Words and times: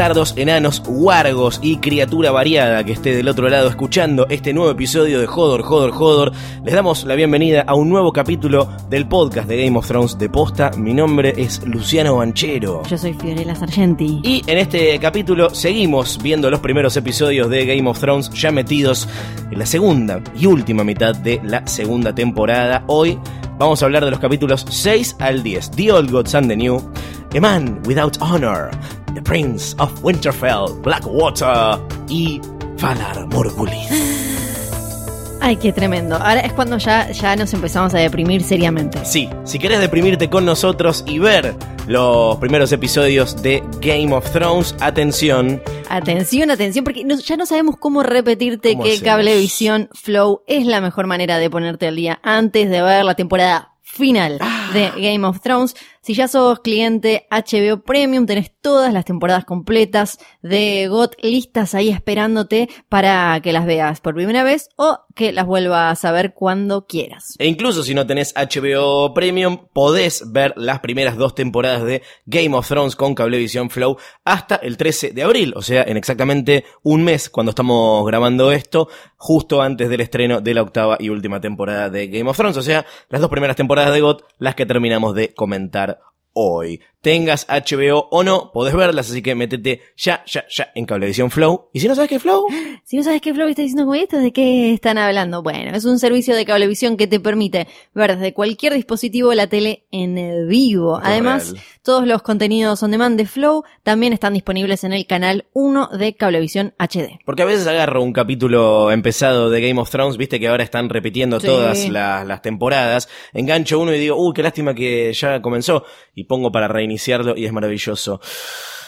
Bastardos, 0.00 0.32
enanos, 0.38 0.82
wargos 0.86 1.60
y 1.62 1.76
criatura 1.76 2.30
variada 2.30 2.82
que 2.84 2.92
esté 2.92 3.14
del 3.14 3.28
otro 3.28 3.50
lado 3.50 3.68
escuchando 3.68 4.26
este 4.30 4.54
nuevo 4.54 4.70
episodio 4.70 5.20
de 5.20 5.26
Jodor, 5.26 5.60
Jodor, 5.60 5.90
Jodor. 5.90 6.32
Les 6.64 6.72
damos 6.72 7.04
la 7.04 7.14
bienvenida 7.16 7.64
a 7.66 7.74
un 7.74 7.90
nuevo 7.90 8.10
capítulo 8.10 8.66
del 8.88 9.06
podcast 9.06 9.46
de 9.46 9.62
Game 9.62 9.76
of 9.76 9.86
Thrones 9.86 10.16
de 10.16 10.30
Posta. 10.30 10.70
Mi 10.70 10.94
nombre 10.94 11.34
es 11.36 11.62
Luciano 11.66 12.16
Banchero. 12.16 12.82
Yo 12.84 12.96
soy 12.96 13.12
Fiorella 13.12 13.54
Sargenti. 13.54 14.22
Y 14.24 14.42
en 14.46 14.56
este 14.56 14.98
capítulo 15.00 15.50
seguimos 15.50 16.18
viendo 16.22 16.50
los 16.50 16.60
primeros 16.60 16.96
episodios 16.96 17.50
de 17.50 17.66
Game 17.66 17.86
of 17.86 18.00
Thrones 18.00 18.30
ya 18.30 18.50
metidos 18.50 19.06
en 19.50 19.58
la 19.58 19.66
segunda 19.66 20.22
y 20.34 20.46
última 20.46 20.82
mitad 20.82 21.14
de 21.14 21.42
la 21.44 21.66
segunda 21.66 22.14
temporada. 22.14 22.84
Hoy 22.86 23.18
vamos 23.58 23.82
a 23.82 23.84
hablar 23.84 24.06
de 24.06 24.12
los 24.12 24.20
capítulos 24.20 24.64
6 24.66 25.16
al 25.18 25.42
10. 25.42 25.72
The 25.72 25.92
Old 25.92 26.10
Gods 26.10 26.34
and 26.36 26.48
the 26.48 26.56
New. 26.56 26.90
A 27.34 27.40
Man 27.40 27.80
Without 27.86 28.16
Honor. 28.20 28.70
The 29.14 29.22
Prince 29.22 29.74
of 29.78 30.02
Winterfell, 30.04 30.80
Blackwater 30.82 31.78
y 32.08 32.40
Valar 32.80 33.26
Morgulis. 33.26 33.88
Ay, 35.42 35.56
qué 35.56 35.72
tremendo. 35.72 36.16
Ahora 36.16 36.40
es 36.40 36.52
cuando 36.52 36.76
ya, 36.78 37.10
ya 37.12 37.34
nos 37.34 37.52
empezamos 37.54 37.94
a 37.94 37.98
deprimir 37.98 38.42
seriamente. 38.42 38.98
Sí, 39.04 39.28
si 39.44 39.58
querés 39.58 39.80
deprimirte 39.80 40.28
con 40.28 40.44
nosotros 40.44 41.02
y 41.06 41.18
ver 41.18 41.54
los 41.86 42.36
primeros 42.36 42.70
episodios 42.72 43.40
de 43.42 43.62
Game 43.80 44.12
of 44.14 44.30
Thrones, 44.32 44.74
atención. 44.80 45.62
Atención, 45.88 46.50
atención, 46.50 46.84
porque 46.84 47.04
no- 47.04 47.18
ya 47.18 47.36
no 47.36 47.46
sabemos 47.46 47.76
cómo 47.78 48.02
repetirte 48.02 48.72
¿Cómo 48.72 48.84
que 48.84 48.90
hacemos? 48.92 49.04
Cablevisión 49.08 49.88
Flow 49.94 50.42
es 50.46 50.66
la 50.66 50.80
mejor 50.82 51.06
manera 51.06 51.38
de 51.38 51.48
ponerte 51.48 51.86
al 51.88 51.96
día 51.96 52.20
antes 52.22 52.68
de 52.68 52.82
ver 52.82 53.04
la 53.04 53.14
temporada 53.14 53.72
final 53.82 54.38
Ah. 54.40 54.70
de 54.74 54.90
Game 55.00 55.26
of 55.26 55.40
Thrones. 55.40 55.74
Si 56.02 56.14
ya 56.14 56.28
sos 56.28 56.60
cliente 56.60 57.26
HBO 57.30 57.82
Premium, 57.82 58.24
tenés 58.24 58.52
todas 58.62 58.90
las 58.90 59.04
temporadas 59.04 59.44
completas 59.44 60.18
de 60.40 60.88
GOT 60.88 61.14
listas 61.22 61.74
ahí 61.74 61.90
esperándote 61.90 62.70
para 62.88 63.38
que 63.42 63.52
las 63.52 63.66
veas 63.66 64.00
por 64.00 64.14
primera 64.14 64.42
vez 64.42 64.70
o 64.76 65.00
que 65.14 65.30
las 65.32 65.44
vuelvas 65.44 66.02
a 66.06 66.12
ver 66.12 66.32
cuando 66.32 66.86
quieras. 66.86 67.34
E 67.38 67.46
incluso 67.46 67.82
si 67.82 67.94
no 67.94 68.06
tenés 68.06 68.34
HBO 68.34 69.12
Premium, 69.12 69.66
podés 69.74 70.32
ver 70.32 70.54
las 70.56 70.80
primeras 70.80 71.18
dos 71.18 71.34
temporadas 71.34 71.84
de 71.84 72.00
Game 72.24 72.56
of 72.56 72.66
Thrones 72.66 72.96
con 72.96 73.14
Cablevisión 73.14 73.68
Flow 73.68 73.98
hasta 74.24 74.56
el 74.56 74.78
13 74.78 75.10
de 75.10 75.22
abril, 75.22 75.52
o 75.54 75.60
sea, 75.60 75.82
en 75.82 75.98
exactamente 75.98 76.64
un 76.82 77.04
mes 77.04 77.28
cuando 77.28 77.50
estamos 77.50 78.06
grabando 78.06 78.52
esto, 78.52 78.88
justo 79.16 79.60
antes 79.60 79.90
del 79.90 80.00
estreno 80.00 80.40
de 80.40 80.54
la 80.54 80.62
octava 80.62 80.96
y 80.98 81.10
última 81.10 81.42
temporada 81.42 81.90
de 81.90 82.08
Game 82.08 82.30
of 82.30 82.38
Thrones, 82.38 82.56
o 82.56 82.62
sea, 82.62 82.86
las 83.10 83.20
dos 83.20 83.28
primeras 83.28 83.56
temporadas 83.56 83.92
de 83.92 84.00
GOT, 84.00 84.24
las 84.38 84.54
que 84.54 84.64
terminamos 84.64 85.14
de 85.14 85.34
comentar 85.34 85.89
hoy. 86.34 86.80
Tengas 87.02 87.46
HBO 87.48 88.08
o 88.10 88.22
no, 88.22 88.50
podés 88.52 88.74
verlas, 88.74 89.10
así 89.10 89.22
que 89.22 89.34
métete 89.34 89.80
ya, 89.96 90.22
ya, 90.26 90.44
ya 90.50 90.70
en 90.74 90.84
Cablevisión 90.84 91.30
Flow. 91.30 91.68
Y 91.72 91.80
si 91.80 91.88
no 91.88 91.94
sabes 91.94 92.08
qué 92.10 92.16
es 92.16 92.22
Flow, 92.22 92.46
Si 92.84 92.96
no 92.96 93.02
sabes 93.04 93.20
qué 93.22 93.32
Flow 93.32 93.46
está 93.48 93.62
diciendo 93.62 93.86
con 93.86 93.94
esto, 93.94 94.18
¿de 94.18 94.32
qué 94.32 94.72
están 94.74 94.98
hablando? 94.98 95.42
Bueno, 95.42 95.74
es 95.76 95.84
un 95.84 95.98
servicio 96.00 96.34
de 96.34 96.44
cablevisión 96.44 96.96
que 96.96 97.06
te 97.06 97.20
permite 97.20 97.68
ver 97.94 98.16
desde 98.16 98.34
cualquier 98.34 98.74
dispositivo 98.74 99.32
la 99.32 99.46
tele 99.46 99.84
en 99.92 100.48
vivo. 100.48 101.00
Además, 101.02 101.54
todos 101.82 102.06
los 102.06 102.22
contenidos 102.22 102.82
on 102.82 102.90
demand 102.90 103.16
de 103.16 103.26
Flow 103.26 103.62
también 103.84 104.12
están 104.12 104.34
disponibles 104.34 104.82
en 104.84 104.92
el 104.92 105.06
canal 105.06 105.46
1 105.52 105.88
de 105.98 106.14
Cablevisión 106.16 106.74
HD. 106.78 107.20
Porque 107.24 107.42
a 107.42 107.46
veces 107.46 107.66
agarro 107.68 108.02
un 108.02 108.12
capítulo 108.12 108.90
empezado 108.90 109.50
de 109.50 109.60
Game 109.66 109.80
of 109.80 109.88
Thrones, 109.90 110.16
viste 110.16 110.40
que 110.40 110.48
ahora 110.48 110.64
están 110.64 110.88
repitiendo 110.88 111.38
Sí. 111.40 111.46
todas 111.46 111.88
la- 111.88 112.24
las 112.24 112.42
temporadas, 112.42 113.08
engancho 113.32 113.78
uno 113.78 113.94
y 113.94 113.98
digo, 114.00 114.16
uy, 114.16 114.32
qué 114.34 114.42
lástima 114.42 114.74
que 114.74 115.12
ya 115.12 115.40
comenzó, 115.40 115.84
y 116.14 116.24
pongo 116.24 116.50
para 116.50 116.66
reiniciarlo 116.90 117.36
y 117.36 117.46
es 117.46 117.52
maravilloso. 117.52 118.20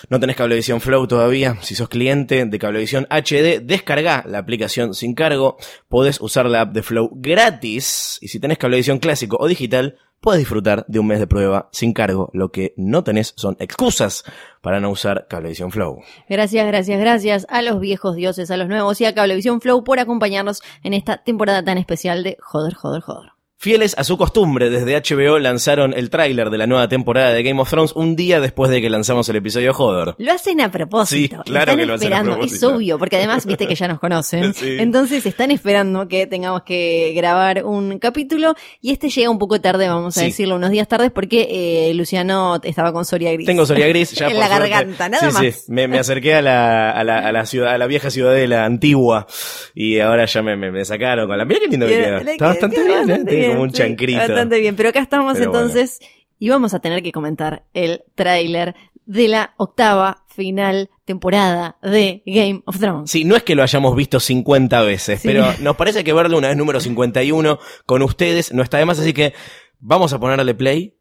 No 0.09 0.19
tenés 0.19 0.35
Cablevisión 0.35 0.81
Flow 0.81 1.07
todavía, 1.07 1.57
si 1.63 1.77
sos 1.77 1.89
cliente 1.89 2.45
de 2.45 2.59
Cablevisión 2.59 3.07
HD, 3.09 3.61
descarga 3.63 4.25
la 4.27 4.39
aplicación 4.39 4.95
sin 4.95 5.15
cargo, 5.15 5.57
podés 5.89 6.21
usar 6.21 6.47
la 6.47 6.63
app 6.63 6.73
de 6.73 6.83
Flow 6.83 7.11
gratis, 7.15 8.19
y 8.21 8.29
si 8.29 8.41
tenés 8.41 8.59
Cablevisión 8.59 8.99
clásico 8.99 9.37
o 9.39 9.47
digital, 9.47 9.99
puedes 10.21 10.41
disfrutar 10.41 10.85
de 10.89 10.99
un 10.99 11.07
mes 11.07 11.21
de 11.21 11.29
prueba 11.29 11.69
sin 11.71 11.93
cargo. 11.93 12.31
Lo 12.33 12.51
que 12.51 12.75
no 12.77 13.05
tenés 13.05 13.33
son 13.37 13.57
excusas 13.61 14.25
para 14.61 14.81
no 14.81 14.91
usar 14.91 15.29
Cablevisión 15.29 15.71
Flow. 15.71 16.01
Gracias, 16.29 16.67
gracias, 16.67 17.01
gracias 17.01 17.47
a 17.49 17.63
los 17.63 17.79
viejos 17.79 18.17
dioses, 18.17 18.51
a 18.51 18.57
los 18.57 18.69
nuevos 18.69 19.01
y 19.01 19.05
a 19.05 19.15
Cablevisión 19.15 19.61
Flow 19.61 19.85
por 19.85 20.01
acompañarnos 20.01 20.63
en 20.83 20.95
esta 20.95 21.23
temporada 21.23 21.65
tan 21.65 21.79
especial 21.79 22.25
de 22.25 22.37
Joder, 22.41 22.75
Joder, 22.75 23.03
Joder. 23.03 23.32
Fieles 23.63 23.95
a 23.97 24.03
su 24.03 24.17
costumbre, 24.19 24.71
desde 24.71 24.97
HBO 25.01 25.39
lanzaron 25.39 25.95
el 25.95 26.11
tráiler 26.11 26.51
de 26.51 26.59
la 26.59 26.67
nueva 26.67 26.89
temporada 26.89 27.33
de 27.33 27.45
Game 27.45 27.61
of 27.61 27.71
Thrones 27.71 27.93
un 27.95 28.17
día 28.17 28.41
después 28.41 28.73
de 28.73 28.81
que 28.81 28.91
lanzamos 28.91 29.29
el 29.29 29.37
episodio 29.37 29.73
Joder. 29.73 30.17
Lo 30.19 30.33
hacen 30.33 30.61
a 30.61 30.69
propósito. 30.73 31.37
Sí, 31.37 31.43
claro 31.53 31.71
están 31.71 31.79
que 31.79 31.87
lo 31.87 31.95
hacen 31.95 32.13
a 32.13 32.17
esperando. 32.17 32.33
propósito. 32.39 32.67
Es 32.71 32.75
obvio, 32.75 32.99
porque 32.99 33.17
además 33.19 33.47
viste 33.47 33.69
que 33.69 33.77
ya 33.77 33.87
nos 33.87 34.01
conocen. 34.01 34.53
Sí. 34.63 34.79
Entonces 34.81 35.25
están 35.27 35.53
esperando 35.53 36.09
que 36.09 36.27
tengamos 36.27 36.63
que 36.65 37.13
grabar 37.15 37.65
un 37.65 38.01
capítulo 38.01 38.55
y 38.81 38.91
este 38.91 39.11
llega 39.11 39.31
un 39.31 39.39
poco 39.39 39.61
tarde, 39.61 39.87
vamos 39.89 40.17
a 40.17 40.21
Sí. 40.23 40.27
decirlo, 40.27 40.57
unos 40.57 40.71
días 40.73 40.89
tarde 40.89 41.11
porque 41.11 41.47
eh, 41.89 41.95
Luciano 41.95 42.59
estaba 42.65 42.93
con 42.93 43.05
Soria 43.05 43.33
Gris. 43.33 43.47
Tengo 43.47 43.65
Soria 43.65 43.87
Gris 43.87 44.11
ya 44.11 44.27
en 44.27 44.33
por 44.33 44.41
la 44.41 44.49
suerte. 44.49 44.69
garganta, 44.71 45.09
nada 45.09 45.31
más. 45.31 45.41
sí. 45.41 45.53
Me, 45.69 45.87
me 45.87 46.01
acerqué 46.01 46.35
a 46.35 46.43
la, 46.43 46.91
a 46.91 47.05
la, 47.05 47.19
a 47.29 47.31
la 47.31 47.47
ciudad, 47.47 47.73
a 47.73 47.79
la 47.79 47.87
vieja 47.87 48.11
ciudadela 48.11 48.65
antigua 48.65 49.29
y 49.73 50.01
ahora 50.01 50.25
ya 50.25 50.43
me, 50.43 50.57
me, 50.57 50.73
me 50.73 50.85
sacaron 50.85 51.29
con 51.29 51.39
la. 51.39 51.45
Mira 51.45 51.61
qué 51.61 51.69
lindo 51.69 51.87
que 51.87 51.97
Bien, 51.97 52.19
queda. 52.19 52.33
Está 52.33 52.47
bastante 52.49 52.83
bien, 52.85 53.09
¿eh? 53.11 53.25
Tiene 53.25 53.52
bien, 53.53 53.59
como 53.59 53.63
un 53.65 53.73
chancrito. 53.73 54.19
Bastante 54.19 54.61
bien, 54.61 54.77
pero 54.77 54.89
acá 54.91 55.01
estamos 55.01 55.35
Pero 55.35 55.45
entonces 55.47 56.01
y 56.39 56.49
vamos 56.49 56.75
a 56.75 56.81
tener 56.81 57.03
que 57.03 57.13
comentar 57.13 57.65
el 57.73 58.03
tráiler 58.15 58.75
de 59.07 59.29
la 59.29 59.55
octava 59.59 60.25
final 60.29 60.91
temporada 61.05 61.77
de 61.83 62.23
Game 62.27 62.63
of 62.67 62.79
Thrones. 62.79 63.11
Sí, 63.11 63.25
no 63.25 63.37
es 63.37 63.43
que 63.43 63.55
lo 63.55 63.63
hayamos 63.63 63.95
visto 63.95 64.19
50 64.21 64.83
veces, 64.83 65.21
Sí. 65.21 65.29
pero 65.29 65.45
nos 65.61 65.77
parece 65.77 66.03
que 66.05 66.13
verlo 66.13 66.39
una 66.39 66.49
vez 66.49 66.57
número 66.57 66.81
51 66.81 67.59
con 67.87 68.03
ustedes 68.03 68.53
no 68.53 68.63
está 68.63 68.79
de 68.79 68.87
más, 68.87 68.99
así 68.99 69.13
que 69.13 69.35
vamos 69.79 70.13
a 70.13 70.19
ponerle 70.21 70.55
play 70.55 70.97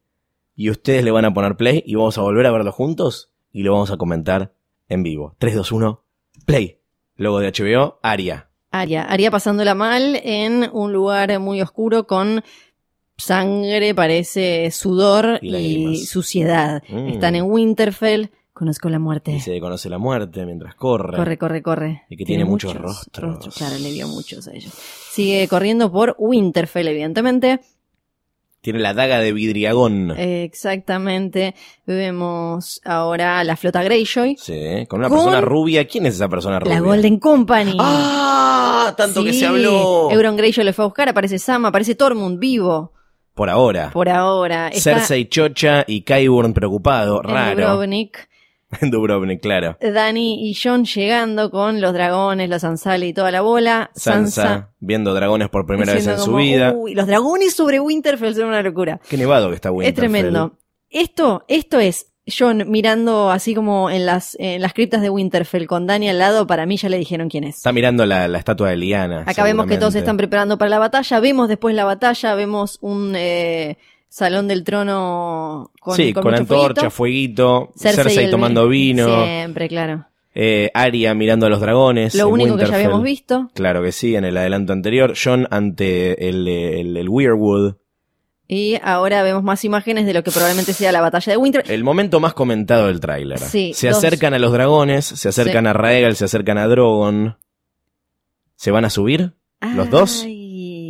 y 0.54 0.70
ustedes 0.70 1.02
le 1.04 1.10
van 1.10 1.24
a 1.24 1.32
poner 1.34 1.56
play 1.56 1.82
y 1.86 1.94
vamos 1.94 2.18
a 2.18 2.20
volver 2.22 2.46
a 2.46 2.52
verlo 2.52 2.72
juntos 2.72 3.32
y 3.50 3.62
lo 3.62 3.72
vamos 3.72 3.90
a 3.90 3.96
comentar 3.96 4.54
en 4.88 5.02
vivo. 5.02 5.34
3, 5.38 5.54
2, 5.56 5.72
1, 5.72 6.04
play. 6.46 6.78
Logo 7.16 7.40
de 7.40 7.50
HBO, 7.52 7.98
Aria. 8.02 8.50
Aria, 8.72 9.04
Aria 9.04 9.30
pasándola 9.30 9.74
mal 9.74 10.18
en 10.24 10.68
un 10.72 10.92
lugar 10.92 11.38
muy 11.38 11.60
oscuro 11.60 12.06
con 12.06 12.42
sangre, 13.16 13.94
parece 13.94 14.70
sudor 14.70 15.38
Y 15.42 16.04
suciedad. 16.06 16.82
Mm. 16.88 17.08
Están 17.08 17.36
en 17.36 17.44
Winterfell, 17.44 18.30
conozco 18.52 18.88
la 18.88 18.98
muerte. 18.98 19.32
Y 19.32 19.40
se 19.40 19.60
conoce 19.60 19.88
la 19.88 19.98
muerte 19.98 20.44
mientras 20.46 20.74
corre. 20.74 21.16
Corre, 21.16 21.38
corre, 21.38 21.62
corre. 21.62 22.02
Y 22.08 22.16
que 22.16 22.24
tiene 22.24 22.44
muchos 22.44 22.74
rostros. 22.74 23.54
Claro, 23.54 23.78
le 23.78 23.92
dio 23.92 24.08
muchos 24.08 24.48
a 24.48 24.52
ellos. 24.52 24.72
Sigue 24.72 25.46
corriendo 25.48 25.92
por 25.92 26.16
Winterfell, 26.18 26.88
evidentemente. 26.88 27.60
Tiene 28.62 28.78
la 28.78 28.94
daga 28.94 29.18
de 29.18 29.32
vidriagón. 29.32 30.12
Exactamente. 30.16 31.54
Vemos 31.84 32.80
ahora 32.84 33.40
a 33.40 33.44
la 33.44 33.56
flota 33.56 33.82
Greyjoy. 33.82 34.36
Sí, 34.38 34.86
con 34.88 35.00
una 35.00 35.08
Con- 35.08 35.18
persona 35.18 35.40
rubia. 35.40 35.86
¿Quién 35.88 36.06
es 36.06 36.14
esa 36.14 36.28
persona 36.28 36.60
rubia? 36.60 36.76
La 36.76 36.80
Golden 36.80 37.18
Company. 37.18 37.76
¡Ah! 37.80 38.94
Tanto 38.96 39.24
que 39.24 39.32
se 39.32 39.46
habló. 39.46 40.10
Euron 40.12 40.36
Greyjoy 40.36 40.64
le 40.64 40.72
fue 40.72 40.84
a 40.84 40.86
buscar, 40.86 41.08
aparece 41.08 41.40
Sam, 41.40 41.66
aparece 41.66 41.96
Tormund 41.96 42.38
vivo. 42.38 42.92
Por 43.34 43.50
ahora. 43.50 43.90
Por 43.92 44.08
ahora. 44.08 44.68
Está 44.68 44.94
Cersei 44.98 45.28
chocha 45.28 45.84
y 45.88 46.02
Qyburn 46.02 46.52
preocupado. 46.52 47.20
Raro. 47.20 47.60
Dubrovnik. 47.62 48.28
En 48.80 48.90
Dubrovnik, 48.90 49.40
claro. 49.40 49.76
Dani 49.80 50.48
y 50.50 50.54
John 50.54 50.84
llegando 50.84 51.50
con 51.50 51.80
los 51.80 51.92
dragones, 51.92 52.48
los 52.48 52.64
Ansali 52.64 53.08
y 53.08 53.12
toda 53.12 53.30
la 53.30 53.40
bola. 53.42 53.90
Sansa, 53.94 54.42
Sansa. 54.42 54.70
viendo 54.80 55.14
dragones 55.14 55.48
por 55.48 55.66
primera 55.66 55.92
vez 55.94 56.06
en 56.06 56.18
su 56.18 56.34
vida. 56.34 56.72
Uy, 56.74 56.94
los 56.94 57.06
dragones 57.06 57.54
sobre 57.54 57.80
Winterfell 57.80 58.34
son 58.34 58.46
una 58.46 58.62
locura. 58.62 59.00
Qué 59.08 59.16
nevado 59.16 59.48
que 59.50 59.56
está 59.56 59.68
Es 59.68 59.74
Winterfell. 59.74 59.94
tremendo. 60.00 60.58
Esto, 60.90 61.44
esto 61.48 61.78
es 61.80 62.08
John 62.26 62.70
mirando 62.70 63.30
así 63.30 63.54
como 63.54 63.90
en 63.90 64.06
las, 64.06 64.36
en 64.38 64.62
las 64.62 64.74
criptas 64.74 65.00
de 65.02 65.10
Winterfell 65.10 65.66
con 65.66 65.86
Dani 65.86 66.08
al 66.08 66.18
lado, 66.18 66.46
para 66.46 66.66
mí 66.66 66.76
ya 66.76 66.88
le 66.88 66.98
dijeron 66.98 67.28
quién 67.28 67.44
es. 67.44 67.56
Está 67.56 67.72
mirando 67.72 68.06
la, 68.06 68.28
la 68.28 68.38
estatua 68.38 68.70
de 68.70 68.76
Liana. 68.76 69.24
Acá 69.26 69.42
vemos 69.42 69.66
que 69.66 69.76
todos 69.76 69.94
se 69.94 70.00
están 70.00 70.16
preparando 70.16 70.56
para 70.58 70.68
la 70.68 70.78
batalla, 70.78 71.18
vemos 71.20 71.48
después 71.48 71.74
la 71.74 71.84
batalla, 71.84 72.34
vemos 72.34 72.78
un 72.80 73.14
eh, 73.16 73.76
salón 74.12 74.46
del 74.46 74.62
trono 74.62 75.70
con, 75.80 75.96
sí, 75.96 76.12
con, 76.12 76.34
antorcha, 76.34 76.90
fueguito. 76.90 77.70
fueguito. 77.70 77.72
Cersei, 77.76 78.30
tomando 78.30 78.68
vi- 78.68 78.88
vino. 78.88 79.24
Siempre, 79.24 79.68
claro. 79.68 80.04
Eh, 80.34 80.70
Arya 80.74 81.14
mirando 81.14 81.46
a 81.46 81.48
los 81.48 81.60
dragones. 81.60 82.14
Lo 82.14 82.28
único 82.28 82.56
que 82.56 82.66
ya 82.66 82.74
habíamos 82.74 83.02
visto. 83.02 83.50
Claro 83.54 83.82
que 83.82 83.90
sí, 83.92 84.14
en 84.14 84.24
el 84.24 84.36
adelanto 84.36 84.72
anterior. 84.74 85.14
John 85.22 85.46
ante 85.50 86.28
el, 86.28 86.46
el, 86.46 86.96
el 86.96 87.08
Weirwood. 87.08 87.74
Y 88.48 88.78
ahora 88.82 89.22
vemos 89.22 89.42
más 89.42 89.64
imágenes 89.64 90.04
de 90.04 90.12
lo 90.12 90.22
que 90.22 90.30
probablemente 90.30 90.74
sea 90.74 90.92
la 90.92 91.00
batalla 91.00 91.32
de 91.32 91.36
Winter. 91.38 91.64
El 91.68 91.84
momento 91.84 92.20
más 92.20 92.34
comentado 92.34 92.88
del 92.88 93.00
tráiler. 93.00 93.38
Sí, 93.38 93.72
se 93.74 93.88
dos. 93.88 93.96
acercan 93.98 94.34
a 94.34 94.38
los 94.38 94.52
dragones, 94.52 95.06
se 95.06 95.28
acercan 95.30 95.64
Sí. 95.64 95.68
a 95.68 95.72
Raegal, 95.72 96.16
se 96.16 96.26
acercan 96.26 96.58
a 96.58 96.66
Drogon. 96.66 97.38
¿Se 98.56 98.70
van 98.70 98.84
a 98.84 98.90
subir? 98.90 99.32
¿Los 99.74 99.88
dos? 99.90 100.24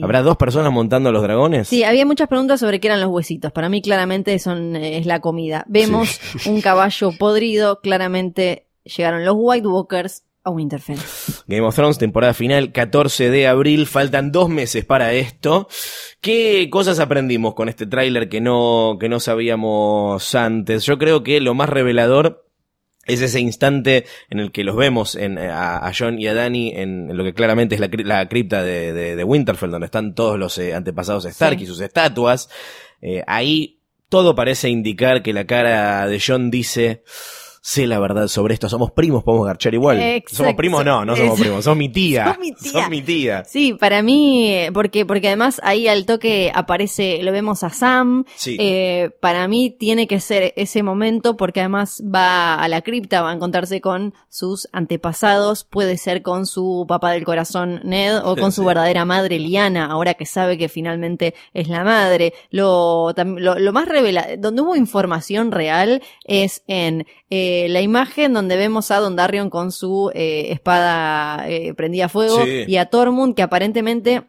¿Habrá 0.02 0.22
dos 0.22 0.36
personas 0.36 0.72
montando 0.72 1.12
los 1.12 1.22
dragones? 1.22 1.68
Sí, 1.68 1.84
había 1.84 2.04
muchas 2.04 2.28
preguntas 2.28 2.60
sobre 2.60 2.80
qué 2.80 2.88
eran 2.88 3.00
los 3.00 3.10
huesitos. 3.10 3.52
Para 3.52 3.68
mí 3.68 3.82
claramente 3.82 4.38
son 4.38 4.76
eh, 4.76 4.98
es 4.98 5.06
la 5.06 5.20
comida. 5.20 5.64
Vemos 5.68 6.20
un 6.46 6.60
caballo 6.60 7.12
podrido, 7.18 7.80
claramente 7.80 8.66
llegaron 8.84 9.24
los 9.24 9.34
White 9.38 9.66
Walkers 9.66 10.24
a 10.44 10.50
Winterfell. 10.50 10.98
Game 11.46 11.66
of 11.66 11.74
Thrones, 11.74 11.98
temporada 11.98 12.34
final, 12.34 12.72
14 12.72 13.30
de 13.30 13.46
abril, 13.46 13.86
faltan 13.86 14.32
dos 14.32 14.48
meses 14.48 14.84
para 14.84 15.12
esto. 15.12 15.68
¿Qué 16.20 16.68
cosas 16.70 16.98
aprendimos 16.98 17.54
con 17.54 17.68
este 17.68 17.86
tráiler 17.86 18.28
que 18.28 18.40
no, 18.40 18.96
que 18.98 19.08
no 19.08 19.20
sabíamos 19.20 20.34
antes? 20.34 20.84
Yo 20.84 20.98
creo 20.98 21.22
que 21.22 21.40
lo 21.40 21.54
más 21.54 21.68
revelador 21.68 22.44
es 23.06 23.20
ese 23.20 23.40
instante 23.40 24.04
en 24.30 24.38
el 24.38 24.52
que 24.52 24.64
los 24.64 24.76
vemos 24.76 25.14
en, 25.16 25.38
a, 25.38 25.78
a 25.78 25.92
John 25.96 26.18
y 26.20 26.26
a 26.28 26.34
Dani 26.34 26.70
en, 26.70 27.10
en 27.10 27.16
lo 27.16 27.24
que 27.24 27.34
claramente 27.34 27.74
es 27.74 27.80
la, 27.80 27.88
cri- 27.88 28.04
la 28.04 28.28
cripta 28.28 28.62
de, 28.62 28.92
de- 28.92 29.16
de 29.16 29.24
Winterfell, 29.24 29.70
donde 29.70 29.86
están 29.86 30.14
todos 30.14 30.38
los 30.38 30.56
eh, 30.58 30.74
antepasados 30.74 31.24
Stark 31.24 31.58
Sí. 31.58 31.64
y 31.64 31.66
sus 31.66 31.80
estatuas. 31.80 32.48
Eh, 33.00 33.22
ahí 33.26 33.78
todo 34.08 34.34
parece 34.34 34.68
indicar 34.68 35.22
que 35.22 35.32
la 35.32 35.46
cara 35.46 36.06
de 36.06 36.22
John 36.24 36.50
dice... 36.50 37.02
Sé 37.64 37.86
la 37.86 38.00
verdad 38.00 38.26
sobre 38.26 38.54
esto, 38.54 38.68
somos 38.68 38.90
primos, 38.90 39.22
podemos 39.22 39.46
garchar 39.46 39.72
igual. 39.72 40.00
Exacto. 40.02 40.34
Somos 40.38 40.54
primos, 40.54 40.84
no, 40.84 41.04
no 41.04 41.14
somos 41.14 41.38
primos, 41.38 41.64
sos 41.64 41.76
mi 41.76 41.88
tía. 41.88 42.24
Sos 42.34 42.38
mi 42.40 42.50
tía. 42.52 42.72
Sos 42.72 42.90
mi 42.90 43.02
tía. 43.02 43.44
Sí, 43.44 43.72
para 43.74 44.02
mí, 44.02 44.52
porque, 44.74 45.06
porque 45.06 45.28
además 45.28 45.60
ahí 45.62 45.86
al 45.86 46.04
toque 46.04 46.50
aparece, 46.52 47.22
lo 47.22 47.30
vemos 47.30 47.62
a 47.62 47.70
Sam. 47.70 48.24
Sí. 48.34 48.56
Eh, 48.58 49.10
para 49.20 49.46
mí 49.46 49.70
tiene 49.70 50.08
que 50.08 50.18
ser 50.18 50.52
ese 50.56 50.82
momento 50.82 51.36
porque 51.36 51.60
además 51.60 52.02
va 52.12 52.56
a 52.56 52.66
la 52.66 52.82
cripta, 52.82 53.22
va 53.22 53.30
a 53.30 53.34
encontrarse 53.34 53.80
con 53.80 54.12
sus 54.28 54.68
antepasados, 54.72 55.62
puede 55.62 55.98
ser 55.98 56.22
con 56.22 56.46
su 56.46 56.84
papá 56.88 57.12
del 57.12 57.22
corazón 57.24 57.80
Ned 57.84 58.18
o 58.24 58.34
con 58.34 58.50
su 58.50 58.62
Sí. 58.62 58.66
verdadera 58.66 59.04
madre 59.04 59.38
Liana, 59.38 59.86
ahora 59.86 60.14
que 60.14 60.26
sabe 60.26 60.58
que 60.58 60.68
finalmente 60.68 61.34
es 61.54 61.68
la 61.68 61.84
madre. 61.84 62.34
Lo, 62.50 63.12
lo 63.14 63.72
más 63.72 63.86
revela, 63.86 64.26
donde 64.36 64.62
hubo 64.62 64.74
información 64.74 65.52
real 65.52 66.02
es 66.24 66.64
en 66.66 67.06
eh, 67.30 67.51
la 67.68 67.80
imagen 67.80 68.32
donde 68.32 68.56
vemos 68.56 68.90
a 68.90 68.98
Don 68.98 69.16
Darion 69.16 69.50
con 69.50 69.72
su 69.72 70.10
eh, 70.14 70.48
espada 70.50 71.48
eh, 71.48 71.74
prendida 71.74 72.06
a 72.06 72.08
fuego 72.08 72.42
Sí. 72.44 72.64
y 72.66 72.76
a 72.76 72.86
Tormund 72.86 73.34
que 73.34 73.42
aparentemente 73.42 74.22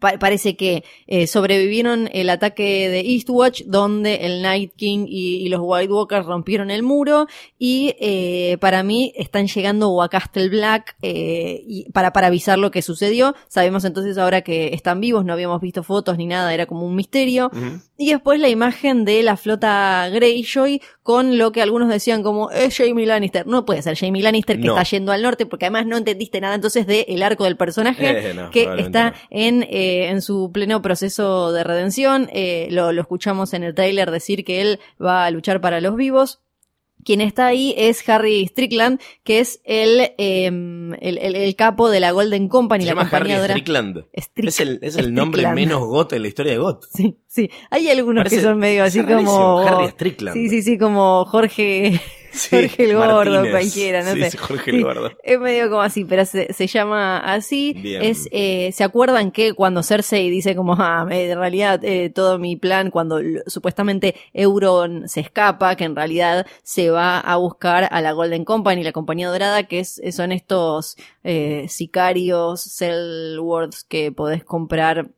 pa- 0.00 0.18
parece 0.18 0.56
que 0.56 0.82
eh, 1.06 1.26
sobrevivieron 1.28 2.08
el 2.12 2.28
ataque 2.30 2.88
de 2.88 3.00
Eastwatch 3.00 3.62
donde 3.66 4.16
el 4.26 4.42
Night 4.42 4.72
King 4.76 5.06
y, 5.08 5.36
y 5.36 5.48
los 5.48 5.60
White 5.62 5.92
Walkers 5.92 6.26
rompieron 6.26 6.70
el 6.70 6.82
muro 6.82 7.26
y 7.58 7.94
eh, 8.00 8.56
para 8.60 8.82
mí 8.82 9.12
están 9.16 9.46
llegando 9.46 10.02
a 10.02 10.08
Castle 10.08 10.48
Black 10.48 10.96
eh, 11.02 11.62
y 11.66 11.90
para, 11.92 12.12
para 12.12 12.26
avisar 12.26 12.58
lo 12.58 12.70
que 12.70 12.82
sucedió. 12.82 13.34
Sabemos 13.48 13.84
entonces 13.84 14.18
ahora 14.18 14.40
que 14.42 14.74
están 14.74 15.00
vivos, 15.00 15.24
no 15.24 15.32
habíamos 15.32 15.60
visto 15.60 15.82
fotos 15.82 16.18
ni 16.18 16.26
nada, 16.26 16.52
era 16.52 16.66
como 16.66 16.84
un 16.86 16.96
misterio. 16.96 17.50
Y 17.96 18.10
después 18.10 18.40
la 18.40 18.48
imagen 18.48 19.04
de 19.04 19.22
la 19.22 19.36
flota 19.36 20.08
Greyjoy 20.10 20.80
con 21.02 21.36
lo 21.36 21.52
que 21.52 21.60
algunos 21.60 21.88
decían 21.90 22.22
como 22.22 22.50
es 22.50 22.76
Jamie 22.76 23.04
Lannister. 23.06 23.46
No 23.46 23.64
puede 23.66 23.82
ser 23.82 23.96
Jamie 23.96 24.22
Lannister 24.22 24.58
que 24.58 24.66
No. 24.68 24.72
está 24.78 24.84
yendo 24.84 25.12
al 25.12 25.20
norte 25.22 25.44
porque 25.44 25.66
además 25.66 25.86
no 25.86 25.96
entendiste 25.98 26.40
nada 26.40 26.54
entonces 26.54 26.86
del 26.86 27.04
el 27.08 27.22
arco 27.22 27.44
del 27.44 27.56
personaje 27.56 28.30
Eh, 28.30 28.34
no, 28.34 28.50
que 28.50 28.68
está 28.78 29.14
en, 29.28 29.66
eh, 29.68 29.89
en 30.08 30.22
su 30.22 30.50
pleno 30.52 30.82
proceso 30.82 31.52
de 31.52 31.64
redención. 31.64 32.28
Eh, 32.32 32.68
lo, 32.70 32.92
lo 32.92 33.00
escuchamos 33.02 33.52
en 33.54 33.62
el 33.64 33.74
tráiler 33.74 34.10
decir 34.10 34.44
que 34.44 34.60
él 34.60 34.80
va 35.02 35.24
a 35.26 35.30
luchar 35.30 35.60
para 35.60 35.80
los 35.80 35.96
vivos. 35.96 36.40
Quien 37.02 37.22
está 37.22 37.46
ahí 37.46 37.74
es 37.78 38.06
Harry 38.10 38.46
Strickland, 38.46 39.00
que 39.24 39.38
es 39.40 39.62
el, 39.64 40.00
eh, 40.18 40.44
el, 40.48 41.18
el- 41.18 41.34
el 41.34 41.56
capo 41.56 41.88
de 41.88 41.98
la 41.98 42.10
Golden 42.10 42.46
Company, 42.48 42.84
Se 42.84 42.90
la 42.94 42.94
llama 43.04 43.08
Harry 43.16 43.32
Strickland. 43.32 44.04
Strick- 44.12 44.48
Es 44.48 44.60
el, 44.60 44.78
es 44.82 44.96
el 44.96 45.14
nombre 45.14 45.50
menos 45.54 45.80
got 45.86 46.12
en 46.12 46.20
la 46.20 46.28
historia 46.28 46.52
de 46.52 46.58
got. 46.58 46.84
Sí, 46.92 47.16
sí. 47.26 47.50
Hay 47.70 47.88
algunos 47.88 48.20
Parece- 48.24 48.36
que 48.36 48.42
son 48.42 48.58
medio 48.58 48.84
así 48.84 49.02
como. 49.02 49.60
Harry 49.60 49.88
Strickland. 49.92 50.34
Sí, 50.36 50.50
sí, 50.50 50.62
sí, 50.62 50.76
como 50.76 51.24
Jorge. 51.24 51.98
Sí, 52.32 52.48
Jorge 52.50 52.84
el 52.84 52.94
Gordo, 52.96 53.14
Martínez. 53.14 53.50
cualquiera, 53.50 54.02
no 54.02 54.14
Sí, 54.14 54.20
sé. 54.20 54.30
sí, 54.30 54.36
Jorge 54.36 54.70
el 54.70 54.82
Gordo. 54.84 55.10
Es 55.22 55.38
medio 55.40 55.68
como 55.68 55.82
así, 55.82 56.04
pero 56.04 56.24
se, 56.24 56.52
se 56.52 56.66
llama 56.66 57.18
así. 57.18 57.74
Bien. 57.74 58.02
Es, 58.02 58.28
eh, 58.32 58.70
¿Se 58.72 58.84
acuerdan 58.84 59.30
que 59.32 59.54
cuando 59.54 59.82
Cersei 59.82 60.30
dice 60.30 60.54
como, 60.56 60.74
ah, 60.78 61.06
en 61.10 61.38
realidad 61.38 61.84
eh, 61.84 62.10
todo 62.10 62.38
mi 62.38 62.56
plan, 62.56 62.90
cuando 62.90 63.20
supuestamente 63.46 64.14
Euron 64.32 65.08
se 65.08 65.20
escapa, 65.20 65.76
que 65.76 65.84
en 65.84 65.96
realidad 65.96 66.46
se 66.62 66.90
va 66.90 67.18
a 67.20 67.36
buscar 67.36 67.88
a 67.90 68.00
la 68.00 68.12
Golden 68.12 68.44
Company, 68.44 68.82
la 68.84 68.92
compañía 68.92 69.28
dorada, 69.28 69.64
que 69.64 69.80
es, 69.80 70.00
son 70.12 70.32
estos 70.32 70.96
eh, 71.24 71.66
sicarios, 71.68 72.62
Cellworths 72.76 73.84
que 73.84 74.12
podés 74.12 74.44
comprar 74.44 75.10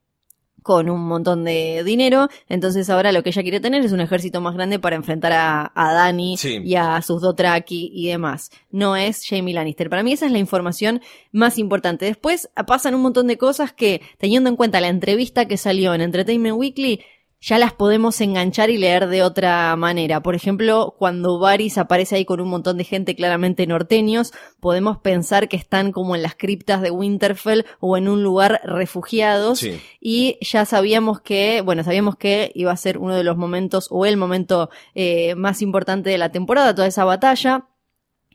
con 0.63 0.89
un 0.89 1.01
montón 1.07 1.45
de 1.45 1.83
dinero. 1.85 2.29
Entonces 2.49 2.89
ahora 2.91 3.13
lo 3.13 3.23
que 3.23 3.31
ella 3.31 3.43
quiere 3.43 3.61
tener 3.61 3.85
es 3.85 3.93
un 3.93 4.01
ejército 4.01 4.41
más 4.41 4.55
grande 4.55 4.79
para 4.79 4.97
enfrentar 4.97 5.33
a, 5.33 5.73
a 5.75 5.93
Dani 5.93 6.37
Sí. 6.37 6.61
y 6.65 6.75
a 6.77 7.01
sus 7.03 7.21
Dothraki 7.23 7.91
y 7.95 8.09
demás. 8.09 8.51
No 8.71 8.97
es 8.97 9.27
Jamie 9.29 9.55
Lannister. 9.55 9.91
Para 9.91 10.03
mí 10.03 10.13
esa 10.13 10.27
es 10.27 10.33
la 10.33 10.39
información 10.39 11.01
más 11.33 11.59
importante. 11.59 12.05
Después 12.07 12.49
pasan 12.67 12.95
un 12.95 13.03
montón 13.03 13.27
de 13.27 13.39
cosas 13.39 13.73
que, 13.73 14.01
teniendo 14.19 14.49
en 14.49 14.57
cuenta 14.57 14.81
la 14.81 14.89
entrevista 14.89 15.47
que 15.47 15.57
salió 15.57 15.95
en 15.95 16.01
Entertainment 16.01 16.57
Weekly, 16.57 17.01
ya 17.43 17.59
las 17.59 17.73
podemos 17.73 18.21
enganchar 18.21 18.71
y 18.71 18.79
leer 18.79 19.09
de 19.09 19.25
otra 19.25 19.75
manera. 19.75 20.23
Por 20.23 20.37
ejemplo, 20.37 20.95
cuando 20.97 21.41
Varys 21.41 21.77
aparece 21.77 22.15
ahí 22.15 22.25
con 22.25 22.41
un 22.41 22.49
montón 22.49 22.79
de 22.79 22.85
gente 22.85 23.17
claramente 23.17 23.67
norteños, 23.67 24.33
podemos 24.61 24.99
pensar 24.99 25.49
que 25.49 25.57
están 25.57 25.91
como 25.91 26.15
en 26.15 26.23
las 26.23 26.37
criptas 26.37 26.81
de 26.83 26.93
Winterfell 26.93 27.65
o 27.81 27.97
en 27.97 28.09
un 28.09 28.23
lugar 28.23 28.61
refugiados. 28.63 29.59
Sí. 29.59 29.81
Y 30.01 30.39
ya 30.41 30.65
sabíamos 30.65 31.21
que, 31.21 31.63
bueno, 31.63 31.83
sabíamos 31.83 32.15
que 32.15 32.53
iba 32.55 32.71
a 32.71 32.77
ser 32.77 32.97
uno 32.97 33.17
de 33.17 33.25
los 33.25 33.37
momentos 33.37 33.89
o 33.91 34.07
el 34.07 34.17
momento 34.17 34.71
eh, 34.95 35.35
más 35.35 35.63
importante 35.63 36.11
de 36.11 36.19
la 36.19 36.31
temporada, 36.31 36.77
toda 36.77 36.87
esa 36.87 37.05
batalla. 37.05 37.67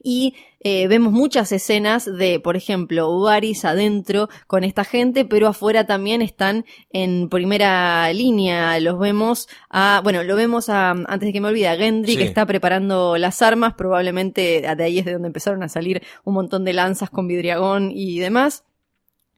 Y 0.10 0.36
eh, 0.62 0.88
vemos 0.88 1.12
muchas 1.12 1.52
escenas 1.52 2.06
de, 2.06 2.40
por 2.40 2.56
ejemplo, 2.56 3.20
Varys 3.20 3.66
adentro 3.66 4.30
con 4.48 4.64
esta 4.64 4.86
gente, 4.86 5.26
pero 5.26 5.50
afuera 5.50 5.86
también 5.86 6.22
están 6.22 6.64
en 6.94 7.28
primera 7.28 8.14
línea. 8.14 8.80
Los 8.80 9.00
vemos 9.00 9.50
a, 9.70 10.00
bueno, 10.06 10.24
lo 10.24 10.38
vemos 10.38 10.70
a, 10.70 10.92
antes 10.92 11.28
de 11.28 11.34
que 11.34 11.42
me 11.42 11.50
olvide, 11.50 11.68
a 11.68 11.76
Gendry 11.76 12.14
Sí. 12.14 12.18
que 12.20 12.24
está 12.24 12.46
preparando 12.46 13.18
las 13.18 13.42
armas. 13.42 13.74
Probablemente 13.74 14.62
de 14.62 14.84
ahí 14.86 15.00
es 15.00 15.04
de 15.04 15.12
donde 15.12 15.28
empezaron 15.28 15.62
a 15.62 15.68
salir 15.68 16.02
un 16.24 16.36
montón 16.36 16.64
de 16.64 16.72
lanzas 16.72 17.10
con 17.10 17.28
vidriagón 17.28 17.92
y 17.94 18.20
demás. 18.20 18.64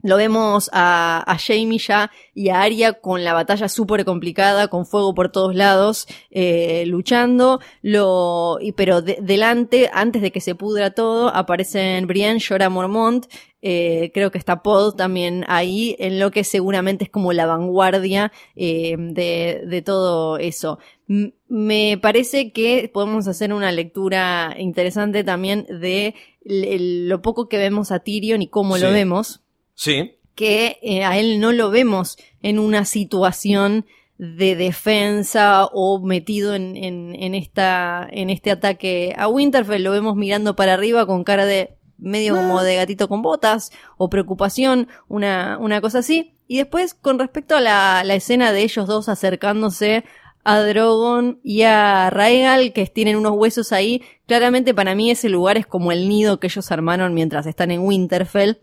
Lo 0.02 0.16
vemos 0.16 0.70
a, 0.72 1.24
a 1.30 1.38
Jamie 1.38 1.78
ya 1.78 2.10
y 2.34 2.50
a 2.50 2.62
Arya 2.62 2.94
con 2.94 3.24
la 3.26 3.34
batalla 3.34 3.68
súper 3.68 4.06
complicada, 4.06 4.70
con 4.70 4.86
fuego 4.86 5.14
por 5.14 5.30
todos 5.32 5.54
lados, 5.56 6.08
eh, 6.32 6.86
luchando. 6.88 7.60
Lo, 7.82 8.60
y, 8.62 8.72
pero 8.72 9.02
de- 9.02 9.18
delante, 9.22 9.90
antes 9.92 10.22
de 10.22 10.32
que 10.32 10.40
se 10.40 10.56
pudra 10.56 10.92
todo, 10.92 11.28
aparecen 11.36 12.08
Brienne, 12.08 12.40
Jorah 12.46 12.70
Mormont, 12.70 13.26
eh, 13.62 14.12
creo 14.14 14.32
que 14.32 14.38
está 14.38 14.64
Pod 14.64 14.96
también 14.96 15.44
ahí, 15.50 15.98
en 16.00 16.18
lo 16.18 16.32
que 16.32 16.46
seguramente 16.46 17.04
es 17.04 17.10
como 17.10 17.34
la 17.34 17.46
vanguardia 17.46 18.32
eh, 18.56 18.96
de, 18.98 19.64
de 19.68 19.82
todo 19.82 20.38
eso. 20.38 20.80
M- 21.10 21.34
me 21.50 21.98
parece 22.02 22.54
que 22.54 22.90
podemos 22.94 23.28
hacer 23.28 23.52
una 23.52 23.74
lectura 23.74 24.56
interesante 24.58 25.26
también 25.26 25.66
de 25.70 26.16
lo 26.46 27.22
poco 27.22 27.50
que 27.50 27.58
vemos 27.58 27.92
a 27.92 28.00
Tyrion 28.00 28.42
y 28.42 28.48
cómo 28.48 28.78
Sí. 28.78 28.84
lo 28.84 28.92
vemos 28.92 29.42
Sí. 29.80 30.20
que 30.36 30.78
eh, 30.82 31.04
a 31.04 31.18
él 31.18 31.40
no 31.40 31.52
lo 31.52 31.70
vemos 31.70 32.18
en 32.42 32.60
una 32.60 32.86
situación 32.86 33.86
de 34.18 34.56
defensa 34.56 35.66
o 35.66 36.00
metido 36.00 36.54
en, 36.54 36.76
en, 36.78 37.16
en 37.16 37.36
esta, 37.36 38.08
en 38.12 38.30
este 38.30 38.52
ataque 38.52 39.14
a 39.18 39.28
Winterfell. 39.28 39.84
Lo 39.84 39.92
vemos 39.92 40.16
mirando 40.16 40.56
para 40.56 40.74
arriba 40.74 41.06
con 41.06 41.24
cara 41.24 41.46
de 41.46 41.78
medio 41.98 42.36
como 42.36 42.62
de 42.64 42.76
gatito 42.76 43.10
con 43.10 43.22
botas 43.22 43.72
o 43.98 44.10
preocupación, 44.10 44.88
una, 45.10 45.58
una 45.60 45.82
cosa 45.82 46.00
así. 46.00 46.36
Y 46.48 46.58
después, 46.58 46.94
con 46.94 47.20
respecto 47.20 47.56
a 47.56 47.62
la, 47.62 48.02
la 48.06 48.16
escena 48.16 48.52
de 48.52 48.64
ellos 48.64 48.88
dos 48.88 49.10
acercándose 49.10 50.06
a 50.46 50.62
Drogon 50.62 51.40
y 51.44 51.64
a 51.64 52.10
Raegal, 52.10 52.72
que 52.72 52.86
tienen 52.88 53.18
unos 53.18 53.34
huesos 53.34 53.74
ahí, 53.74 54.04
claramente 54.26 54.74
para 54.74 54.96
mí 54.96 55.12
ese 55.12 55.28
lugar 55.28 55.58
es 55.58 55.68
como 55.68 55.92
el 55.92 56.08
nido 56.08 56.40
que 56.40 56.48
ellos 56.48 56.72
armaron 56.72 57.14
mientras 57.14 57.46
están 57.46 57.72
en 57.72 57.82
Winterfell. 57.82 58.60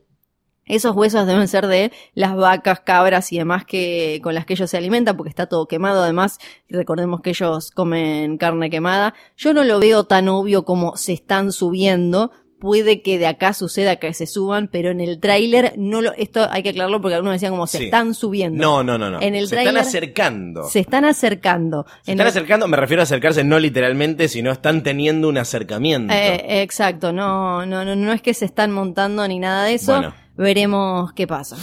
Esos 0.67 0.97
huesos 0.97 1.27
deben 1.27 1.47
ser 1.49 1.67
de 1.69 1.93
las 2.15 2.35
vacas, 2.37 2.81
cabras 2.81 3.33
y 3.33 3.39
demás 3.39 3.65
que, 3.65 4.21
con 4.23 4.35
las 4.35 4.45
que 4.47 4.55
ellos 4.55 4.69
se 4.69 4.77
alimentan, 4.77 5.17
porque 5.17 5.31
está 5.31 5.47
todo 5.47 5.67
quemado. 5.69 6.03
Además, 6.03 6.39
recordemos 6.69 7.21
que 7.21 7.31
ellos 7.31 7.71
comen 7.71 8.37
carne 8.37 8.69
quemada. 8.69 9.15
Yo 9.37 9.55
no 9.55 9.63
lo 9.65 9.79
veo 9.79 10.05
tan 10.05 10.29
obvio 10.29 10.65
como 10.65 10.97
se 10.97 11.13
están 11.13 11.53
subiendo, 11.53 12.33
puede 12.59 13.03
que 13.03 13.19
de 13.19 13.27
acá 13.27 13.53
suceda 13.53 13.97
que 13.97 14.13
se 14.15 14.27
suban, 14.27 14.69
pero 14.73 14.91
en 14.91 15.01
el 15.01 15.21
tráiler 15.21 15.75
no 15.77 16.01
lo, 16.01 16.13
esto 16.15 16.49
hay 16.51 16.63
que 16.63 16.71
aclararlo 16.71 17.01
porque 17.03 17.15
algunos 17.15 17.35
decían 17.35 17.53
como 17.53 17.67
se 17.67 17.79
Sí. 17.79 17.85
están 17.85 18.15
subiendo. 18.15 18.61
No, 18.61 18.83
no, 18.83 18.97
no, 18.99 19.11
no. 19.11 19.21
En 19.21 19.35
el 19.35 19.47
se 19.47 19.59
están 19.59 19.77
acercando. 19.77 20.65
Se 20.65 20.81
están 20.81 21.05
acercando. 21.05 21.85
Se 22.03 22.13
están 22.13 22.27
el- 22.27 22.31
acercando, 22.31 22.67
me 22.67 22.77
refiero 22.79 23.03
a 23.03 23.05
acercarse 23.05 23.45
no 23.45 23.59
literalmente, 23.59 24.27
sino 24.29 24.51
están 24.51 24.83
teniendo 24.83 25.29
un 25.29 25.37
acercamiento. 25.39 26.13
Eh, 26.15 26.63
exacto, 26.63 27.13
no, 27.13 27.67
no, 27.67 27.85
no, 27.85 27.95
no 27.95 28.13
es 28.13 28.23
que 28.23 28.33
se 28.35 28.47
están 28.47 28.73
montando 28.73 29.29
ni 29.29 29.39
nada 29.39 29.65
de 29.65 29.75
eso. 29.75 29.93
Bueno. 29.93 30.15
Veremos 30.37 31.13
qué 31.13 31.27
pasa. 31.27 31.57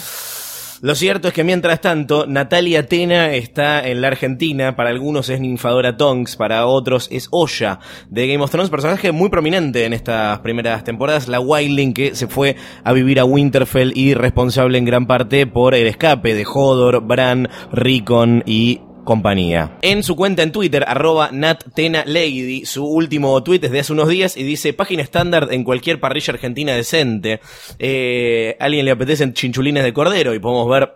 Lo 0.84 0.96
cierto 0.96 1.30
es 1.30 1.34
que 1.34 1.46
mientras 1.46 1.80
tanto, 1.80 2.26
Natalia 2.28 2.86
Tena 2.88 3.32
está 3.32 3.88
en 3.88 4.02
la 4.02 4.08
Argentina. 4.10 4.76
Para 4.76 4.90
algunos 4.90 5.30
es 5.30 5.40
Ninfadora 5.40 5.96
Tonks, 5.96 6.36
para 6.36 6.66
otros 6.66 7.08
es 7.10 7.30
Oya 7.32 7.80
de 8.10 8.28
Game 8.28 8.44
of 8.44 8.52
Thrones, 8.52 8.70
personaje 8.70 9.14
muy 9.14 9.30
prominente 9.30 9.86
en 9.86 9.94
estas 9.94 10.40
primeras 10.40 10.84
temporadas. 10.84 11.30
La 11.30 11.40
Wildling 11.40 11.94
que 11.94 12.16
se 12.16 12.28
fue 12.28 12.58
a 12.84 12.92
vivir 12.92 13.22
a 13.22 13.24
Winterfell 13.24 13.94
y 13.96 14.14
responsable 14.14 14.78
en 14.78 14.84
gran 14.84 15.08
parte 15.08 15.48
por 15.48 15.74
el 15.74 15.88
escape 15.88 16.34
de 16.34 16.46
Hodor, 16.46 17.00
Bran, 17.00 17.48
Rickon 17.72 18.44
y 18.46 18.82
compañía. 19.04 19.78
En 19.82 20.04
su 20.04 20.16
cuenta 20.16 20.44
en 20.44 20.52
Twitter, 20.52 20.84
arroba 20.88 21.30
NatTenaLady, 21.32 22.66
su 22.66 22.86
último 22.86 23.42
tweet 23.44 23.60
es 23.64 23.72
de 23.72 23.80
hace 23.80 23.94
unos 23.94 24.10
días 24.10 24.38
y 24.38 24.44
dice 24.44 24.74
página 24.74 25.04
estándar 25.04 25.50
en 25.52 25.64
cualquier 25.64 26.00
parrilla 26.00 26.34
argentina 26.34 26.74
decente. 26.74 27.40
Eh, 27.80 28.58
a 28.60 28.66
alguien 28.66 28.86
le 28.86 28.92
apetecen 28.92 29.34
chinchulines 29.34 29.84
de 29.84 29.94
cordero 29.94 30.34
y 30.34 30.40
podemos 30.40 30.70
ver 30.70 30.94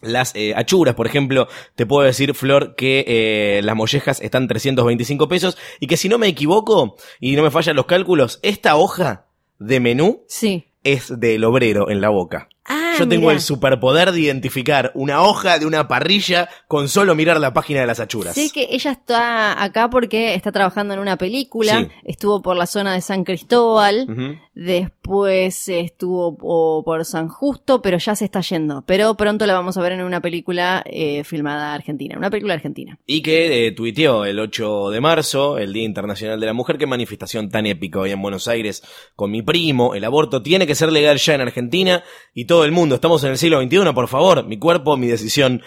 las 0.00 0.34
eh, 0.36 0.54
achuras, 0.54 0.94
por 0.94 1.06
ejemplo, 1.06 1.48
te 1.74 1.84
puedo 1.86 2.06
decir, 2.06 2.34
Flor, 2.34 2.76
que 2.76 3.04
eh, 3.08 3.60
las 3.64 3.74
mollejas 3.74 4.20
están 4.20 4.46
325 4.46 5.28
pesos 5.28 5.58
y 5.80 5.88
que 5.88 5.96
si 5.96 6.08
no 6.08 6.18
me 6.18 6.28
equivoco 6.28 6.96
y 7.18 7.34
no 7.34 7.42
me 7.42 7.50
fallan 7.50 7.74
los 7.76 7.86
cálculos, 7.86 8.38
esta 8.42 8.76
hoja 8.76 9.26
de 9.58 9.80
menú 9.80 10.24
Sí. 10.28 10.66
es 10.84 11.18
del 11.18 11.42
obrero 11.44 11.90
en 11.90 12.00
la 12.00 12.10
boca. 12.10 12.48
Ah, 12.68 12.94
Yo 12.98 13.08
tengo 13.08 13.22
mirá. 13.28 13.34
el 13.34 13.40
superpoder 13.40 14.12
de 14.12 14.20
identificar 14.20 14.92
una 14.94 15.22
hoja 15.22 15.58
de 15.58 15.66
una 15.66 15.88
parrilla 15.88 16.48
con 16.68 16.88
solo 16.88 17.14
mirar 17.14 17.40
la 17.40 17.52
página 17.52 17.80
de 17.80 17.86
las 17.86 18.00
achuras. 18.00 18.34
Sé 18.34 18.50
que 18.52 18.68
ella 18.70 18.90
está 18.92 19.62
acá 19.62 19.88
porque 19.90 20.34
está 20.34 20.52
trabajando 20.52 20.94
en 20.94 21.00
una 21.00 21.16
película. 21.16 21.80
Sí. 21.80 21.88
Estuvo 22.04 22.42
por 22.42 22.56
la 22.56 22.66
zona 22.66 22.92
de 22.94 23.00
San 23.00 23.24
Cristóbal. 23.24 24.06
Después 24.54 25.68
estuvo 25.68 26.36
po- 26.36 26.82
por 26.84 27.04
San 27.04 27.28
Justo, 27.28 27.80
pero 27.80 27.96
ya 27.98 28.14
se 28.14 28.24
está 28.26 28.40
yendo. 28.40 28.82
Pero 28.86 29.14
pronto 29.16 29.46
la 29.46 29.54
vamos 29.54 29.76
a 29.78 29.80
ver 29.82 29.92
en 29.92 30.02
una 30.02 30.20
película 30.20 30.82
eh, 30.84 31.24
filmada 31.24 31.72
argentina. 31.74 32.16
Una 32.18 32.28
película 32.28 32.54
argentina. 32.54 32.98
Y 33.06 33.22
que 33.22 33.66
eh, 33.68 33.72
tuiteó 33.72 34.24
el 34.24 34.38
8 34.38 34.90
de 34.90 35.00
marzo, 35.00 35.58
el 35.58 35.72
Día 35.72 35.84
Internacional 35.84 36.38
de 36.40 36.46
la 36.46 36.52
Mujer, 36.52 36.76
qué 36.76 36.86
manifestación 36.86 37.48
tan 37.50 37.66
épica 37.66 38.00
hoy 38.00 38.10
en 38.10 38.20
Buenos 38.20 38.46
Aires 38.48 38.82
con 39.16 39.30
mi 39.30 39.42
primo. 39.42 39.94
El 39.94 40.04
aborto 40.04 40.42
tiene 40.42 40.66
que 40.66 40.74
ser 40.74 40.92
legal 40.92 41.16
ya 41.18 41.34
en 41.34 41.40
Argentina 41.40 42.02
y 42.34 42.44
todo 42.46 42.57
el 42.64 42.72
mundo. 42.72 42.94
Estamos 42.94 43.22
en 43.24 43.30
el 43.30 43.38
siglo 43.38 43.62
XXI, 43.62 43.92
por 43.94 44.08
favor. 44.08 44.44
Mi 44.46 44.58
cuerpo, 44.58 44.96
mi 44.96 45.06
decisión. 45.06 45.62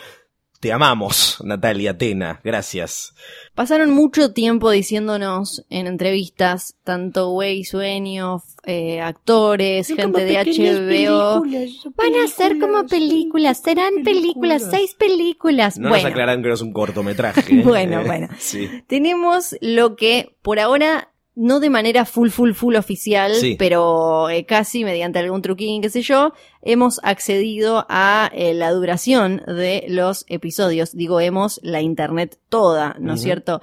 Te 0.61 0.71
amamos, 0.71 1.41
Natalia 1.43 1.97
Tena. 1.97 2.39
Gracias. 2.43 3.15
Pasaron 3.55 3.89
mucho 3.89 4.31
tiempo 4.31 4.69
diciéndonos 4.69 5.65
en 5.71 5.87
entrevistas, 5.87 6.75
tanto 6.83 7.31
Güey 7.31 7.63
Sueño, 7.63 8.43
eh, 8.63 9.01
actores, 9.01 9.87
gente 9.87 10.23
de 10.23 10.37
HBO. 10.37 11.41
Van 11.95 12.15
a 12.23 12.27
ser 12.27 12.59
como 12.59 12.85
películas, 12.85 13.59
serán 13.63 14.03
películas, 14.03 14.67
seis 14.69 14.93
películas. 14.93 15.79
No 15.79 15.89
nos 15.89 15.97
bueno, 15.97 16.09
aclararon 16.09 16.43
que 16.43 16.49
no 16.49 16.53
es 16.53 16.61
un 16.61 16.73
cortometraje. 16.73 17.41
¿eh? 17.55 17.63
Bueno, 17.65 18.03
bueno. 18.05 18.27
Sí. 18.37 18.69
tenemos 18.85 19.55
lo 19.61 19.95
que 19.95 20.35
por 20.43 20.59
ahora 20.59 21.10
no 21.41 21.59
de 21.59 21.69
manera 21.69 22.05
full, 22.05 22.29
full, 22.29 22.51
full 22.53 22.75
oficial, 22.75 23.33
Sí. 23.33 23.55
pero 23.57 24.29
eh, 24.29 24.45
casi 24.45 24.83
mediante 24.83 25.19
algún 25.19 25.41
truquín, 25.41 25.81
qué 25.81 25.89
sé 25.89 26.01
yo, 26.03 26.33
hemos 26.61 26.99
accedido 27.03 27.85
a 27.89 28.29
eh, 28.33 28.53
la 28.53 28.71
duración 28.71 29.41
de 29.47 29.85
los 29.87 30.23
episodios. 30.27 30.95
Digo, 30.95 31.19
hemos 31.19 31.59
la 31.63 31.81
internet 31.81 32.37
toda, 32.49 32.95
¿no 32.99 33.13
es 33.15 33.21
cierto? 33.21 33.59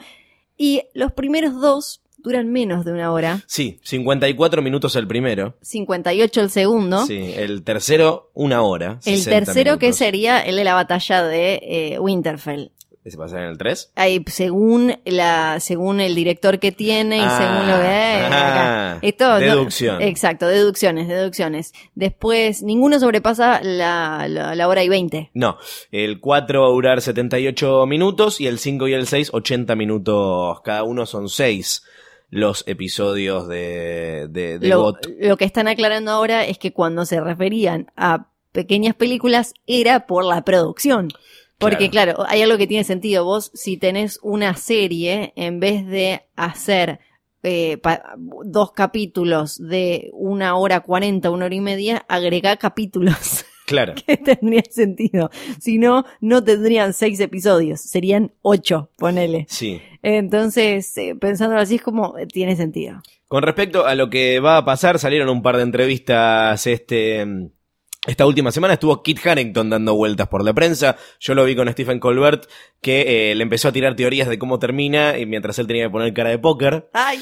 Y 0.56 0.82
los 0.92 1.12
primeros 1.12 1.60
dos 1.60 2.02
duran 2.20 2.50
menos 2.50 2.84
de 2.84 2.90
una 2.92 3.12
hora, 3.12 3.44
Sí, 3.46 3.78
54 3.84 4.60
minutos 4.60 4.96
el 4.96 5.06
primero. 5.06 5.54
58 5.62 6.40
el 6.40 6.50
segundo. 6.50 7.06
Sí, 7.06 7.32
el 7.36 7.62
tercero, 7.62 8.30
una 8.34 8.62
hora. 8.62 8.98
El 9.06 9.18
60 9.18 9.30
tercero 9.44 9.78
que 9.78 9.92
sería 9.92 10.40
el 10.40 10.56
de 10.56 10.64
la 10.64 10.74
batalla 10.74 11.22
de 11.22 11.60
eh, 11.62 11.98
Winterfell. 12.00 12.72
¿Ese 13.08 13.16
pasa 13.16 13.38
en 13.38 13.44
el 13.48 13.58
3? 13.58 13.92
Ahí, 13.96 14.22
según 14.26 14.94
la, 15.04 15.60
según 15.60 16.00
el 16.00 16.14
director 16.14 16.58
que 16.58 16.72
tiene 16.72 17.16
y 17.16 17.20
Ah, 17.22 17.38
según 17.38 17.68
lo 17.70 17.76
que 17.78 17.86
eh, 17.86 18.28
ah. 18.30 18.98
Esto, 19.02 19.28
no- 19.30 19.38
deducción. 19.38 20.02
exacto, 20.02 20.46
deducciones, 20.46 21.08
deducciones. 21.08 21.72
Después, 21.94 22.62
ninguno 22.62 23.00
sobrepasa 23.00 23.60
la, 23.62 24.26
la, 24.28 24.54
la 24.54 24.68
hora 24.68 24.84
y 24.84 24.88
20. 24.88 25.30
No, 25.34 25.56
el 25.90 26.20
4 26.20 26.60
va 26.62 26.66
a 26.66 26.70
durar 26.70 27.00
78 27.00 27.86
minutos 27.86 28.40
y 28.40 28.46
el 28.46 28.58
5 28.58 28.88
y 28.88 28.92
el 28.92 29.06
6 29.06 29.30
80 29.32 29.74
minutos. 29.74 30.60
Cada 30.62 30.82
uno 30.82 31.06
son 31.06 31.28
6 31.28 31.82
los 32.30 32.62
episodios 32.68 33.48
de, 33.48 34.26
de, 34.28 34.58
de 34.58 34.68
Lo, 34.68 34.82
GOT. 34.82 35.06
lo 35.18 35.36
que 35.38 35.46
están 35.46 35.66
aclarando 35.66 36.10
ahora 36.10 36.44
es 36.44 36.58
que 36.58 36.74
cuando 36.74 37.06
se 37.06 37.20
referían 37.22 37.90
a 37.96 38.26
pequeñas 38.52 38.94
películas 38.94 39.54
era 39.66 40.06
por 40.06 40.24
la 40.24 40.42
producción. 40.44 41.08
Porque 41.58 41.90
claro. 41.90 42.24
hay 42.28 42.42
algo 42.42 42.56
que 42.56 42.66
tiene 42.66 42.84
sentido. 42.84 43.24
Vos, 43.24 43.50
si 43.52 43.76
tenés 43.76 44.20
una 44.22 44.54
serie, 44.54 45.32
en 45.34 45.58
vez 45.58 45.86
de 45.86 46.22
hacer 46.36 47.00
eh, 47.42 47.80
dos 48.44 48.72
capítulos 48.72 49.58
de 49.58 50.10
una 50.12 50.56
hora 50.56 50.80
cuarenta, 50.80 51.30
una 51.30 51.46
hora 51.46 51.54
y 51.54 51.60
media, 51.60 52.04
agregá 52.08 52.56
capítulos. 52.56 53.44
Claro. 53.68 53.92
que 54.06 54.16
tendría 54.16 54.62
sentido. 54.70 55.28
Si 55.60 55.76
no, 55.76 56.06
no 56.22 56.42
tendrían 56.42 56.94
seis 56.94 57.20
episodios, 57.20 57.82
serían 57.82 58.32
ocho, 58.40 58.90
ponele. 58.96 59.44
Sí. 59.50 59.82
Entonces, 60.02 60.96
eh, 60.96 61.14
pensándolo 61.14 61.60
así 61.60 61.74
es 61.74 61.82
como, 61.82 62.16
eh, 62.16 62.26
tiene 62.26 62.56
sentido. 62.56 63.02
Con 63.26 63.42
respecto 63.42 63.84
a 63.84 63.94
lo 63.94 64.08
que 64.08 64.40
va 64.40 64.56
a 64.56 64.64
pasar, 64.64 64.98
salieron 64.98 65.28
un 65.28 65.42
par 65.42 65.58
de 65.58 65.64
entrevistas 65.64 66.66
este 66.66 67.50
esta 68.06 68.26
última 68.26 68.52
semana 68.52 68.74
estuvo 68.74 69.02
Kit 69.02 69.24
Harington 69.26 69.70
dando 69.70 69.94
vueltas 69.94 70.28
por 70.28 70.44
la 70.44 70.52
prensa. 70.52 70.96
Yo 71.20 71.34
lo 71.34 71.44
vi 71.44 71.54
con 71.56 71.70
Stephen 71.70 71.98
Colbert 72.00 72.46
que 72.80 73.30
eh, 73.30 73.34
le 73.34 73.42
empezó 73.42 73.68
a 73.68 73.72
tirar 73.72 73.96
teorías 73.96 74.28
de 74.28 74.38
cómo 74.38 74.58
termina 74.58 75.18
y 75.18 75.26
mientras 75.26 75.58
él 75.58 75.66
tenía 75.66 75.84
que 75.84 75.90
poner 75.90 76.14
cara 76.14 76.30
de 76.30 76.38
póker. 76.38 76.88
¡Ay! 76.92 77.18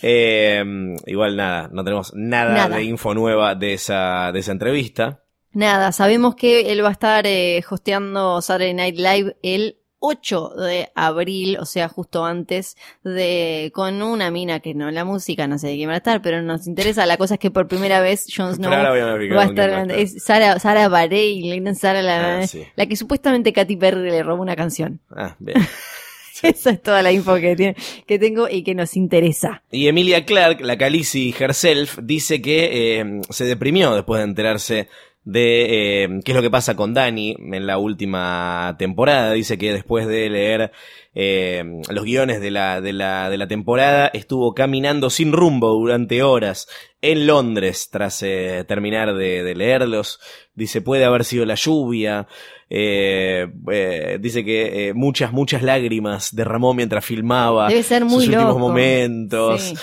Eh, 0.00 0.64
igual 1.06 1.36
nada, 1.36 1.68
no 1.72 1.84
tenemos 1.84 2.12
nada, 2.14 2.54
Nada. 2.54 2.76
de 2.76 2.84
info 2.84 3.14
nueva 3.14 3.54
de 3.54 3.74
esa 3.74 4.32
de 4.32 4.40
esa 4.40 4.52
entrevista. 4.52 5.22
Nada, 5.52 5.92
sabemos 5.92 6.34
que 6.34 6.72
él 6.72 6.82
va 6.82 6.88
a 6.88 6.92
estar 6.92 7.26
eh, 7.26 7.62
hosteando 7.68 8.40
Saturday 8.40 8.74
Night 8.74 8.96
Live 8.96 9.36
el 9.42 9.76
8 10.04 10.54
de 10.56 10.90
abril, 10.96 11.56
o 11.60 11.64
sea, 11.64 11.88
justo 11.88 12.24
antes 12.24 12.76
de 13.04 13.70
con 13.72 14.02
una 14.02 14.32
mina 14.32 14.58
que 14.58 14.74
no, 14.74 14.90
la 14.90 15.04
música 15.04 15.46
no 15.46 15.58
sé 15.58 15.68
de 15.68 15.76
quién 15.76 15.88
va 15.88 15.94
a 15.94 15.98
estar, 15.98 16.20
pero 16.20 16.42
nos 16.42 16.66
interesa. 16.66 17.06
La 17.06 17.16
cosa 17.16 17.34
es 17.34 17.40
que 17.40 17.52
por 17.52 17.68
primera 17.68 18.00
vez 18.00 18.26
Jon 18.36 18.52
Snow 18.54 18.70
va 18.70 19.42
a 19.42 19.44
estar, 19.46 19.90
es 19.92 20.22
Sara, 20.24 20.58
Sara 20.58 20.88
Bareilles. 20.88 21.78
Sara 21.78 22.02
la, 22.02 22.40
Ah, 22.40 22.46
sí. 22.46 22.64
la 22.74 22.86
que 22.86 22.96
supuestamente 22.96 23.52
Katy 23.52 23.76
Perry 23.76 24.10
le 24.10 24.22
robó 24.22 24.42
una 24.42 24.56
canción. 24.56 25.00
Ah, 25.10 25.36
bien. 25.38 25.56
Esa 26.42 26.70
es 26.70 26.82
toda 26.82 27.02
la 27.02 27.12
info 27.12 27.36
que, 27.36 27.54
tiene, 27.54 27.76
que 28.04 28.18
tengo 28.18 28.48
y 28.48 28.64
que 28.64 28.74
nos 28.74 28.96
interesa. 28.96 29.62
Y 29.70 29.86
Emilia 29.86 30.24
Clark, 30.24 30.60
la 30.62 30.76
Khaleesi 30.76 31.32
herself, 31.38 31.98
dice 32.02 32.42
que 32.42 32.98
eh, 33.00 33.20
se 33.30 33.44
deprimió 33.44 33.94
después 33.94 34.18
de 34.18 34.24
enterarse 34.24 34.88
de 35.24 36.04
eh, 36.04 36.20
qué 36.24 36.32
es 36.32 36.36
lo 36.36 36.42
que 36.42 36.50
pasa 36.50 36.74
con 36.74 36.94
Dani 36.94 37.36
en 37.38 37.66
la 37.66 37.78
última 37.78 38.74
temporada. 38.78 39.32
Dice 39.32 39.58
que 39.58 39.72
después 39.72 40.06
de 40.06 40.28
leer 40.28 40.72
eh, 41.14 41.64
los 41.90 42.04
guiones 42.04 42.40
de 42.40 42.50
la, 42.50 42.80
de, 42.80 42.92
la, 42.92 43.30
de 43.30 43.38
la 43.38 43.46
temporada 43.46 44.10
estuvo 44.12 44.54
caminando 44.54 45.10
sin 45.10 45.32
rumbo 45.32 45.70
durante 45.70 46.22
horas 46.22 46.68
en 47.00 47.26
Londres 47.26 47.88
tras 47.90 48.22
eh, 48.22 48.64
terminar 48.66 49.14
de, 49.14 49.42
de 49.42 49.54
leerlos. 49.54 50.20
Dice 50.54 50.80
puede 50.80 51.04
haber 51.04 51.24
sido 51.24 51.44
la 51.44 51.54
lluvia. 51.54 52.26
Eh, 52.74 53.48
eh, 53.70 54.16
dice 54.18 54.42
que 54.46 54.88
eh, 54.88 54.94
muchas, 54.94 55.30
muchas 55.30 55.62
lágrimas 55.62 56.34
derramó 56.34 56.72
mientras 56.72 57.04
filmaba 57.04 57.68
Debe 57.68 57.82
ser 57.82 58.06
muy 58.06 58.24
sus 58.24 58.28
últimos 58.28 58.46
loco. 58.46 58.58
momentos. 58.60 59.60
Sí. 59.60 59.74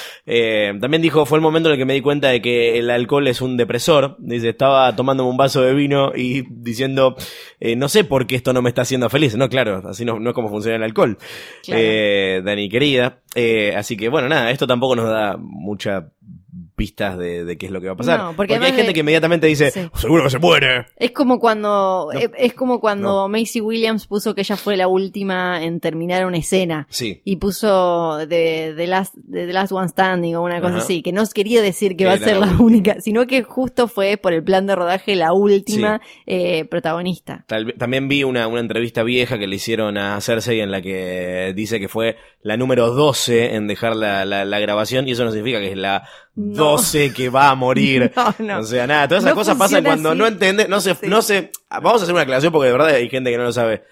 También 0.82 1.04
dijo, 1.04 1.28
fue 1.28 1.38
el 1.38 1.44
momento 1.44 1.70
en 1.70 1.74
el 1.74 1.78
que 1.78 1.86
me 1.86 1.94
di 1.94 2.02
cuenta 2.02 2.30
de 2.30 2.42
que 2.42 2.80
el 2.80 2.90
alcohol 2.90 3.28
es 3.28 3.42
un 3.42 3.58
depresor. 3.58 4.16
Dice, 4.18 4.50
estaba 4.50 4.96
tomándome 4.96 5.30
un 5.30 5.38
vaso 5.38 5.62
de 5.62 5.76
vino 5.76 6.14
y 6.16 6.44
diciendo, 6.50 7.16
no 7.78 7.90
sé 7.90 8.06
por 8.06 8.26
qué 8.26 8.36
esto 8.36 8.54
no 8.54 8.64
me 8.64 8.70
está 8.70 8.82
haciendo 8.82 9.08
feliz. 9.08 9.36
No, 9.36 9.50
claro, 9.50 9.84
así 9.88 10.04
no, 10.04 10.20
no 10.20 10.32
es 10.32 10.34
como 10.34 10.50
funciona 10.50 10.78
el 10.78 10.84
alcohol. 10.84 11.20
Claro. 11.64 12.44
Dani 12.44 12.70
querida. 12.70 13.20
Así 13.76 13.98
que 13.98 14.10
bueno, 14.10 14.30
nada, 14.30 14.50
esto 14.50 14.66
tampoco 14.66 14.96
nos 14.96 15.10
da 15.10 15.38
mucha 15.38 16.10
pistas 16.80 17.18
de, 17.18 17.44
de 17.46 17.58
qué 17.58 17.66
es 17.66 17.72
lo 17.72 17.82
que 17.82 17.88
va 17.88 17.94
a 17.94 17.98
pasar. 17.98 18.18
No, 18.20 18.26
porque 18.36 18.54
porque 18.54 18.66
hay 18.66 18.72
gente 18.72 18.88
de- 18.88 18.94
que 18.94 19.00
inmediatamente 19.02 19.48
dice, 19.48 19.70
Sí. 19.72 19.82
seguro 19.96 20.24
que 20.24 20.30
se 20.30 20.40
muere. 20.40 20.86
Es 20.96 21.12
como 21.12 21.40
cuando 21.40 22.10
No. 22.14 22.20
es, 22.20 22.30
es 22.38 22.54
como 22.54 22.80
cuando 22.80 23.28
Macy 23.28 23.60
Williams 23.62 24.08
puso 24.08 24.34
que 24.34 24.42
ella 24.42 24.56
fue 24.56 24.78
la 24.78 24.88
última 24.88 25.62
en 25.64 25.80
terminar 25.82 26.26
una 26.26 26.38
escena 26.38 26.88
Sí. 26.90 27.22
y 27.26 27.36
puso 27.36 28.18
de 28.26 28.74
The 28.78 28.88
Last, 28.88 29.14
de 29.16 29.46
The 29.48 29.54
Last 29.54 29.72
One 29.74 29.90
Standing 29.90 30.36
o 30.36 30.44
una 30.44 30.62
cosa 30.62 30.76
Ajá. 30.76 30.84
así, 30.84 31.02
que 31.02 31.12
no 31.12 31.24
quería 31.34 31.62
decir 31.62 31.92
que 31.92 31.98
Que 31.98 32.06
va 32.06 32.14
a 32.14 32.18
ser 32.18 32.38
la 32.38 32.46
última. 32.48 32.64
única, 32.64 33.02
sino 33.02 33.28
que 33.28 33.44
justo 33.44 33.88
fue 33.90 34.16
por 34.18 34.32
el 34.34 34.44
plan 34.44 34.66
de 34.66 34.76
rodaje 34.76 35.16
la 35.16 35.34
última 35.34 36.02
eh, 36.26 36.64
protagonista. 36.66 37.44
Tal 37.48 37.74
también 37.78 38.08
vi 38.08 38.24
una, 38.24 38.48
una 38.48 38.62
entrevista 38.62 39.04
vieja 39.04 39.38
que 39.38 39.48
le 39.48 39.58
hicieron 39.58 39.98
a 39.98 40.20
Cersei 40.22 40.62
en 40.62 40.72
la 40.72 40.82
que 40.82 41.54
dice 41.56 41.80
que 41.80 41.90
fue 41.90 42.16
la 42.42 42.56
número 42.58 42.92
12 42.92 43.56
en 43.56 43.68
dejar 43.68 43.96
la, 43.96 44.24
la- 44.26 44.46
la 44.46 44.60
grabación 44.60 45.08
y 45.08 45.12
eso 45.12 45.26
no 45.26 45.32
significa 45.32 45.60
que 45.60 45.72
es 45.72 45.78
la 45.78 46.08
No. 46.36 46.56
12 46.78 47.14
que 47.14 47.30
va 47.30 47.50
a 47.50 47.56
morir. 47.56 48.12
No, 48.16 48.36
no. 48.40 48.60
O 48.60 48.64
sea, 48.64 48.88
nada, 48.88 49.08
todas 49.08 49.24
esas 49.24 49.34
cosas 49.36 49.58
pasan 49.58 49.84
cuando 49.84 50.10
así. 50.10 50.18
no 50.20 50.28
entiende, 50.28 50.68
no 50.68 50.80
se, 50.82 50.96
Sí. 50.96 51.08
no 51.08 51.22
se, 51.22 51.52
vamos 51.70 52.02
a 52.02 52.04
hacer 52.04 52.14
una 52.14 52.22
aclaración 52.24 52.52
porque 52.54 52.68
de 52.68 52.72
verdad 52.74 52.90
hay 52.90 53.10
gente 53.10 53.32
que 53.32 53.38
no 53.38 53.44
lo 53.44 53.52
sabe. 53.54 53.84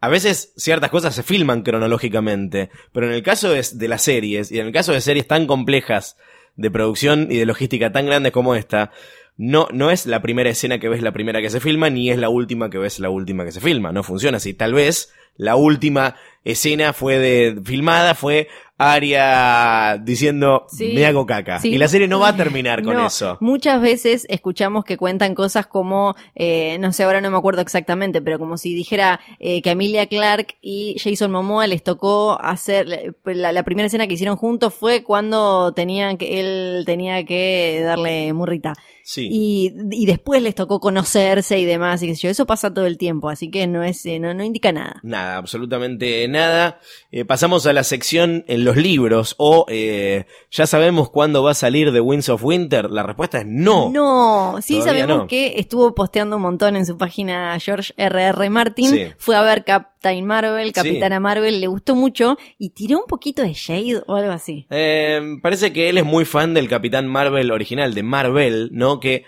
A 0.00 0.08
veces 0.08 0.52
ciertas 0.56 0.90
cosas 0.90 1.14
se 1.14 1.22
filman 1.22 1.62
cronológicamente, 1.62 2.70
pero 2.92 3.06
en 3.06 3.12
el 3.12 3.22
caso 3.22 3.50
de, 3.50 3.64
de 3.72 3.88
las 3.88 4.02
series 4.02 4.52
y 4.52 4.60
en 4.60 4.66
el 4.66 4.72
caso 4.72 4.92
de 4.92 5.00
series 5.00 5.26
tan 5.26 5.46
complejas 5.46 6.16
de 6.56 6.70
producción 6.70 7.28
y 7.30 7.36
de 7.38 7.46
logística 7.46 7.92
tan 7.92 8.06
grandes 8.06 8.32
como 8.32 8.54
esta, 8.54 8.90
no, 9.36 9.68
no 9.72 9.90
es 9.90 10.06
la 10.06 10.22
primera 10.22 10.50
escena 10.50 10.78
que 10.78 10.88
ves 10.88 11.02
la 11.02 11.12
primera 11.12 11.40
que 11.40 11.50
se 11.50 11.60
filma, 11.60 11.90
ni 11.90 12.10
es 12.10 12.18
la 12.18 12.28
última 12.28 12.70
que 12.70 12.78
ves 12.78 12.98
la 12.98 13.10
última 13.10 13.44
que 13.44 13.52
se 13.52 13.60
filma. 13.60 13.92
No 13.92 14.02
funciona 14.02 14.38
así. 14.38 14.54
Tal 14.54 14.74
vez 14.74 15.12
la 15.36 15.56
última 15.56 16.16
escena 16.44 16.92
fue 16.92 17.18
de, 17.18 17.60
filmada 17.64 18.14
fue 18.14 18.48
Aria 18.78 19.98
diciendo 20.02 20.66
Sí. 20.68 20.92
me 20.94 21.06
hago 21.06 21.24
caca. 21.26 21.58
Sí. 21.60 21.70
Y 21.70 21.78
la 21.78 21.88
serie 21.88 22.08
no 22.08 22.20
va 22.20 22.28
a 22.28 22.36
terminar 22.36 22.82
con 22.82 22.94
No, 22.94 23.06
eso. 23.06 23.38
Muchas 23.40 23.80
veces 23.80 24.26
escuchamos 24.28 24.84
que 24.84 24.96
cuentan 24.96 25.34
cosas 25.34 25.66
como, 25.66 26.14
eh, 26.34 26.76
no 26.78 26.92
sé, 26.92 27.04
ahora 27.04 27.20
no 27.20 27.30
me 27.30 27.38
acuerdo 27.38 27.62
exactamente, 27.62 28.20
pero 28.20 28.38
como 28.38 28.58
si 28.58 28.74
dijera 28.74 29.20
eh, 29.38 29.62
que 29.62 29.70
Emilia 29.70 30.06
Clark 30.06 30.56
y 30.60 30.96
Jason 31.02 31.30
Momoa 31.30 31.66
les 31.66 31.82
tocó 31.82 32.38
hacer, 32.40 32.86
la, 33.24 33.52
la 33.52 33.62
primera 33.62 33.86
escena 33.86 34.06
que 34.06 34.14
hicieron 34.14 34.36
juntos 34.36 34.74
fue 34.74 35.02
cuando 35.02 35.72
tenían 35.72 36.18
que, 36.18 36.40
él 36.40 36.82
tenía 36.84 37.24
que 37.24 37.80
darle 37.84 38.32
murrita. 38.32 38.74
Sí. 39.08 39.28
Y, 39.30 39.72
y 39.92 40.04
después 40.04 40.42
les 40.42 40.56
tocó 40.56 40.80
conocerse 40.80 41.60
y 41.60 41.64
demás, 41.64 42.02
y 42.02 42.08
qué 42.08 42.16
sé 42.16 42.22
yo, 42.22 42.30
eso 42.30 42.44
pasa 42.44 42.74
todo 42.74 42.86
el 42.86 42.98
tiempo, 42.98 43.28
así 43.28 43.52
que 43.52 43.68
no 43.68 43.84
es, 43.84 44.04
eh, 44.04 44.18
no, 44.18 44.34
no 44.34 44.42
indica 44.42 44.72
nada. 44.72 44.98
Nada, 45.04 45.36
absolutamente 45.36 46.26
nada. 46.26 46.80
Eh, 47.12 47.24
pasamos 47.24 47.66
a 47.66 47.72
la 47.72 47.84
sección 47.84 48.44
en 48.48 48.64
los 48.64 48.76
libros 48.76 49.36
o 49.38 49.64
eh, 49.68 50.26
ya 50.50 50.66
sabemos 50.66 51.08
cuándo 51.08 51.44
va 51.44 51.52
a 51.52 51.54
salir 51.54 51.92
The 51.92 52.00
Winds 52.00 52.28
of 52.30 52.42
Winter. 52.42 52.90
La 52.90 53.04
respuesta 53.04 53.38
es 53.38 53.46
no. 53.46 53.90
No, 53.90 54.58
sí 54.60 54.80
Todavía 54.80 55.02
sabemos 55.02 55.18
no. 55.18 55.26
que 55.28 55.60
estuvo 55.60 55.94
posteando 55.94 56.34
un 56.34 56.42
montón 56.42 56.74
en 56.74 56.84
su 56.84 56.98
página 56.98 57.56
George 57.60 57.94
R.R. 57.96 58.50
Martin. 58.50 58.90
Sí. 58.90 59.06
Fue 59.18 59.36
a 59.36 59.42
ver 59.42 59.62
Captain 60.10 60.26
Marvel, 60.26 60.72
Capitana 60.72 61.16
Sí. 61.16 61.20
Marvel, 61.20 61.60
le 61.60 61.66
gustó 61.66 61.94
mucho 61.94 62.36
y 62.58 62.70
tiró 62.70 62.98
un 63.00 63.06
poquito 63.06 63.42
de 63.42 63.52
shade 63.52 64.02
o 64.06 64.14
algo 64.16 64.32
así. 64.32 64.66
Eh, 64.70 65.20
parece 65.42 65.72
que 65.72 65.88
él 65.88 65.98
es 65.98 66.04
muy 66.04 66.24
fan 66.24 66.54
del 66.54 66.68
Capitán 66.68 67.06
Marvel 67.08 67.50
original, 67.50 67.94
de 67.94 68.02
Marvel, 68.02 68.68
¿no? 68.72 69.00
Que, 69.00 69.24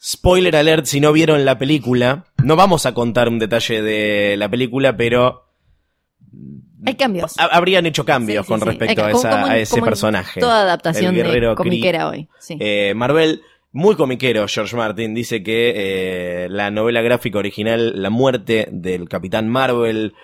spoiler 0.00 0.54
alert, 0.56 0.86
si 0.86 1.00
no 1.00 1.12
vieron 1.12 1.44
la 1.44 1.58
película, 1.58 2.26
no 2.42 2.54
vamos 2.56 2.86
a 2.86 2.94
contar 2.94 3.28
un 3.28 3.38
detalle 3.38 3.82
de 3.82 4.36
la 4.36 4.48
película, 4.48 4.96
pero 4.96 5.44
Hay 6.86 6.94
cambios. 6.94 7.38
ha- 7.38 7.46
habrían 7.46 7.84
hecho 7.86 8.04
cambios 8.04 8.46
Sí, 8.46 8.52
con 8.52 8.60
sí. 8.60 8.66
respecto 8.66 9.02
a, 9.02 9.06
ca- 9.06 9.10
esa- 9.10 9.30
como 9.30 9.46
en- 9.46 9.52
a 9.52 9.56
ese 9.58 9.74
como 9.74 9.84
personaje. 9.86 10.40
Toda 10.40 10.62
adaptación 10.62 11.16
el 11.16 11.22
guerrero 11.24 11.50
de 11.50 11.56
comiquera 11.56 12.08
hoy. 12.08 12.28
Eh, 12.60 12.92
Marvel, 12.94 13.42
muy 13.72 13.96
comiquero, 13.96 14.46
George 14.48 14.76
Martin, 14.76 15.14
dice 15.14 15.42
que 15.42 15.72
eh, 16.44 16.48
la 16.50 16.70
novela 16.70 17.02
gráfica 17.02 17.38
original, 17.38 18.00
La 18.00 18.10
muerte 18.10 18.68
del 18.70 19.08
Capitán 19.08 19.48
Marvel, 19.48 20.14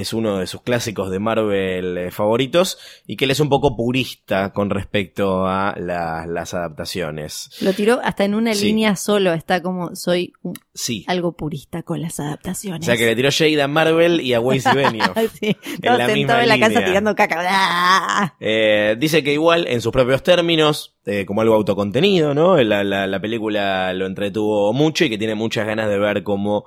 es 0.00 0.12
uno 0.12 0.38
de 0.38 0.46
sus 0.46 0.62
clásicos 0.62 1.10
de 1.10 1.18
Marvel 1.18 1.96
eh, 1.98 2.10
favoritos 2.10 2.78
y 3.06 3.16
que 3.16 3.24
él 3.26 3.30
es 3.30 3.40
un 3.40 3.48
poco 3.48 3.76
purista 3.76 4.52
con 4.52 4.70
respecto 4.70 5.46
a 5.46 5.74
la- 5.78 6.26
las 6.26 6.52
adaptaciones. 6.54 7.50
Lo 7.60 7.72
tiró 7.72 8.00
hasta 8.02 8.24
en 8.24 8.34
una 8.34 8.54
Sí. 8.54 8.66
línea 8.66 8.96
solo. 8.96 9.32
Está 9.32 9.62
como, 9.62 9.94
soy 9.94 10.32
un- 10.42 10.54
Sí. 10.74 11.04
algo 11.06 11.32
purista 11.32 11.82
con 11.82 12.00
las 12.02 12.18
adaptaciones. 12.20 12.80
O 12.82 12.84
sea 12.84 12.96
que 12.96 13.06
le 13.06 13.14
tiró 13.16 13.30
shade 13.30 13.62
a 13.62 13.68
Marvel 13.68 14.20
y 14.20 14.34
a 14.34 14.40
Weiss 14.40 14.64
y 14.72 14.76
Benioff. 14.76 15.16
sí, 15.40 15.56
estaba 15.74 15.98
la 15.98 16.08
misma 16.08 16.42
en 16.42 16.48
la 16.48 16.58
casa 16.58 16.84
tirando 16.84 17.14
caca. 17.14 17.36
¡Ah! 17.46 18.34
Eh, 18.40 18.96
dice 18.98 19.22
que 19.22 19.32
igual, 19.32 19.66
en 19.68 19.80
sus 19.80 19.92
propios 19.92 20.22
términos, 20.22 20.96
eh, 21.06 21.24
como 21.26 21.40
algo 21.42 21.54
autocontenido, 21.54 22.34
¿no? 22.34 22.56
La, 22.62 22.82
la, 22.84 23.06
la 23.06 23.20
película 23.20 23.92
lo 23.92 24.06
entretuvo 24.06 24.72
mucho 24.72 25.04
y 25.04 25.10
que 25.10 25.18
tiene 25.18 25.34
muchas 25.34 25.66
ganas 25.66 25.88
de 25.88 25.98
ver 25.98 26.22
cómo 26.22 26.64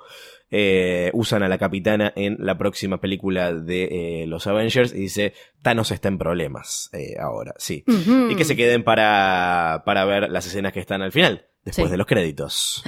eh, 0.50 1.10
usan 1.14 1.42
a 1.42 1.48
la 1.48 1.58
capitana 1.58 2.12
en 2.16 2.36
la 2.40 2.56
próxima 2.56 3.00
película 3.00 3.52
de 3.52 4.22
eh, 4.22 4.26
los 4.26 4.46
Avengers. 4.46 4.92
Y 4.94 5.00
dice, 5.00 5.32
Thanos 5.62 5.90
está 5.90 6.08
en 6.08 6.18
problemas 6.18 6.90
eh, 6.92 7.14
ahora, 7.20 7.54
sí. 7.58 7.84
Y 8.30 8.34
que 8.36 8.44
se 8.44 8.56
queden 8.56 8.82
para, 8.84 9.82
para 9.84 10.04
ver 10.04 10.30
las 10.30 10.46
escenas 10.46 10.72
que 10.72 10.80
están 10.80 11.02
al 11.02 11.12
final, 11.12 11.46
después 11.64 11.86
Sí. 11.88 11.90
de 11.92 11.96
los 11.98 12.06
créditos. 12.06 12.82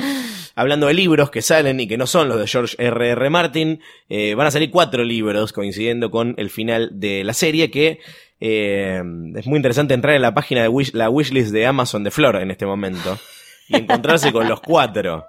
Hablando 0.56 0.88
de 0.88 0.94
libros 0.94 1.30
que 1.30 1.42
salen 1.42 1.78
y 1.80 1.86
que 1.86 1.96
no 1.96 2.06
son 2.06 2.28
los 2.28 2.38
de 2.38 2.46
George 2.46 2.74
R.R. 2.78 3.10
R. 3.12 3.30
Martin, 3.30 3.80
eh, 4.08 4.34
van 4.34 4.46
a 4.46 4.50
salir 4.50 4.70
cuatro 4.70 5.04
libros 5.04 5.52
coincidiendo 5.52 6.10
con 6.10 6.34
el 6.38 6.50
final 6.50 6.90
de 6.98 7.22
la 7.24 7.32
serie 7.34 7.70
que 7.70 8.00
eh, 8.40 9.02
es 9.36 9.46
muy 9.46 9.56
interesante 9.56 9.94
entrar 9.94 10.16
en 10.16 10.22
la 10.22 10.34
página 10.34 10.62
de 10.62 10.68
wish, 10.68 10.92
la 10.92 11.08
wishlist 11.10 11.52
de 11.52 11.66
Amazon 11.66 12.02
de 12.04 12.10
Flor 12.10 12.36
en 12.36 12.50
este 12.50 12.66
momento 12.66 13.18
y 13.68 13.76
encontrarse 13.76 14.32
con 14.32 14.48
los 14.48 14.60
cuatro. 14.60 15.26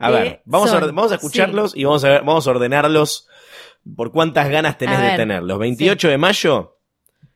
A 0.00 0.08
¿Qué 0.08 0.12
ver, 0.12 0.42
vamos 0.44 0.72
a, 0.72 0.80
son? 0.80 0.94
vamos 0.94 1.12
a 1.12 1.16
escucharlos 1.16 1.76
y 1.76 1.84
vamos 1.84 2.04
a, 2.04 2.08
ver, 2.10 2.20
vamos 2.22 2.46
a 2.46 2.50
ordenarlos 2.50 3.28
por 3.96 4.12
cuántas 4.12 4.48
ganas 4.48 4.78
tenés 4.78 5.00
de 5.00 5.16
tenerlos. 5.16 5.58
28 5.58 6.08
de 6.08 6.18
mayo 6.18 6.78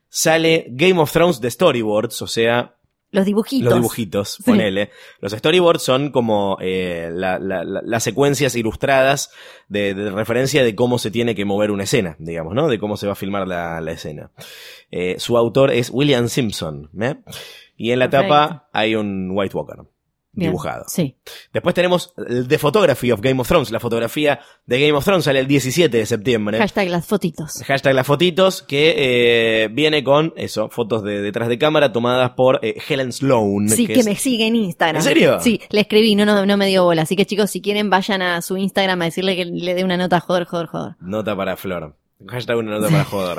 sale 0.09 0.67
Game 0.71 1.01
of 1.01 1.13
Thrones 1.13 1.41
de 1.41 1.51
Storyboards, 1.51 2.21
o 2.23 2.27
sea, 2.27 2.75
Los 3.13 3.25
dibujitos. 3.27 3.65
los 3.67 3.75
dibujitos, 3.75 4.29
Sí. 4.35 4.43
ponele. 4.45 4.91
Los 5.21 5.33
storyboards 5.33 5.83
son 5.83 6.11
como 6.11 6.57
eh, 6.61 7.09
la- 7.13 7.39
la- 7.39 7.65
la- 7.65 7.83
las 7.85 8.03
secuencias 8.03 8.55
ilustradas 8.57 9.31
de, 9.69 9.95
de 9.95 10.11
referencia 10.11 10.63
de 10.65 10.75
cómo 10.75 10.99
se 10.99 11.11
tiene 11.11 11.35
que 11.35 11.45
mover 11.45 11.71
una 11.71 11.85
escena, 11.85 12.17
digamos, 12.19 12.55
¿no? 12.55 12.69
De 12.69 12.79
cómo 12.79 12.97
se 12.97 13.07
va 13.07 13.13
a 13.13 13.17
filmar 13.17 13.47
la, 13.49 13.81
la 13.81 13.93
escena. 13.93 14.31
Eh, 14.91 15.17
su 15.19 15.37
autor 15.37 15.71
es 15.73 15.91
William 15.91 16.29
Simpson, 16.29 16.91
¿eh? 17.01 17.17
Y 17.77 17.93
en 17.93 17.99
la 18.01 18.11
Perfecto. 18.11 18.35
tapa 18.35 18.69
hay 18.73 18.95
un 18.95 19.31
White 19.33 19.57
Walker 19.57 19.77
Bien. 20.33 20.51
dibujado. 20.51 20.85
Sí. 20.87 21.17
Después 21.53 21.75
tenemos 21.75 22.15
The 22.49 22.57
Photography 22.59 23.11
of 23.11 23.21
Game 23.21 23.41
of 23.41 23.49
Thrones. 23.49 23.71
La 23.73 23.81
fotografía 23.81 24.39
de 24.65 24.81
Game 24.81 24.93
of 24.97 25.05
Thrones 25.05 25.25
sale 25.25 25.41
el 25.41 25.47
17 25.49 25.97
de 25.97 26.07
septiembre. 26.07 26.59
Hashtag 26.59 26.89
las 26.89 27.07
fotitos. 27.07 27.63
Hashtag 27.67 27.95
las 27.95 28.07
fotitos 28.07 28.63
que 28.63 28.95
eh, 29.65 29.69
viene 29.73 30.05
con 30.05 30.33
eso, 30.37 30.69
fotos 30.69 31.03
de 31.03 31.21
detrás 31.21 31.49
de 31.49 31.59
cámara 31.59 31.93
tomadas 31.93 32.31
por 32.31 32.61
eh, 32.63 32.77
Helen 32.89 33.13
Sloan. 33.13 33.69
Sí, 33.69 33.87
que, 33.87 33.95
es- 33.95 34.07
me 34.07 34.15
sigue 34.15 34.47
en 34.47 34.57
Instagram. 34.57 34.97
¿En 34.97 35.03
serio? 35.03 35.41
Sí, 35.41 35.61
le 35.71 35.81
escribí, 35.81 36.15
no, 36.15 36.25
no, 36.25 36.47
no 36.47 36.57
me 36.57 36.67
dio 36.69 36.85
bola. 36.85 37.03
Así 37.03 37.17
que 37.17 37.27
chicos, 37.27 37.51
si 37.51 37.61
quieren, 37.61 37.91
vayan 37.91 38.23
a 38.23 38.41
su 38.41 38.57
Instagram 38.57 39.03
a 39.03 39.07
decirle 39.07 39.35
que 39.37 39.45
le 39.47 39.75
dé 39.75 39.83
una 39.85 39.97
nota, 39.97 40.21
joder, 40.21 40.45
joder, 40.45 40.67
joder. 40.67 40.95
Nota 41.01 41.35
para 41.37 41.57
Flor. 41.57 41.97
Hashtag 42.29 42.59
una 42.59 42.73
nota 42.73 42.89
para 42.89 43.05
joder. 43.05 43.39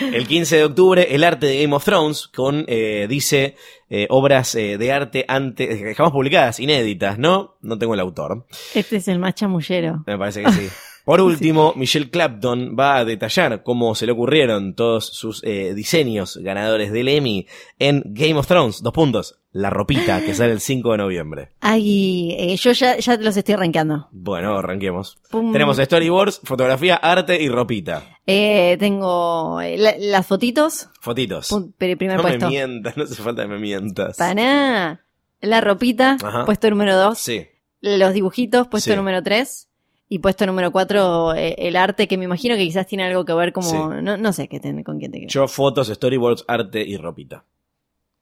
El 0.00 0.26
15 0.26 0.56
de 0.58 0.64
octubre, 0.64 1.14
el 1.14 1.24
arte 1.24 1.46
de 1.46 1.62
Game 1.62 1.74
of 1.74 1.84
Thrones, 1.84 2.28
con, 2.28 2.64
eh, 2.68 3.06
dice, 3.08 3.56
eh, 3.88 4.06
obras 4.10 4.54
eh, 4.54 4.78
de 4.78 4.92
arte 4.92 5.24
antes, 5.26 5.96
jamás 5.96 6.12
publicadas, 6.12 6.60
inéditas, 6.60 7.18
¿no? 7.18 7.56
No 7.62 7.78
tengo 7.78 7.94
el 7.94 8.00
autor. 8.00 8.46
Este 8.74 8.96
es 8.96 9.08
el 9.08 9.18
más 9.18 9.34
chamullero. 9.34 10.04
Me 10.06 10.16
parece 10.16 10.44
que 10.44 10.52
sí. 10.52 10.68
Por 11.10 11.20
último, 11.22 11.72
Michelle 11.74 12.08
Clapton 12.08 12.76
va 12.78 12.98
a 12.98 13.04
detallar 13.04 13.64
cómo 13.64 13.96
se 13.96 14.06
le 14.06 14.12
ocurrieron 14.12 14.74
todos 14.76 15.06
sus 15.06 15.42
eh, 15.42 15.74
diseños 15.74 16.36
ganadores 16.36 16.92
del 16.92 17.08
Emmy 17.08 17.48
en 17.80 18.02
Game 18.06 18.34
of 18.36 18.46
Thrones. 18.46 18.80
Dos 18.80 18.92
puntos. 18.92 19.40
La 19.50 19.70
ropita 19.70 20.24
que 20.24 20.34
sale 20.34 20.52
el 20.52 20.60
5 20.60 20.92
de 20.92 20.98
noviembre. 20.98 21.48
Ay, 21.60 22.36
eh, 22.38 22.56
yo 22.56 22.70
ya, 22.70 22.96
ya 22.98 23.16
los 23.16 23.36
estoy 23.36 23.54
arranqueando. 23.54 24.06
Bueno, 24.12 24.56
arranquemos. 24.56 25.18
Pum. 25.32 25.52
Tenemos 25.52 25.78
storyboards, 25.78 26.42
fotografía, 26.44 26.94
arte 26.94 27.42
y 27.42 27.48
ropita. 27.48 28.04
Eh, 28.24 28.76
tengo 28.78 29.60
eh, 29.60 29.76
la- 29.78 29.96
las 29.98 30.24
fotitos. 30.28 30.90
Fotitos. 31.00 31.48
Pum, 31.48 31.72
pri- 31.76 31.96
primer 31.96 32.18
no 32.18 32.22
puesto. 32.22 32.44
me 32.46 32.50
mientas, 32.52 32.96
no 32.96 33.02
hace 33.02 33.16
falta 33.16 33.42
que 33.42 33.48
me 33.48 33.58
mientas. 33.58 34.16
Paná. 34.16 35.04
La 35.40 35.60
ropita, 35.60 36.18
Ajá. 36.22 36.44
puesto 36.44 36.70
número 36.70 36.96
dos. 36.96 37.18
Sí. 37.18 37.48
Los 37.80 38.12
dibujitos, 38.14 38.68
puesto 38.68 38.90
Sí. 38.92 38.96
número 38.96 39.20
tres. 39.24 39.66
Y 40.12 40.18
puesto 40.18 40.44
número 40.44 40.72
cuatro, 40.72 41.34
eh, 41.34 41.54
el 41.56 41.76
arte, 41.76 42.08
que 42.08 42.18
me 42.18 42.24
imagino 42.24 42.56
que 42.56 42.64
quizás 42.64 42.84
tiene 42.84 43.04
algo 43.04 43.24
que 43.24 43.32
ver 43.32 43.52
como... 43.52 43.70
Sí. 43.70 43.76
No, 44.02 44.16
no 44.16 44.32
sé 44.32 44.48
qué 44.48 44.58
tiene, 44.58 44.82
con 44.82 44.98
quién 44.98 45.12
te 45.12 45.20
quedas. 45.20 45.32
Yo 45.32 45.46
fotos, 45.46 45.86
storyboards, 45.86 46.44
arte 46.48 46.82
y 46.82 46.96
ropita. 46.96 47.44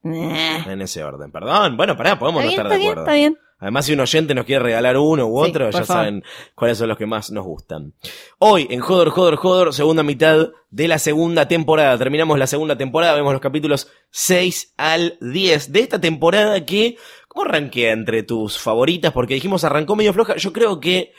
Nah. 0.02 0.70
En 0.70 0.82
ese 0.82 1.02
orden. 1.02 1.32
Perdón. 1.32 1.78
Bueno, 1.78 1.96
pará, 1.96 2.18
podemos 2.18 2.44
Está 2.44 2.44
no 2.44 2.50
bien, 2.50 2.60
estar 2.60 2.66
está 2.66 2.74
de 2.74 2.78
bien, 2.78 2.92
acuerdo. 2.92 3.02
está 3.10 3.14
bien. 3.14 3.38
Además, 3.60 3.86
si 3.86 3.92
un 3.94 4.00
oyente 4.00 4.34
nos 4.34 4.44
quiere 4.44 4.62
regalar 4.62 4.96
uno 4.98 5.26
u 5.26 5.38
otro, 5.38 5.64
ya 5.70 5.72
favor. 5.72 5.86
saben 5.86 6.22
cuáles 6.54 6.78
son 6.78 6.88
los 6.88 6.96
que 6.98 7.06
más 7.06 7.32
nos 7.32 7.44
gustan. 7.44 7.92
Hoy, 8.38 8.68
en 8.70 8.80
Joder, 8.80 9.08
Joder, 9.08 9.34
Joder, 9.36 9.72
segunda 9.72 10.02
mitad 10.04 10.50
de 10.70 10.88
la 10.88 10.98
segunda 10.98 11.48
temporada. 11.48 11.96
Terminamos 11.98 12.38
la 12.38 12.46
segunda 12.46 12.76
temporada, 12.78 13.14
vemos 13.16 13.32
los 13.32 13.42
capítulos 13.42 13.90
6 14.10 14.74
al 14.76 15.16
10 15.20 15.72
de 15.72 15.80
esta 15.80 16.00
temporada 16.00 16.64
que, 16.64 16.98
¿cómo 17.26 17.46
arranqué 17.46 17.90
entre 17.90 18.22
tus 18.22 18.58
favoritas? 18.58 19.12
Porque 19.12 19.34
dijimos 19.34 19.64
arrancó 19.64 19.96
medio 19.96 20.12
floja. 20.12 20.36
Yo 20.36 20.52
creo 20.52 20.78
que 20.78 21.12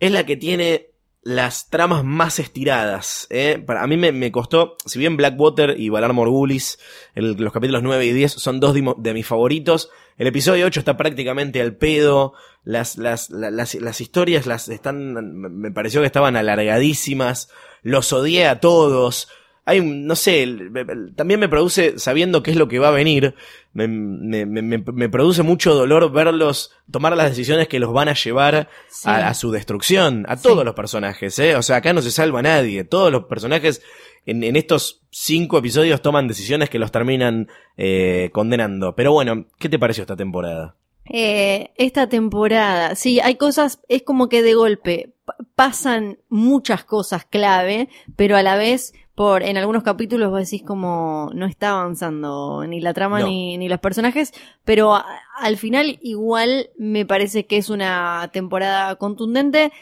es 0.00 0.10
la 0.10 0.26
que 0.26 0.36
tiene 0.36 0.88
las 1.22 1.68
tramas 1.68 2.02
más 2.02 2.38
estiradas. 2.38 3.26
¿eh? 3.30 3.62
Para, 3.64 3.82
a 3.82 3.86
mí 3.86 3.96
me, 3.98 4.10
me 4.10 4.32
costó, 4.32 4.76
si 4.86 4.98
bien 4.98 5.16
Blackwater 5.18 5.74
y 5.78 5.90
Valar 5.90 6.14
Morgulis, 6.14 6.78
los 7.14 7.52
capítulos 7.52 7.82
9 7.82 8.06
y 8.06 8.12
10 8.12 8.32
son 8.32 8.58
dos 8.58 8.74
de, 8.74 9.14
mis 9.14 9.26
favoritos, 9.26 9.90
el 10.16 10.26
episodio 10.26 10.66
8 10.66 10.80
está 10.80 10.96
prácticamente 10.96 11.60
al 11.60 11.76
pedo, 11.76 12.32
las, 12.64 12.96
las, 12.96 13.28
la- 13.30 13.50
las, 13.50 13.74
las 13.74 14.00
historias 14.00 14.46
las 14.46 14.68
están, 14.70 15.12
me 15.14 15.70
pareció 15.70 16.00
que 16.00 16.06
estaban 16.06 16.36
alargadísimas, 16.36 17.50
los 17.82 18.12
odié 18.12 18.46
a 18.46 18.60
todos. 18.60 19.28
Hay, 19.66 19.80
un- 19.80 20.06
no 20.06 20.16
sé, 20.16 20.42
el- 20.42 21.12
también 21.16 21.38
me 21.40 21.48
produce, 21.48 21.98
sabiendo 21.98 22.42
qué 22.42 22.50
es 22.50 22.56
lo 22.56 22.66
que 22.68 22.78
va 22.78 22.88
a 22.88 22.92
venir, 22.92 23.34
me, 23.72 23.86
me, 23.86 24.44
me- 24.46 25.08
produce 25.08 25.42
mucho 25.42 25.74
dolor 25.74 26.10
verlos 26.10 26.72
tomar 26.90 27.16
las 27.16 27.30
decisiones 27.30 27.68
que 27.68 27.78
los 27.78 27.92
van 27.92 28.08
a 28.08 28.14
llevar 28.14 28.68
Sí. 28.88 29.08
a, 29.08 29.28
a 29.28 29.34
su 29.34 29.50
destrucción, 29.52 30.24
a 30.28 30.36
Sí. 30.36 30.42
todos 30.42 30.64
los 30.64 30.74
personajes, 30.74 31.38
¿eh? 31.38 31.54
O 31.56 31.62
sea, 31.62 31.76
acá 31.76 31.92
no 31.92 32.02
se 32.02 32.10
salva 32.10 32.42
nadie. 32.42 32.84
Todos 32.84 33.12
los 33.12 33.24
personajes 33.24 33.82
en, 34.26 34.42
en 34.44 34.56
estos 34.56 35.02
cinco 35.10 35.58
episodios 35.58 36.02
toman 36.02 36.26
decisiones 36.28 36.68
que 36.70 36.78
los 36.78 36.90
terminan 36.90 37.48
eh, 37.76 38.30
condenando. 38.32 38.94
Pero 38.96 39.12
bueno, 39.12 39.46
¿qué 39.58 39.68
te 39.68 39.78
pareció 39.78 40.02
esta 40.02 40.16
temporada? 40.16 40.76
Eh, 41.12 41.70
esta 41.76 42.08
temporada, 42.08 42.94
sí, 42.94 43.20
hay 43.20 43.34
cosas, 43.36 43.80
es 43.88 44.02
como 44.02 44.28
que 44.28 44.42
de 44.42 44.54
golpe 44.54 45.12
pa- 45.24 45.34
pasan 45.56 46.18
muchas 46.28 46.84
cosas 46.84 47.24
clave, 47.24 47.88
pero 48.16 48.36
a 48.36 48.42
la 48.44 48.56
vez, 48.56 48.92
por 49.20 49.42
en 49.42 49.58
algunos 49.58 49.82
capítulos 49.82 50.30
vos 50.30 50.40
decís 50.40 50.62
como 50.66 51.30
no 51.34 51.44
está 51.44 51.72
avanzando 51.72 52.64
ni 52.66 52.80
la 52.80 52.94
trama 52.94 53.20
No. 53.20 53.26
ni, 53.26 53.58
ni 53.58 53.68
los 53.68 53.78
personajes, 53.78 54.32
pero 54.64 54.94
a- 54.94 55.04
al 55.38 55.58
final 55.58 55.98
igual 56.00 56.70
me 56.78 57.04
parece 57.04 57.44
que 57.44 57.58
es 57.58 57.68
una 57.68 58.30
temporada 58.32 58.96
contundente. 58.96 59.72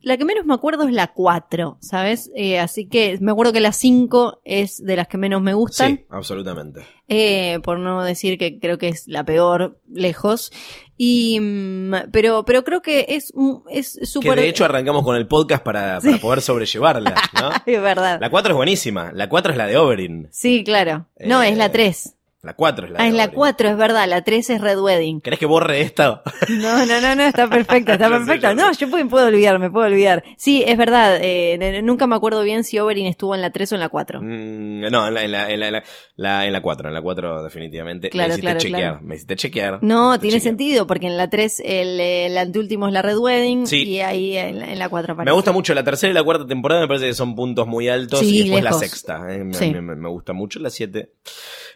La 0.00 0.16
que 0.16 0.24
menos 0.24 0.46
me 0.46 0.54
acuerdo 0.54 0.84
es 0.86 0.92
la 0.94 1.08
4, 1.08 1.76
¿sabes? 1.80 2.30
Eh, 2.36 2.60
así 2.60 2.86
que 2.86 3.18
me 3.20 3.32
acuerdo 3.32 3.52
que 3.52 3.60
la 3.60 3.72
5 3.72 4.40
es 4.44 4.80
de 4.84 4.94
las 4.94 5.08
que 5.08 5.18
menos 5.18 5.42
me 5.42 5.54
gustan. 5.54 5.96
Sí, 5.96 6.04
absolutamente. 6.10 6.82
Eh, 7.08 7.60
por 7.62 7.78
no 7.78 8.02
decir 8.02 8.38
que 8.38 8.58
creo 8.58 8.78
que 8.78 8.88
es 8.88 9.06
la 9.08 9.24
peor 9.24 9.78
lejos. 9.92 10.50
Y, 10.96 11.38
mm, 11.40 11.94
pero, 12.12 12.44
pero 12.46 12.64
creo 12.64 12.80
que 12.80 13.04
es, 13.10 13.30
un- 13.34 13.62
es 13.70 13.96
Que 13.98 14.06
súper. 14.06 14.36
de 14.40 14.48
hecho 14.48 14.64
arrancamos 14.64 15.02
con 15.04 15.14
el 15.16 15.26
podcast 15.26 15.62
para, 15.62 16.00
para 16.00 16.14
Sí. 16.14 16.18
poder 16.18 16.40
sobrellevarla, 16.40 17.14
¿no? 17.34 17.50
es 17.66 17.82
verdad. 17.82 18.18
La 18.20 18.30
4 18.30 18.52
es 18.52 18.56
buenísima. 18.56 19.10
La 19.12 19.28
4 19.28 19.52
es 19.52 19.58
la 19.58 19.66
de 19.66 19.76
Oberyn. 19.76 20.28
Sí, 20.30 20.64
claro. 20.64 21.06
No, 21.20 21.42
Eh, 21.42 21.50
es 21.50 21.58
la 21.58 21.70
3. 21.70 22.14
La 22.44 22.54
4 22.54 22.86
es 22.86 22.92
la 22.92 22.98
Ah, 23.00 23.06
es 23.08 23.14
la 23.14 23.24
Oberyn. 23.24 23.34
4, 23.36 23.68
es 23.70 23.76
verdad. 23.76 24.06
La 24.08 24.22
3 24.22 24.50
es 24.50 24.60
Red 24.60 24.78
Wedding. 24.78 25.20
¿Querés 25.22 25.38
que 25.38 25.46
borre 25.46 25.80
esta? 25.80 26.22
No, 26.50 26.84
no, 26.86 27.00
no, 27.00 27.14
no, 27.16 27.22
está 27.22 27.48
perfecto, 27.48 27.92
está 27.92 28.08
perfecto. 28.10 28.54
No, 28.54 28.70
yo 28.72 28.90
puedo, 28.90 29.08
puedo 29.08 29.26
olvidar, 29.28 29.58
me 29.58 29.70
puedo 29.70 29.86
olvidar. 29.86 30.22
Sí, 30.36 30.62
es 30.66 30.76
verdad. 30.76 31.18
eh, 31.22 31.80
nunca 31.82 32.06
me 32.06 32.16
acuerdo 32.16 32.42
bien 32.42 32.62
si 32.64 32.78
Oberyn 32.78 33.06
estuvo 33.06 33.34
en 33.34 33.40
la 33.40 33.50
3 33.50 33.72
o 33.72 33.74
en 33.76 33.80
la 33.80 33.88
4. 33.88 34.20
Mm, 34.22 34.80
no, 34.90 35.08
en 35.08 35.14
la, 35.14 35.24
en 35.24 35.32
la, 35.32 35.50
en 35.50 35.60
la, 35.60 35.82
la, 36.16 36.46
en 36.46 36.52
la 36.52 36.60
4, 36.60 36.88
en 36.88 36.94
la 36.94 37.02
4 37.02 37.42
definitivamente. 37.44 38.10
Claro, 38.10 38.28
me 38.28 38.34
hiciste 38.34 38.42
claro, 38.46 38.58
chequear, 38.60 38.80
claro. 38.92 39.00
me 39.02 39.14
hiciste 39.14 39.36
chequear. 39.36 39.78
No, 39.82 40.10
hiciste 40.10 40.20
tiene 40.20 40.36
chequear. 40.40 40.50
sentido, 40.50 40.86
porque 40.86 41.06
en 41.06 41.16
la 41.16 41.30
3 41.30 41.62
el, 41.64 42.00
el 42.00 42.38
anteúltimo 42.38 42.86
es 42.88 42.92
la 42.92 43.02
Red 43.02 43.16
Wedding 43.18 43.66
Sí. 43.66 43.82
y 43.84 44.00
ahí 44.00 44.36
en, 44.36 44.58
la- 44.60 44.70
en 44.72 44.78
la 44.78 44.88
4 44.90 45.14
aparece. 45.14 45.30
Me 45.30 45.34
gusta 45.34 45.52
mucho 45.52 45.72
la 45.74 45.82
tercera 45.82 46.10
y 46.10 46.14
la 46.14 46.22
cuarta 46.22 46.46
temporada, 46.46 46.82
me 46.82 46.88
parece 46.88 47.06
que 47.06 47.14
son 47.14 47.34
puntos 47.34 47.66
muy 47.66 47.88
altos. 47.88 48.20
Sí, 48.20 48.36
y 48.36 48.42
después 48.42 48.62
lejos. 48.64 48.80
la 48.82 48.86
sexta, 48.88 49.34
eh, 49.34 49.44
me, 49.44 49.54
Sí. 49.54 49.70
me- 49.72 49.80
me- 49.80 49.96
me 49.96 50.08
gusta 50.10 50.32
mucho. 50.34 50.58
La 50.60 50.68
siete 50.70 51.12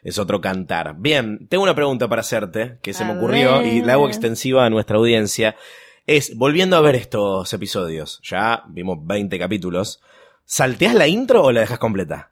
es 0.02 0.18
otro 0.18 0.40
cantar. 0.40 0.96
Bien, 0.98 1.46
tengo 1.48 1.62
una 1.64 1.74
pregunta 1.74 2.08
para 2.08 2.20
hacerte 2.20 2.78
que 2.82 2.92
se 2.94 3.04
A 3.04 3.06
me 3.06 3.16
ocurrió 3.18 3.64
y 3.64 3.80
la 3.82 3.94
hago 3.94 4.06
extensiva 4.08 4.64
a 4.64 4.70
nuestra 4.70 4.96
audiencia. 4.98 5.56
Es, 6.06 6.36
volviendo 6.36 6.76
a 6.76 6.80
ver 6.80 6.94
estos 6.94 7.52
episodios, 7.52 8.20
ya 8.22 8.62
vimos 8.68 8.98
20 9.02 9.38
capítulos, 9.38 10.00
¿salteás 10.44 10.94
la 10.94 11.06
intro 11.06 11.42
o 11.44 11.52
la 11.52 11.60
dejas 11.60 11.78
completa? 11.78 12.30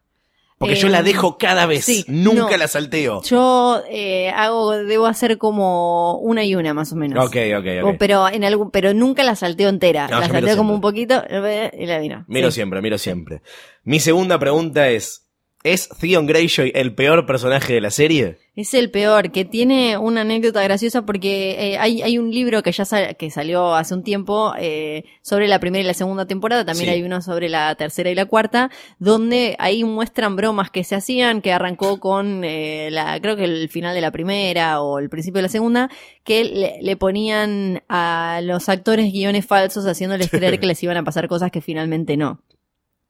Porque 0.58 0.74
yo 0.76 0.88
la 0.88 1.02
dejo 1.02 1.36
cada 1.36 1.66
vez, 1.66 1.84
sí, 1.84 2.02
nunca 2.08 2.52
no. 2.52 2.56
la 2.56 2.66
salteo. 2.66 3.20
Yo 3.24 3.82
eh, 3.90 4.30
hago, 4.30 4.72
debo 4.74 5.04
hacer 5.06 5.36
como 5.36 6.18
una 6.20 6.44
y 6.44 6.54
una 6.54 6.72
más 6.72 6.90
o 6.94 6.96
menos. 6.96 7.22
Ok, 7.26 7.36
ok, 7.58 7.66
O- 7.84 7.88
ok. 7.90 7.96
pero 7.98 8.26
en 8.30 8.42
algún, 8.42 8.70
pero 8.70 8.94
nunca 8.94 9.22
la 9.22 9.36
salteo 9.36 9.68
entera. 9.68 10.08
No, 10.08 10.18
la 10.18 10.28
salteo 10.30 10.56
como 10.56 10.70
siempre. 10.70 10.74
un 10.74 10.80
poquito 10.80 11.22
eh, 11.28 11.70
y 11.78 11.84
la 11.84 11.98
miro. 11.98 12.24
Miro 12.28 12.50
Sí. 12.50 12.54
siempre, 12.54 12.80
miro 12.80 12.96
siempre. 12.96 13.42
Mi 13.84 14.00
segunda 14.00 14.38
pregunta 14.38 14.88
es, 14.88 15.25
¿es 15.72 15.88
Theon 16.00 16.26
Greyjoy 16.26 16.72
el 16.74 16.94
peor 16.94 17.26
personaje 17.26 17.74
de 17.74 17.80
la 17.80 17.90
serie? 17.90 18.38
Es 18.54 18.72
el 18.72 18.90
peor, 18.90 19.32
que 19.32 19.44
tiene 19.44 19.98
una 19.98 20.22
anécdota 20.22 20.62
graciosa 20.62 21.04
porque 21.04 21.72
eh, 21.74 21.78
hay, 21.78 22.00
hay 22.00 22.16
un 22.16 22.30
libro 22.30 22.62
que 22.62 22.72
ya 22.72 22.86
sal- 22.86 23.14
que 23.18 23.30
salió 23.30 23.74
hace 23.74 23.92
un 23.92 24.02
tiempo 24.02 24.54
eh, 24.58 25.04
sobre 25.20 25.46
la 25.46 25.60
primera 25.60 25.82
y 25.84 25.86
la 25.86 25.92
segunda 25.92 26.26
temporada, 26.26 26.64
también 26.64 26.86
Sí. 26.88 26.94
hay 26.94 27.02
uno 27.02 27.20
sobre 27.20 27.50
la 27.50 27.74
tercera 27.74 28.08
y 28.10 28.14
la 28.14 28.24
cuarta, 28.24 28.70
donde 28.98 29.56
ahí 29.58 29.84
muestran 29.84 30.36
bromas 30.36 30.70
que 30.70 30.84
se 30.84 30.94
hacían, 30.94 31.42
que 31.42 31.52
arrancó 31.52 32.00
con 32.00 32.44
eh, 32.44 32.88
la, 32.90 33.20
creo 33.20 33.36
que 33.36 33.44
el 33.44 33.68
final 33.68 33.94
de 33.94 34.00
la 34.00 34.10
primera 34.10 34.80
o 34.80 34.98
el 34.98 35.10
principio 35.10 35.40
de 35.40 35.42
la 35.42 35.48
segunda, 35.50 35.90
que 36.24 36.44
le, 36.44 36.78
le 36.80 36.96
ponían 36.96 37.82
a 37.90 38.40
los 38.42 38.70
actores 38.70 39.12
guiones 39.12 39.44
falsos 39.44 39.84
haciéndoles 39.86 40.30
creer 40.30 40.58
que 40.60 40.66
les 40.66 40.82
iban 40.82 40.96
a 40.96 41.04
pasar 41.04 41.28
cosas 41.28 41.50
que 41.50 41.60
finalmente 41.60 42.16
no. 42.16 42.40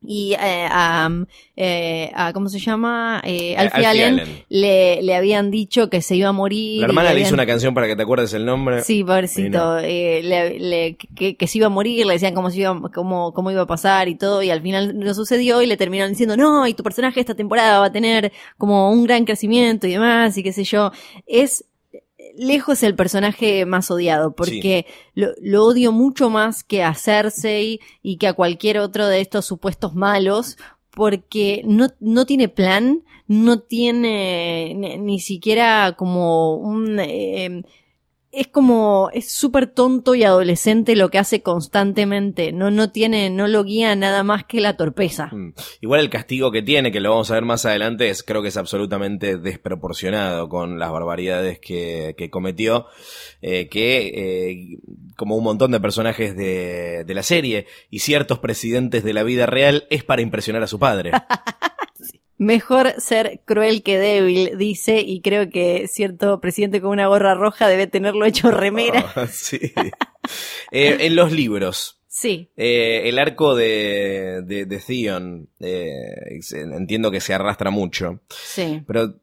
Y 0.06 0.34
eh, 0.34 0.66
a, 0.70 1.10
eh, 1.56 2.10
a- 2.14 2.32
¿cómo 2.32 2.48
se 2.48 2.58
llama? 2.58 3.20
Eh, 3.24 3.56
Alfie, 3.56 3.86
Alfie 3.86 3.86
Allen, 4.04 4.20
Allen. 4.20 4.44
le, 4.48 5.02
le 5.02 5.14
habían 5.16 5.50
dicho 5.50 5.90
que 5.90 6.00
se 6.02 6.16
iba 6.16 6.28
a 6.28 6.32
morir. 6.32 6.80
La 6.80 6.86
hermana 6.86 7.12
le 7.12 7.20
hizo 7.22 7.34
una 7.34 7.46
canción 7.46 7.74
para 7.74 7.86
que 7.86 7.96
te 7.96 8.02
acuerdes 8.02 8.32
el 8.34 8.44
nombre. 8.46 8.82
Sí, 8.82 9.02
pobrecito. 9.04 9.80
Y 9.80 9.84
eh, 9.84 10.20
le- 10.22 10.58
le- 10.60 10.96
que, 10.96 11.36
que 11.36 11.46
se 11.46 11.58
iba 11.58 11.66
a 11.66 11.70
morir, 11.70 12.06
le 12.06 12.12
decían 12.14 12.34
cómo, 12.34 12.50
se 12.50 12.60
iba, 12.60 12.80
cómo, 12.94 13.32
cómo 13.32 13.50
iba 13.50 13.62
a 13.62 13.66
pasar 13.66 14.08
y 14.08 14.14
todo, 14.14 14.42
y 14.42 14.50
al 14.50 14.62
final 14.62 14.98
no 14.98 15.12
sucedió 15.14 15.62
y 15.62 15.66
le 15.66 15.76
terminaron 15.76 16.12
diciendo, 16.12 16.36
no, 16.36 16.66
y 16.66 16.74
tu 16.74 16.82
personaje 16.82 17.20
esta 17.20 17.34
temporada 17.34 17.80
va 17.80 17.86
a 17.86 17.92
tener 17.92 18.32
como 18.58 18.90
un 18.90 19.04
gran 19.04 19.24
crecimiento 19.24 19.86
y 19.86 19.92
demás, 19.92 20.36
y 20.38 20.42
qué 20.42 20.52
sé 20.52 20.64
yo. 20.64 20.92
Es 21.26 21.64
lejos 22.36 22.82
el 22.82 22.94
personaje 22.94 23.66
más 23.66 23.90
odiado, 23.90 24.34
porque 24.34 24.86
lo, 25.14 25.28
lo 25.40 25.64
odio 25.64 25.92
mucho 25.92 26.30
más 26.30 26.64
que 26.64 26.82
a 26.82 26.94
Cersei 26.94 27.80
y 28.02 28.16
que 28.18 28.26
a 28.28 28.34
cualquier 28.34 28.78
otro 28.78 29.06
de 29.06 29.20
estos 29.20 29.46
supuestos 29.46 29.94
malos, 29.94 30.56
porque 30.90 31.62
no, 31.64 31.88
no 32.00 32.24
tiene 32.26 32.48
plan, 32.48 33.02
no 33.26 33.60
tiene 33.60 34.72
ni, 34.74 34.98
ni 34.98 35.20
siquiera 35.20 35.94
como 35.96 36.56
un... 36.56 36.98
eh, 37.00 37.62
es 38.36 38.48
como, 38.48 39.08
es 39.14 39.32
súper 39.32 39.66
tonto 39.66 40.14
y 40.14 40.22
adolescente 40.22 40.94
lo 40.94 41.08
que 41.08 41.18
hace 41.18 41.42
constantemente. 41.42 42.52
No, 42.52 42.70
no 42.70 42.92
tiene, 42.92 43.30
no 43.30 43.48
lo 43.48 43.64
guía 43.64 43.96
nada 43.96 44.22
más 44.24 44.44
que 44.44 44.60
la 44.60 44.76
torpeza. 44.76 45.30
Mm. 45.32 45.54
Igual 45.80 46.00
el 46.00 46.10
castigo 46.10 46.52
que 46.52 46.60
tiene, 46.60 46.92
que 46.92 47.00
lo 47.00 47.08
vamos 47.10 47.30
a 47.30 47.34
ver 47.34 47.46
más 47.46 47.64
adelante, 47.64 48.10
es 48.10 48.22
creo 48.22 48.42
que 48.42 48.48
es 48.48 48.58
absolutamente 48.58 49.38
desproporcionado 49.38 50.50
con 50.50 50.78
las 50.78 50.92
barbaridades 50.92 51.58
que, 51.60 52.14
que 52.18 52.28
cometió, 52.28 52.86
eh, 53.40 53.68
que 53.70 54.08
eh, 54.14 54.78
como 55.16 55.36
un 55.36 55.44
montón 55.44 55.70
de 55.70 55.80
personajes 55.80 56.36
de, 56.36 57.04
de 57.04 57.14
la 57.14 57.22
serie 57.22 57.66
y 57.88 58.00
ciertos 58.00 58.38
presidentes 58.38 59.02
de 59.02 59.14
la 59.14 59.22
vida 59.22 59.46
real 59.46 59.86
es 59.88 60.04
para 60.04 60.20
impresionar 60.20 60.62
a 60.62 60.66
su 60.66 60.78
padre. 60.78 61.10
Mejor 62.38 62.94
ser 63.00 63.40
cruel 63.44 63.82
que 63.82 63.98
débil, 63.98 64.58
dice, 64.58 65.00
y 65.00 65.20
creo 65.22 65.48
que 65.48 65.88
cierto 65.88 66.40
presidente 66.40 66.80
con 66.80 66.90
una 66.90 67.06
gorra 67.06 67.34
roja 67.34 67.66
debe 67.68 67.86
tenerlo 67.86 68.24
hecho 68.26 68.50
remera. 68.50 69.04
Ah, 69.16 69.26
sí. 69.26 69.58
Eh, 70.72 70.96
en 71.00 71.16
los 71.16 71.32
libros, 71.32 71.94
Sí. 72.08 72.48
Eh, 72.56 73.02
el 73.10 73.18
arco 73.18 73.54
de, 73.54 74.40
de, 74.44 74.64
de 74.64 74.78
Theon, 74.78 75.48
eh, 75.60 76.14
entiendo 76.72 77.10
que 77.10 77.20
se 77.20 77.34
arrastra 77.34 77.70
mucho, 77.70 78.20
Sí. 78.30 78.82
pero 78.86 79.16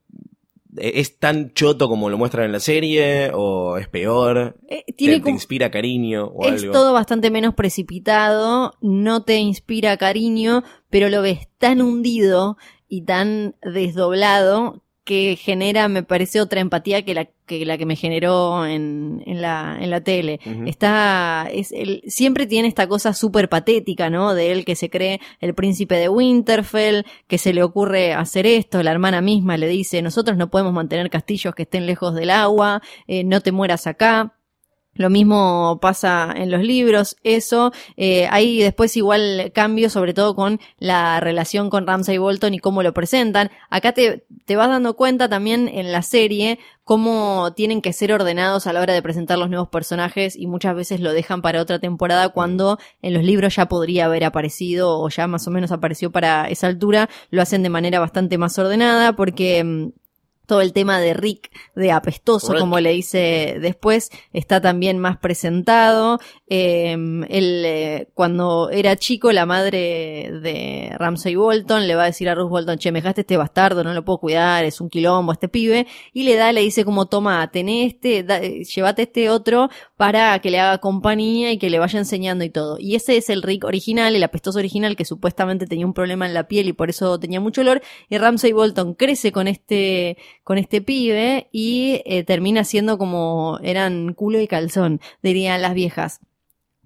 eh, 0.77 0.91
¿es 0.95 1.17
tan 1.17 1.53
choto 1.53 1.89
como 1.89 2.11
lo 2.11 2.19
muestran 2.19 2.45
en 2.45 2.51
la 2.51 2.59
serie 2.59 3.31
o 3.33 3.77
es 3.79 3.87
peor? 3.87 4.57
Eh, 4.69 4.83
¿Te, 4.85 4.93
tiene 4.93 5.19
te 5.21 5.31
inspira 5.31 5.71
cariño 5.71 6.25
o 6.27 6.45
es 6.47 6.61
algo? 6.61 6.71
todo 6.73 6.93
bastante 6.93 7.31
menos 7.31 7.55
precipitado, 7.55 8.73
no 8.81 9.23
te 9.23 9.37
inspira 9.37 9.97
cariño, 9.97 10.63
pero 10.91 11.09
lo 11.09 11.23
ves 11.23 11.47
tan 11.57 11.81
hundido 11.81 12.57
y 12.87 13.03
tan 13.03 13.55
desdoblado 13.61 14.83
que 15.03 15.35
genera, 15.35 15.89
me 15.89 16.03
parece, 16.03 16.39
otra 16.39 16.61
empatía 16.61 17.03
que 17.03 17.13
la 17.13 17.25
que, 17.45 17.65
la 17.65 17.77
que 17.77 17.85
me 17.85 17.97
generó 17.97 18.65
en, 18.65 19.21
en, 19.25 19.41
la, 19.41 19.77
en 19.79 19.89
la 19.89 20.01
tele. 20.01 20.39
Está, 20.65 21.49
es 21.51 21.73
el, 21.73 22.03
siempre 22.07 22.45
tiene 22.45 22.69
esta 22.69 22.87
cosa 22.87 23.13
súper 23.13 23.49
patética, 23.49 24.09
¿no? 24.09 24.33
De 24.33 24.53
él 24.53 24.63
que 24.63 24.75
se 24.75 24.89
cree 24.89 25.19
el 25.41 25.53
príncipe 25.53 25.95
de 25.95 26.07
Winterfell, 26.07 27.03
que 27.27 27.37
se 27.37 27.53
le 27.53 27.63
ocurre 27.63 28.13
hacer 28.13 28.45
esto, 28.45 28.81
la 28.81 28.91
hermana 28.91 29.21
misma 29.21 29.57
le 29.57 29.67
dice, 29.67 30.01
nosotros 30.01 30.37
no 30.37 30.49
podemos 30.49 30.71
mantener 30.71 31.09
castillos 31.09 31.53
que 31.53 31.63
estén 31.63 31.85
lejos 31.85 32.15
del 32.15 32.29
agua, 32.29 32.81
eh, 33.07 33.25
no 33.25 33.41
te 33.41 33.51
mueras 33.51 33.87
acá. 33.87 34.37
Lo 34.95 35.09
mismo 35.09 35.79
pasa 35.81 36.33
en 36.35 36.51
los 36.51 36.61
libros, 36.61 37.17
eso. 37.23 37.71
Eh, 37.97 38.27
hay 38.29 38.59
después 38.59 38.95
igual 38.95 39.51
cambios, 39.53 39.93
sobre 39.93 40.13
todo 40.13 40.35
con 40.35 40.59
la 40.77 41.19
relación 41.19 41.69
con 41.69 41.87
Ramsay 41.87 42.17
Bolton 42.17 42.53
y 42.53 42.59
cómo 42.59 42.83
lo 42.83 42.93
presentan. 42.93 43.49
Acá 43.69 43.93
te, 43.93 44.25
te 44.45 44.55
vas 44.55 44.69
dando 44.69 44.95
cuenta 44.95 45.27
también 45.29 45.67
en 45.67 45.91
la 45.91 46.01
serie 46.03 46.59
cómo 46.83 47.53
tienen 47.55 47.81
que 47.81 47.93
ser 47.93 48.11
ordenados 48.11 48.67
a 48.67 48.73
la 48.73 48.81
hora 48.81 48.93
de 48.93 49.01
presentar 49.01 49.37
los 49.37 49.49
nuevos 49.49 49.69
personajes 49.69 50.35
y 50.35 50.47
muchas 50.47 50.75
veces 50.75 50.99
lo 50.99 51.13
dejan 51.13 51.41
para 51.41 51.61
otra 51.61 51.79
temporada 51.79 52.29
cuando 52.29 52.77
en 53.01 53.13
los 53.13 53.23
libros 53.23 53.55
ya 53.55 53.67
podría 53.67 54.05
haber 54.05 54.25
aparecido 54.25 54.99
o 54.99 55.09
ya 55.09 55.27
más 55.27 55.47
o 55.47 55.51
menos 55.51 55.71
apareció 55.71 56.11
para 56.11 56.49
esa 56.49 56.67
altura. 56.67 57.09
Lo 57.29 57.41
hacen 57.41 57.63
de 57.63 57.69
manera 57.69 57.99
bastante 57.99 58.37
más 58.37 58.57
ordenada 58.59 59.13
porque 59.15 59.63
mm, 59.63 60.02
todo 60.45 60.61
el 60.61 60.73
tema 60.73 60.99
de 60.99 61.13
Rick, 61.13 61.51
de 61.75 61.91
apestoso, 61.91 62.51
Rick. 62.53 62.59
como 62.59 62.79
le 62.79 62.91
dice 62.91 63.57
después, 63.61 64.09
está 64.33 64.61
también 64.61 64.99
más 64.99 65.17
presentado. 65.17 66.19
Eh, 66.47 66.91
él, 66.91 67.63
eh, 67.65 68.07
cuando 68.13 68.69
era 68.69 68.95
chico, 68.95 69.31
la 69.31 69.45
madre 69.45 70.29
de 70.41 70.91
Ramsay 70.97 71.35
Bolton 71.35 71.87
le 71.87 71.95
va 71.95 72.03
a 72.03 72.07
decir 72.07 72.29
a 72.29 72.35
Ruth 72.35 72.49
Bolton, 72.49 72.77
che, 72.77 72.91
me 72.91 72.99
dejaste 72.99 73.21
este 73.21 73.37
bastardo, 73.37 73.83
no 73.83 73.93
lo 73.93 74.03
puedo 74.05 74.19
cuidar, 74.19 74.65
es 74.65 74.81
un 74.81 74.89
quilombo 74.89 75.31
este 75.31 75.47
pibe. 75.49 75.87
Y 76.13 76.23
le 76.23 76.35
da, 76.35 76.51
le 76.51 76.61
dice 76.61 76.85
como, 76.85 77.07
toma, 77.07 77.49
tené 77.51 77.85
este, 77.85 78.23
da- 78.23 78.41
eh, 78.41 78.63
llévate 78.63 79.03
este 79.03 79.29
otro 79.29 79.69
para 79.97 80.37
que 80.39 80.51
le 80.51 80.59
haga 80.59 80.77
compañía 80.79 81.51
y 81.51 81.57
que 81.57 81.69
le 81.69 81.79
vaya 81.79 81.99
enseñando 81.99 82.43
y 82.43 82.49
todo. 82.49 82.77
Y 82.79 82.95
ese 82.95 83.17
es 83.17 83.29
el 83.29 83.41
Rick 83.41 83.63
original, 83.63 84.15
el 84.15 84.23
apestoso 84.23 84.59
original 84.59 84.95
que 84.95 85.05
supuestamente 85.05 85.67
tenía 85.67 85.85
un 85.85 85.93
problema 85.93 86.25
en 86.25 86.33
la 86.33 86.47
piel 86.47 86.67
y 86.67 86.73
por 86.73 86.89
eso 86.89 87.19
tenía 87.19 87.39
mucho 87.39 87.61
olor. 87.61 87.81
Y 88.09 88.17
Ramsay 88.17 88.51
Bolton 88.51 88.93
crece 88.95 89.31
con 89.31 89.47
este, 89.47 90.17
con 90.43 90.57
este 90.57 90.81
pibe 90.81 91.47
y 91.51 92.01
eh, 92.05 92.23
termina 92.23 92.63
siendo 92.63 92.97
como 92.97 93.59
eran 93.63 94.13
culo 94.13 94.39
y 94.41 94.47
calzón, 94.47 94.99
dirían 95.21 95.61
las 95.61 95.73
viejas. 95.73 96.19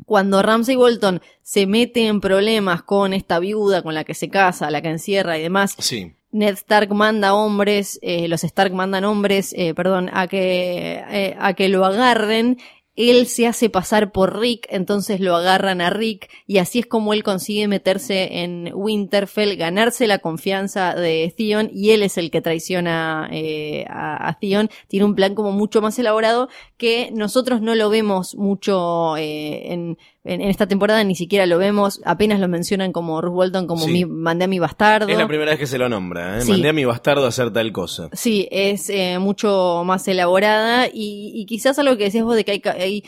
Cuando 0.06 0.42
Ramsay 0.42 0.76
Bolton 0.76 1.22
se 1.42 1.66
mete 1.66 2.08
en 2.08 2.22
problemas 2.22 2.84
con 2.84 3.14
esta 3.14 3.40
viuda 3.40 3.82
con 3.82 3.96
la 3.96 4.04
que 4.04 4.14
se 4.14 4.30
casa, 4.30 4.70
la 4.70 4.82
que 4.82 4.90
encierra 4.90 5.38
y 5.38 5.42
demás, 5.42 5.76
Sí. 5.80 6.14
Ned 6.32 6.54
Stark 6.56 6.94
manda 6.94 7.34
hombres, 7.34 8.00
eh, 8.02 8.28
los 8.28 8.44
Stark 8.44 8.74
mandan 8.74 9.06
hombres, 9.06 9.54
eh, 9.58 9.74
perdón, 9.74 10.10
a 10.14 10.28
que, 10.28 11.02
eh, 11.10 11.36
a 11.40 11.54
que 11.54 11.70
lo 11.70 11.86
agarren. 11.86 12.58
Él 12.98 13.28
se 13.28 13.46
hace 13.46 13.70
pasar 13.70 14.12
por 14.12 14.40
Rick, 14.40 14.68
entonces 14.72 15.20
lo 15.20 15.36
agarran 15.36 15.82
a 15.82 15.92
Rick 15.92 16.30
y 16.48 16.58
así 16.58 16.80
es 16.80 16.88
como 16.88 17.14
él 17.14 17.22
consigue 17.22 17.68
meterse 17.68 18.42
en 18.42 18.72
Winterfell, 18.74 19.56
ganarse 19.56 20.08
la 20.08 20.18
confianza 20.18 20.96
de 20.96 21.32
Theon 21.38 21.70
y 21.72 21.92
él 21.92 22.02
es 22.02 22.18
el 22.18 22.32
que 22.32 22.42
traiciona 22.42 23.30
eh, 23.32 23.86
a, 23.88 24.28
a 24.28 24.40
Theon. 24.40 24.70
Tiene 24.88 25.06
un 25.06 25.14
plan 25.14 25.36
como 25.36 25.52
mucho 25.52 25.80
más 25.80 26.00
elaborado 26.00 26.50
que 26.78 27.12
nosotros 27.14 27.62
no 27.62 27.76
lo 27.76 27.90
vemos 27.92 28.36
mucho 28.36 29.16
eh, 29.16 29.72
en, 29.74 29.98
en, 30.28 30.42
en 30.42 30.50
esta 30.50 30.68
temporada, 30.68 31.04
ni 31.04 31.16
siquiera 31.16 31.46
lo 31.46 31.58
vemos, 31.58 32.02
apenas 32.06 32.40
lo 32.40 32.48
mencionan 32.48 32.92
como 32.92 33.22
Ruth 33.22 33.34
Bolton, 33.34 33.68
como 33.68 33.86
Sí. 33.86 33.92
mi, 33.92 34.06
mandé 34.06 34.46
a 34.46 34.48
mi 34.48 34.60
bastardo. 34.60 35.08
Es 35.10 35.18
la 35.18 35.28
primera 35.28 35.52
vez 35.52 35.60
que 35.60 35.68
se 35.68 35.78
lo 35.78 35.90
nombra, 35.90 36.38
¿eh? 36.38 36.42
Sí. 36.42 36.52
Mandé 36.52 36.70
a 36.70 36.74
mi 36.74 36.86
bastardo 36.86 37.26
a 37.26 37.30
hacer 37.30 37.52
tal 37.52 37.72
cosa. 37.72 38.10
Sí, 38.14 38.48
es 38.52 38.90
eh, 38.90 39.18
mucho 39.20 39.84
más 39.86 40.08
elaborada 40.08 40.88
y, 40.88 41.32
y 41.34 41.46
quizás 41.46 41.80
algo 41.80 41.98
que 41.98 42.06
decías 42.06 42.24
vos 42.26 42.36
de 42.36 42.46
que 42.46 42.52
hay, 42.52 42.62
hay, 42.80 43.04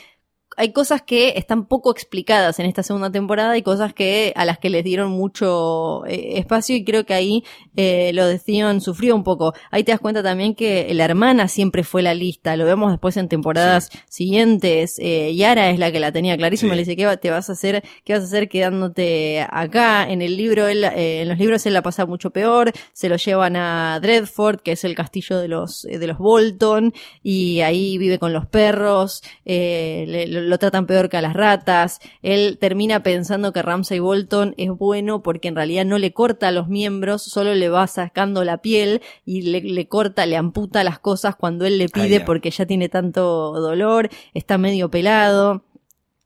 hay 0.60 0.72
cosas 0.74 1.02
que 1.02 1.34
están 1.38 1.66
poco 1.68 1.92
explicadas 1.92 2.60
en 2.60 2.66
esta 2.66 2.84
segunda 2.84 3.12
temporada 3.12 3.58
y 3.58 3.62
cosas 3.62 3.94
que 3.94 4.34
a 4.36 4.46
las 4.46 4.60
que 4.60 4.70
les 4.70 4.84
dieron 4.84 5.12
mucho 5.12 6.06
eh, 6.06 6.38
espacio 6.38 6.76
y 6.76 6.84
creo 6.84 7.06
que 7.06 7.14
ahí 7.14 7.44
eh, 7.76 8.12
lo 8.14 8.28
de 8.28 8.38
Theon 8.40 8.82
sufrió 8.82 9.16
un 9.16 9.24
poco. 9.24 9.54
Ahí 9.72 9.84
te 9.84 9.92
das 9.94 10.00
cuenta 10.02 10.22
también 10.22 10.56
que 10.56 10.94
la 10.94 11.06
hermana 11.06 11.48
siempre 11.48 11.84
fue 11.84 12.02
la 12.02 12.14
lista, 12.14 12.56
lo 12.58 12.66
vemos 12.66 12.92
después 12.92 13.16
en 13.18 13.30
temporadas 13.30 13.90
siguientes. 14.10 14.96
Eh, 15.00 15.34
Yara 15.36 15.70
es 15.70 15.80
la 15.80 15.92
que 15.92 16.00
la 16.00 16.12
tenía 16.12 16.36
clarísima, 16.38 16.74
Sí. 16.74 16.76
le 16.76 16.82
dice 16.82 16.96
¿qué 16.96 17.18
te 17.18 17.32
vas 17.32 17.50
a 17.50 17.54
hacer, 17.54 17.84
qué 18.04 18.14
vas 18.14 18.24
a 18.24 18.26
hacer 18.26 18.50
quedándote 18.50 19.46
acá. 19.50 20.10
En 20.10 20.22
el 20.22 20.36
libro, 20.38 20.68
él, 20.68 20.84
eh, 20.84 21.22
en 21.22 21.30
los 21.30 21.40
libros 21.40 21.66
él 21.66 21.74
la 21.74 21.82
pasa 21.82 22.06
mucho 22.06 22.32
peor, 22.32 22.72
se 22.94 23.08
lo 23.10 23.16
llevan 23.16 23.56
a 23.56 24.00
Dreadford, 24.02 24.60
que 24.62 24.74
es 24.74 24.84
el 24.84 24.94
castillo 24.96 25.38
de 25.40 25.48
los, 25.48 25.86
eh, 25.86 26.00
de 26.00 26.08
los 26.08 26.18
Bolton, 26.18 26.94
y 27.24 27.62
ahí 27.62 27.98
vive 27.98 28.20
con 28.20 28.34
los 28.34 28.46
perros, 28.46 29.24
eh, 29.46 30.04
le- 30.08 30.28
lo, 30.28 30.42
lo 30.50 30.58
tratan 30.58 30.86
peor 30.86 31.08
que 31.10 31.18
a 31.18 31.22
las 31.22 31.34
ratas. 31.34 32.00
Él 32.22 32.58
termina 32.60 33.04
pensando 33.04 33.54
que 33.54 33.62
Ramsay 33.62 34.00
Bolton 34.00 34.56
es 34.58 34.70
bueno 34.70 35.24
porque 35.24 35.48
en 35.48 35.56
realidad 35.56 35.86
no 35.86 35.98
le 35.98 36.12
corta 36.12 36.52
los 36.52 36.68
miembros, 36.68 37.24
solo 37.24 37.54
le 37.56 37.70
va 37.70 37.88
sacando 37.88 38.44
la 38.44 38.58
piel 38.58 39.02
y 39.26 39.44
le, 39.44 39.62
le 39.62 39.88
corta, 39.88 40.26
le 40.26 40.36
amputa 40.36 40.84
las 40.84 41.00
cosas 41.00 41.36
cuando 41.36 41.66
él 41.66 41.78
le 41.78 41.86
Ah, 41.86 41.90
pide 41.94 42.20
porque 42.20 42.52
ya 42.52 42.66
tiene 42.66 42.90
tanto 42.90 43.54
dolor, 43.54 44.10
está 44.34 44.58
medio 44.58 44.90
pelado. 44.90 45.64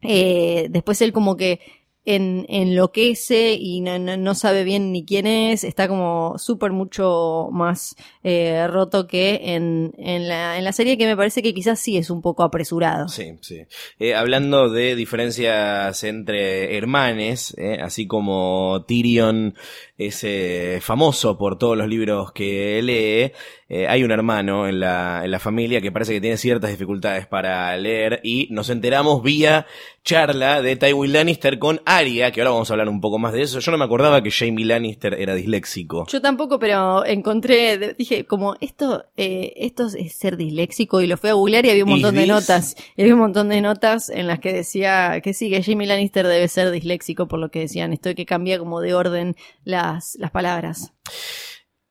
Eh, 0.02 0.68
después 0.70 1.02
él 1.02 1.14
como 1.14 1.38
que 1.38 1.60
en, 2.06 2.46
enloquece 2.50 3.54
y 3.60 3.82
no, 3.82 3.98
no, 4.00 4.18
no 4.18 4.36
sabe 4.36 4.64
bien 4.64 4.92
ni 4.92 5.06
quién 5.06 5.26
es, 5.28 5.64
está 5.64 5.88
como 5.88 6.38
súper 6.38 6.72
mucho 6.72 7.50
más 7.52 7.96
eh, 8.24 8.68
roto 8.68 9.08
que 9.08 9.40
en, 9.56 9.94
en, 9.98 10.28
la, 10.28 10.58
en 10.58 10.64
la 10.64 10.74
serie 10.74 10.98
que 10.98 11.06
me 11.06 11.16
parece 11.16 11.42
que 11.42 11.54
quizás 11.54 11.80
sí 11.80 11.98
es 11.98 12.10
un 12.10 12.22
poco 12.22 12.44
apresurado. 12.44 13.08
Sí, 13.08 13.38
sí. 13.42 13.62
Eh, 14.00 14.16
hablando 14.16 14.70
de 14.70 14.96
diferencias 14.96 16.04
entre 16.04 16.78
hermanes, 16.78 17.56
eh, 17.58 17.80
así 17.82 18.08
como 18.08 18.84
Tyrion 18.88 19.56
es 19.98 20.24
eh, 20.24 20.80
famoso 20.82 21.38
por 21.38 21.58
todos 21.58 21.78
los 21.78 21.88
libros 21.88 22.32
que 22.32 22.82
lee, 22.82 23.32
eh, 23.70 23.88
hay 23.88 24.04
un 24.04 24.12
hermano 24.12 24.68
en 24.68 24.80
la, 24.80 25.22
en 25.24 25.32
la 25.32 25.40
familia 25.40 25.82
que 25.82 25.92
parece 25.92 26.14
que 26.14 26.22
tiene 26.22 26.38
ciertas 26.38 26.70
dificultades 26.70 27.26
para 27.26 27.76
leer 27.78 28.20
y 28.24 28.48
nos 28.52 28.70
enteramos 28.70 29.24
vía 29.24 29.66
charla 30.04 30.62
de 30.62 30.76
Tywin 30.76 31.14
Lannister 31.14 31.60
con 31.60 31.82
Arya, 31.86 32.32
que 32.32 32.42
ahora 32.42 32.52
vamos 32.52 32.70
a 32.70 32.74
hablar 32.74 32.90
un 32.90 33.00
poco 33.00 33.20
más 33.20 33.32
de 33.32 33.44
eso. 33.44 33.60
Yo 33.60 33.72
no 33.72 33.78
me 33.78 33.86
acordaba 33.86 34.22
que 34.22 34.32
Jamie 34.32 34.66
Lannister 34.66 35.14
era 35.14 35.34
disléxico. 35.34 36.06
Yo 36.08 36.22
tampoco, 36.22 36.60
pero 36.60 37.06
encontré, 37.06 37.96
dije, 37.98 38.26
como 38.26 38.56
esto, 38.60 39.06
eh, 39.16 39.54
esto 39.56 39.88
es 39.88 40.16
ser 40.16 40.36
disléxico 40.36 41.02
y 41.02 41.08
lo 41.08 41.18
fui 41.18 41.30
a 41.30 41.34
googlear 41.34 41.66
y 41.66 41.70
había 41.70 41.86
un 41.86 41.92
¿Y 41.92 41.94
montón 41.94 42.16
de 42.16 42.28
notas. 42.28 42.76
Y 42.98 43.02
había 43.02 43.14
un 43.14 43.22
montón 43.22 43.50
de 43.50 43.62
notas 43.62 44.10
en 44.10 44.28
las 44.28 44.40
que 44.40 44.52
decía 44.52 45.22
que 45.24 45.34
sí, 45.34 45.50
que 45.50 45.64
Jamie 45.64 45.88
Lannister 45.88 46.28
debe 46.28 46.48
ser 46.50 46.72
disléxico 46.72 47.28
por 47.28 47.40
lo 47.40 47.50
que 47.50 47.60
decían. 47.60 47.94
Esto 47.94 48.14
que 48.14 48.26
cambia 48.26 48.60
como 48.60 48.82
de 48.82 48.94
orden 48.94 49.36
las, 49.64 50.16
las 50.20 50.32
palabras. 50.32 50.94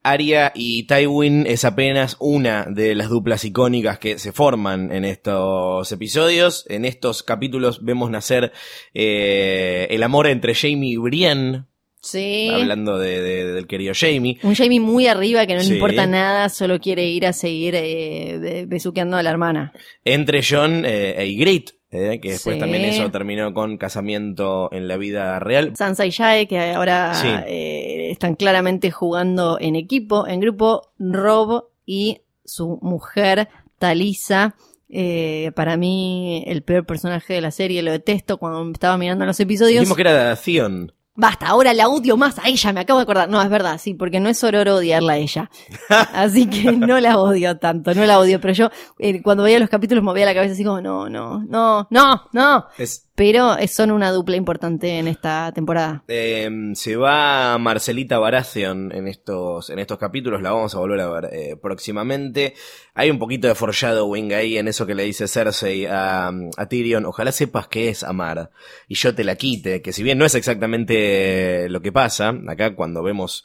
Arya 0.05 0.51
y 0.55 0.85
Tywin 0.89 1.47
es 1.47 1.65
apenas 1.65 2.17
una 2.19 2.65
de 2.69 2.95
las 2.95 3.09
duplas 3.09 3.45
icónicas 3.45 3.99
que 3.99 4.19
se 4.19 4.33
forman 4.33 4.91
en 4.93 5.05
estos 5.05 5.91
episodios. 5.93 6.65
En 6.69 6.85
estos 6.85 7.23
capítulos 7.23 7.85
vemos 7.85 8.11
nacer 8.11 8.53
eh, 8.95 9.87
el 9.91 10.03
amor 10.03 10.27
entre 10.27 10.55
Jamie 10.55 10.93
y 10.93 10.97
Brienne, 10.97 11.65
Sí. 12.01 12.49
hablando 12.53 12.99
de- 12.99 13.23
de- 13.23 13.53
del 13.53 13.67
querido 13.69 13.93
Jamie. 13.97 14.39
Un 14.43 14.57
Jamie 14.57 14.81
muy 14.81 15.07
arriba 15.07 15.47
que 15.47 15.55
no 15.55 15.61
Sí. 15.61 15.69
le 15.69 15.75
importa 15.77 16.05
nada, 16.07 16.49
solo 16.49 16.81
quiere 16.81 17.07
ir 17.07 17.25
a 17.27 17.33
seguir 17.33 17.75
eh, 17.77 18.39
be- 18.41 18.67
besuqueando 18.67 19.17
a 19.17 19.23
la 19.23 19.31
hermana. 19.31 19.73
Entre 20.05 20.43
John 20.43 20.85
eh, 20.85 21.15
e 21.17 21.27
Ygritte, 21.29 21.75
eh, 21.93 22.19
que 22.21 22.31
después 22.33 22.55
Sí. 22.57 22.61
también 22.61 22.85
eso 22.85 23.11
terminó 23.11 23.53
con 23.55 23.77
casamiento 23.77 24.71
en 24.73 24.89
la 24.89 24.97
vida 24.97 25.39
real. 25.39 25.73
Sansa 25.77 26.07
y 26.07 26.11
Jae, 26.13 26.49
que 26.49 26.59
ahora 26.73 27.15
Sí. 27.15 27.29
eh, 27.47 28.11
están 28.11 28.35
claramente 28.35 28.91
jugando 28.91 29.59
en 29.61 29.77
equipo, 29.77 30.27
en 30.27 30.41
grupo, 30.41 30.91
Rob 30.99 31.67
y 31.87 32.23
su 32.45 32.79
mujer, 32.83 33.49
Talisa. 33.79 34.57
Eh, 34.89 35.53
para 35.55 35.77
mí, 35.77 36.45
el 36.47 36.63
peor 36.63 36.85
personaje 36.85 37.33
de 37.35 37.41
la 37.41 37.51
serie, 37.51 37.83
lo 37.83 37.91
detesto 37.93 38.37
cuando 38.39 38.71
estaba 38.73 38.99
mirando 38.99 39.25
los 39.25 39.39
episodios. 39.41 39.81
Dijimos 39.81 39.97
que 39.97 40.03
era 40.03 40.37
Theon. 40.37 40.93
Basta, 41.15 41.47
ahora 41.49 41.75
la 41.75 41.89
odio 41.89 42.17
más 42.17 42.39
a 42.39 42.49
ella, 42.49 42.73
me 42.73 42.81
acabo 42.81 42.99
de 42.99 43.03
acordar. 43.03 43.29
No, 43.29 43.43
es 43.43 43.51
verdad, 43.51 43.79
sí, 43.79 43.93
porque 43.93 44.19
no 44.19 44.31
es 44.31 44.43
horror 44.43 44.69
odiarla 44.69 45.13
a 45.15 45.17
ella. 45.19 45.51
Así 46.15 46.47
que 46.47 46.73
no 46.73 46.99
la 47.01 47.19
odio 47.19 47.59
tanto, 47.59 47.95
no 47.95 48.07
la 48.07 48.19
odio. 48.19 48.41
Pero 48.41 48.55
yo, 48.55 48.71
eh, 48.99 49.21
cuando 49.21 49.43
veía 49.43 49.59
los 49.59 49.69
capítulos, 49.69 50.03
movía 50.03 50.25
la 50.25 50.35
cabeza 50.35 50.55
así 50.55 50.65
como, 50.65 50.81
no, 50.81 51.11
no, 51.11 51.45
no, 51.45 51.87
no, 51.91 52.29
no. 52.33 52.67
Es, 52.79 53.11
Pero 53.15 53.59
eh, 53.59 53.69
son 53.69 53.91
una 53.91 54.11
dupla 54.11 54.37
importante 54.37 54.99
en 54.99 55.07
esta 55.07 55.53
temporada. 55.53 56.03
eh, 56.09 56.49
se 56.75 56.97
va 56.97 57.59
Marcelita 57.59 58.19
Baratheon 58.19 58.91
en 58.93 59.07
estos, 59.07 59.69
en 59.69 59.79
estos 59.79 59.99
capítulos, 59.99 60.41
la 60.41 60.53
vamos 60.53 60.75
a 60.75 60.79
volver 60.79 61.01
a 61.01 61.09
ver 61.11 61.29
eh, 61.33 61.57
próximamente. 61.61 62.55
Hay 62.95 63.11
un 63.11 63.19
poquito 63.19 63.49
de 63.49 63.55
foreshadowing 63.55 64.33
ahí 64.33 64.57
en 64.57 64.67
eso 64.67 64.87
que 64.87 64.95
le 64.95 65.05
dice 65.05 65.29
Cersei 65.29 65.85
a, 65.87 66.29
a 66.29 66.67
Tyrion, 66.69 67.05
ojalá 67.05 67.33
sepas 67.33 67.69
qué 67.69 67.91
es 67.91 68.03
amar 68.03 68.51
y 68.89 68.95
yo 68.95 69.15
te 69.15 69.25
la 69.25 69.37
quite, 69.37 69.83
que 69.83 69.93
si 69.93 70.03
bien 70.03 70.17
no 70.17 70.25
es 70.25 70.35
exactamente 70.35 71.69
lo 71.69 71.83
que 71.83 71.93
pasa, 71.93 72.35
acá 72.49 72.75
cuando 72.75 73.03
vemos 73.03 73.45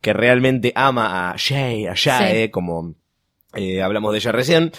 que 0.00 0.12
realmente 0.12 0.72
ama 0.76 1.30
a 1.30 1.34
Jay, 1.36 1.86
a 1.86 1.94
Jae, 1.96 2.50
como 2.52 2.94
eh, 3.54 3.82
hablamos 3.82 4.12
de 4.12 4.18
ella 4.18 4.30
recién, 4.32 4.72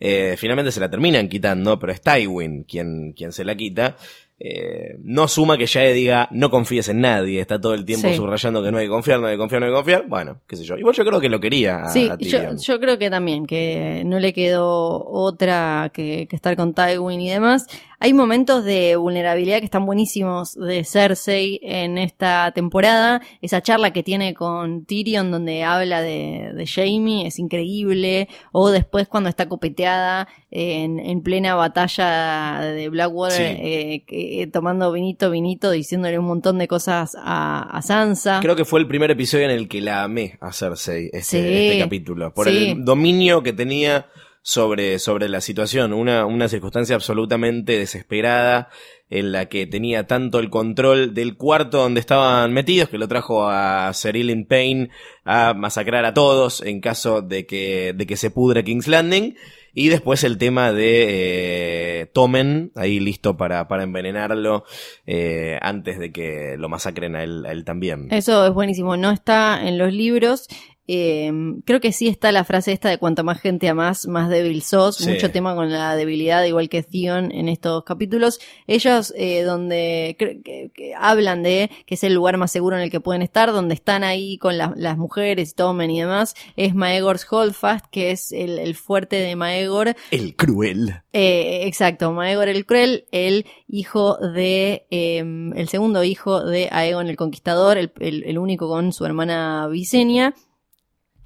eh, 0.00 0.34
finalmente 0.38 0.72
se 0.72 0.80
la 0.80 0.90
terminan 0.90 1.28
quitando, 1.28 1.78
pero 1.78 1.92
es 1.92 2.00
Tywin 2.02 2.64
quien, 2.64 3.12
quien 3.12 3.32
se 3.32 3.44
la 3.44 3.54
quita. 3.54 3.96
eh, 4.38 4.98
no 5.02 5.28
suma 5.28 5.56
que 5.56 5.66
Jae 5.66 5.94
diga 5.94 6.28
no 6.30 6.50
confíes 6.50 6.90
en 6.90 7.00
nadie, 7.00 7.40
está 7.40 7.58
todo 7.58 7.72
el 7.72 7.86
tiempo 7.86 8.06
Sí. 8.08 8.16
subrayando 8.16 8.62
que 8.62 8.70
no 8.70 8.76
hay 8.76 8.84
que 8.84 8.90
confiar, 8.90 9.18
no 9.18 9.28
hay 9.28 9.34
que 9.34 9.38
confiar, 9.38 9.60
no 9.62 9.66
hay 9.66 9.72
que 9.72 9.76
confiar. 9.76 10.04
Bueno, 10.08 10.42
qué 10.46 10.56
sé 10.56 10.64
yo. 10.64 10.76
Igual 10.76 10.94
yo 10.94 11.06
creo 11.06 11.20
que 11.22 11.30
lo 11.30 11.40
quería 11.40 11.76
a, 11.84 11.88
Sí, 11.88 12.06
a 12.10 12.18
yo, 12.18 12.54
yo 12.54 12.78
creo 12.78 12.98
que 12.98 13.08
también, 13.08 13.46
que 13.46 14.02
no 14.04 14.18
le 14.18 14.34
quedó 14.34 15.06
otra 15.08 15.90
que, 15.94 16.26
que 16.28 16.36
estar 16.36 16.54
con 16.54 16.74
Tywin 16.74 17.18
y 17.22 17.30
demás. 17.30 17.66
Hay 17.98 18.12
momentos 18.12 18.64
de 18.64 18.96
vulnerabilidad 18.96 19.58
que 19.58 19.64
están 19.64 19.86
buenísimos 19.86 20.54
de 20.54 20.84
Cersei 20.84 21.58
en 21.62 21.96
esta 21.98 22.52
temporada. 22.52 23.22
Esa 23.40 23.62
charla 23.62 23.92
que 23.92 24.02
tiene 24.02 24.34
con 24.34 24.84
Tyrion 24.84 25.30
donde 25.30 25.62
habla 25.64 26.02
de, 26.02 26.52
de 26.54 26.66
Jaime 26.66 27.26
es 27.26 27.38
increíble. 27.38 28.28
O 28.52 28.70
después 28.70 29.08
cuando 29.08 29.30
está 29.30 29.48
copeteada 29.48 30.28
en, 30.50 30.98
en 30.98 31.22
plena 31.22 31.54
batalla 31.54 32.60
de 32.60 32.88
Blackwater, 32.88 33.36
Sí. 33.56 34.04
eh, 34.08 34.46
tomando 34.52 34.92
vinito, 34.92 35.30
vinito, 35.30 35.70
diciéndole 35.70 36.18
un 36.18 36.26
montón 36.26 36.58
de 36.58 36.68
cosas 36.68 37.16
a, 37.18 37.62
a 37.76 37.82
Sansa. 37.82 38.40
Creo 38.42 38.56
que 38.56 38.64
fue 38.64 38.80
el 38.80 38.86
primer 38.86 39.10
episodio 39.10 39.44
en 39.46 39.50
el 39.52 39.68
que 39.68 39.80
la 39.80 40.02
amé 40.04 40.36
a 40.40 40.52
Cersei, 40.52 41.06
este, 41.12 41.22
Sí. 41.42 41.66
este 41.68 41.78
capítulo, 41.80 42.32
por 42.34 42.48
Sí. 42.48 42.70
el 42.72 42.84
dominio 42.84 43.42
que 43.42 43.52
tenía 43.52 44.06
sobre, 44.46 45.00
sobre 45.00 45.28
la 45.28 45.40
situación, 45.40 45.92
una, 45.92 46.24
una 46.24 46.46
circunstancia 46.46 46.94
absolutamente 46.94 47.76
desesperada 47.76 48.68
en 49.10 49.32
la 49.32 49.46
que 49.46 49.66
tenía 49.66 50.06
tanto 50.06 50.38
el 50.38 50.50
control 50.50 51.14
del 51.14 51.36
cuarto 51.36 51.78
donde 51.78 51.98
estaban 51.98 52.52
metidos, 52.52 52.88
que 52.88 52.96
lo 52.96 53.08
trajo 53.08 53.48
a 53.50 53.90
Cerilin 53.92 54.46
Payne 54.46 54.90
a 55.24 55.52
masacrar 55.52 56.04
a 56.04 56.14
todos 56.14 56.62
en 56.62 56.80
caso 56.80 57.22
de 57.22 57.44
que, 57.44 57.92
de 57.96 58.06
que 58.06 58.16
se 58.16 58.30
pudre 58.30 58.62
King's 58.62 58.86
Landing, 58.86 59.34
y 59.74 59.88
después 59.88 60.22
el 60.22 60.38
tema 60.38 60.72
de 60.72 62.02
eh, 62.02 62.06
Tomen, 62.06 62.70
ahí 62.76 63.00
listo 63.00 63.36
para, 63.36 63.66
para 63.66 63.82
envenenarlo 63.82 64.64
eh, 65.06 65.58
antes 65.60 65.98
de 65.98 66.12
que 66.12 66.54
lo 66.56 66.68
masacren 66.68 67.16
a 67.16 67.24
él 67.24 67.64
también. 67.66 68.06
Eso 68.12 68.46
es 68.46 68.54
buenísimo. 68.54 68.96
No 68.96 69.10
está 69.10 69.68
en 69.68 69.76
los 69.76 69.92
libros. 69.92 70.46
Eh, 70.88 71.32
creo 71.64 71.80
que 71.80 71.92
sí 71.92 72.08
está 72.08 72.30
la 72.32 72.44
frase 72.44 72.72
esta 72.72 72.88
de 72.88 72.98
cuanto 72.98 73.24
más 73.24 73.40
gente 73.40 73.68
a 73.68 73.74
más, 73.74 74.06
débil 74.28 74.62
sos. 74.62 74.96
Sí. 74.96 75.10
Mucho 75.10 75.30
tema 75.30 75.54
con 75.54 75.70
la 75.72 75.96
debilidad, 75.96 76.44
igual 76.44 76.68
que 76.68 76.82
Theon 76.82 77.32
en 77.32 77.48
estos 77.48 77.84
capítulos. 77.84 78.38
Ellos, 78.66 79.12
eh, 79.16 79.42
donde 79.42 80.16
que, 80.18 80.40
que 80.74 80.92
hablan 80.98 81.42
de 81.42 81.70
que 81.86 81.94
es 81.96 82.04
el 82.04 82.14
lugar 82.14 82.36
más 82.36 82.52
seguro 82.52 82.76
en 82.76 82.82
el 82.82 82.90
que 82.90 83.00
pueden 83.00 83.22
estar, 83.22 83.52
donde 83.52 83.74
están 83.74 84.04
ahí 84.04 84.38
con 84.38 84.58
la- 84.58 84.74
las 84.76 84.96
mujeres, 84.96 85.54
Tomen 85.54 85.90
y 85.90 86.00
demás, 86.00 86.34
es 86.56 86.74
Maegor's 86.74 87.26
Holdfast, 87.30 87.86
que 87.90 88.10
es 88.10 88.32
el, 88.32 88.58
el 88.58 88.74
fuerte 88.74 89.16
de 89.16 89.36
Maegor. 89.36 89.94
El 90.10 90.36
cruel. 90.36 90.94
Eh, 91.12 91.62
exacto, 91.66 92.12
Maegor 92.12 92.48
el 92.48 92.66
Cruel, 92.66 93.06
el 93.10 93.46
hijo 93.68 94.16
de, 94.18 94.86
eh, 94.90 95.18
el 95.56 95.68
segundo 95.68 96.04
hijo 96.04 96.44
de 96.44 96.68
Aegon 96.70 97.08
el 97.08 97.16
Conquistador, 97.16 97.78
el, 97.78 97.90
el- 98.00 98.24
el 98.24 98.38
único 98.38 98.68
con 98.68 98.92
su 98.92 99.04
hermana 99.06 99.66
Visenya, 99.68 100.34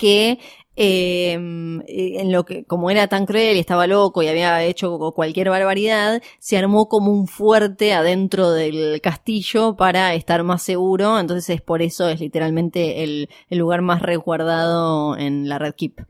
que 0.00 0.38
eh, 0.76 1.32
en 1.34 2.32
lo 2.32 2.46
que, 2.46 2.64
como 2.64 2.90
era 2.90 3.06
tan 3.06 3.26
cruel 3.26 3.56
y 3.56 3.60
estaba 3.60 3.86
loco 3.86 4.22
y 4.22 4.28
había 4.28 4.64
hecho 4.64 4.98
cualquier 5.14 5.50
barbaridad, 5.50 6.22
se 6.38 6.56
armó 6.56 6.88
como 6.88 7.12
un 7.12 7.26
fuerte 7.26 7.92
adentro 7.92 8.52
del 8.52 8.98
castillo 9.02 9.76
para 9.76 10.14
estar 10.14 10.42
más 10.42 10.62
seguro, 10.62 11.20
entonces 11.20 11.56
es 11.56 11.60
por 11.60 11.82
eso 11.82 12.08
es 12.08 12.18
literalmente 12.20 13.02
el, 13.02 13.28
lugar 13.50 13.82
más 13.82 14.00
resguardado 14.00 15.18
en 15.18 15.50
la 15.50 15.58
Red 15.58 15.74
Keep. 15.74 16.00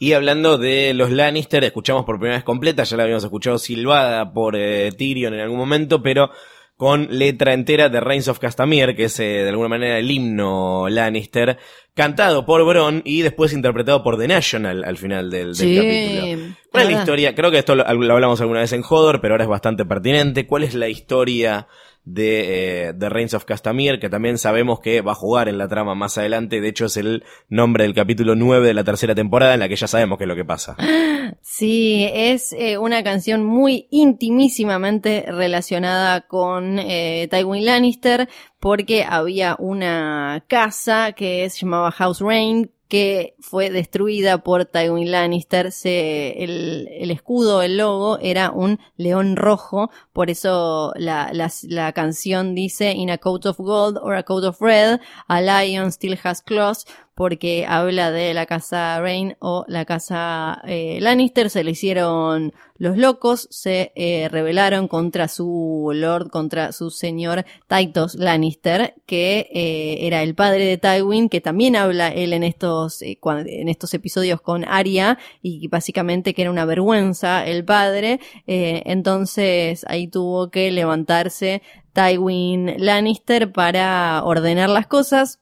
Y 0.00 0.14
hablando 0.14 0.58
de 0.58 0.92
los 0.92 1.12
Lannister, 1.12 1.62
escuchamos 1.62 2.04
por 2.04 2.18
primera 2.18 2.38
vez 2.38 2.44
completa, 2.44 2.82
ya 2.82 2.96
la 2.96 3.04
habíamos 3.04 3.22
escuchado 3.22 3.58
silbada 3.58 4.32
por 4.32 4.56
eh, 4.56 4.90
Tyrion 4.90 5.34
en 5.34 5.40
algún 5.40 5.58
momento, 5.58 6.02
pero 6.02 6.30
con 6.76 7.08
letra 7.10 7.54
entera 7.54 7.88
de 7.88 8.00
Reigns 8.00 8.28
of 8.28 8.38
Castamere, 8.38 8.94
que 8.94 9.04
es 9.04 9.18
eh, 9.20 9.24
de 9.24 9.48
alguna 9.48 9.68
manera 9.68 9.98
el 9.98 10.10
himno 10.10 10.88
Lannister, 10.88 11.58
cantado 11.96 12.44
por 12.44 12.62
Bron 12.66 13.00
y 13.06 13.22
después 13.22 13.54
interpretado 13.54 14.02
por 14.02 14.18
The 14.18 14.28
National 14.28 14.84
al 14.84 14.98
final 14.98 15.30
del, 15.30 15.54
del 15.54 15.76
capítulo. 15.76 16.56
¿Cuál 16.70 16.84
es 16.84 16.92
la 16.92 16.98
historia? 16.98 17.34
Creo 17.34 17.50
que 17.50 17.58
esto 17.58 17.74
lo, 17.74 17.84
lo 17.90 18.12
hablamos 18.12 18.38
alguna 18.42 18.60
vez 18.60 18.72
en 18.74 18.82
Hodor, 18.88 19.22
pero 19.22 19.32
ahora 19.32 19.44
es 19.44 19.50
bastante 19.50 19.86
pertinente. 19.86 20.46
¿Cuál 20.46 20.64
es 20.64 20.74
la 20.74 20.88
historia 20.88 21.68
de, 22.04 22.88
eh, 22.88 22.92
de 22.92 23.08
Reigns 23.08 23.32
of 23.32 23.46
Castamere? 23.46 23.98
Que 23.98 24.10
también 24.10 24.36
sabemos 24.36 24.80
que 24.80 25.00
va 25.00 25.12
a 25.12 25.14
jugar 25.14 25.48
en 25.48 25.56
la 25.56 25.68
trama 25.68 25.94
más 25.94 26.18
adelante. 26.18 26.60
De 26.60 26.68
hecho, 26.68 26.84
es 26.84 26.98
el 26.98 27.24
nombre 27.48 27.84
del 27.84 27.94
capítulo 27.94 28.34
9 28.34 28.66
de 28.66 28.74
la 28.74 28.84
tercera 28.84 29.14
temporada, 29.14 29.54
en 29.54 29.60
la 29.60 29.68
que 29.70 29.76
ya 29.76 29.86
sabemos 29.86 30.18
qué 30.18 30.24
es 30.24 30.28
lo 30.28 30.36
que 30.36 30.44
pasa. 30.44 30.76
Sí, 31.40 32.08
es 32.12 32.52
eh, 32.52 32.76
una 32.76 33.02
canción 33.02 33.42
muy 33.42 33.88
intimísimamente 33.90 35.24
relacionada 35.26 36.26
con 36.26 36.78
eh, 36.78 37.26
Tywin 37.30 37.64
Lannister 37.64 38.28
porque 38.66 39.04
había 39.08 39.54
una 39.60 40.42
casa 40.48 41.12
que 41.12 41.48
se 41.50 41.60
llamaba 41.60 41.92
House 41.92 42.18
Rain 42.18 42.68
que 42.88 43.36
fue 43.38 43.70
destruida 43.70 44.38
por 44.38 44.64
Tywin 44.64 45.12
Lannister. 45.12 45.70
Se, 45.70 46.42
el, 46.42 46.88
el 46.90 47.12
escudo, 47.12 47.62
el 47.62 47.76
logo, 47.76 48.18
era 48.18 48.50
un 48.50 48.80
león 48.96 49.36
rojo, 49.36 49.92
por 50.12 50.30
eso 50.30 50.92
la, 50.96 51.30
la, 51.32 51.48
la 51.62 51.92
canción 51.92 52.56
dice 52.56 52.90
In 52.90 53.10
a 53.10 53.18
coat 53.18 53.46
of 53.46 53.56
gold 53.58 53.98
or 54.02 54.16
a 54.16 54.24
coat 54.24 54.42
of 54.42 54.60
red, 54.60 54.98
a 55.28 55.40
lion 55.40 55.92
still 55.92 56.18
has 56.24 56.42
claws, 56.42 56.86
porque 57.16 57.64
habla 57.66 58.10
de 58.10 58.34
la 58.34 58.44
casa 58.44 59.00
Rain 59.00 59.36
o 59.40 59.64
la 59.68 59.86
casa 59.86 60.60
eh, 60.66 60.98
Lannister, 61.00 61.48
se 61.48 61.64
le 61.64 61.70
hicieron 61.70 62.52
los 62.78 62.98
locos, 62.98 63.48
se 63.50 63.92
eh, 63.94 64.28
rebelaron 64.30 64.86
contra 64.86 65.28
su 65.28 65.90
lord, 65.94 66.28
contra 66.28 66.72
su 66.72 66.90
señor 66.90 67.46
Titus 67.68 68.16
Lannister, 68.16 68.94
que 69.06 69.48
eh, 69.50 70.06
era 70.06 70.22
el 70.22 70.34
padre 70.34 70.66
de 70.66 70.76
Tywin, 70.76 71.30
que 71.30 71.40
también 71.40 71.74
habla 71.74 72.08
él 72.08 72.34
en 72.34 72.42
estos, 72.42 73.00
eh, 73.00 73.18
en 73.24 73.70
estos 73.70 73.94
episodios 73.94 74.42
con 74.42 74.66
Arya, 74.66 75.18
y 75.40 75.68
básicamente 75.68 76.34
que 76.34 76.42
era 76.42 76.50
una 76.50 76.66
vergüenza 76.66 77.46
el 77.46 77.64
padre, 77.64 78.20
entonces 78.46 79.86
ahí 79.88 80.08
tuvo 80.08 80.50
que 80.50 80.70
levantarse 80.70 81.62
Tywin 81.94 82.74
Lannister 82.76 83.52
para 83.52 84.22
ordenar 84.22 84.68
las 84.68 84.86
cosas 84.86 85.40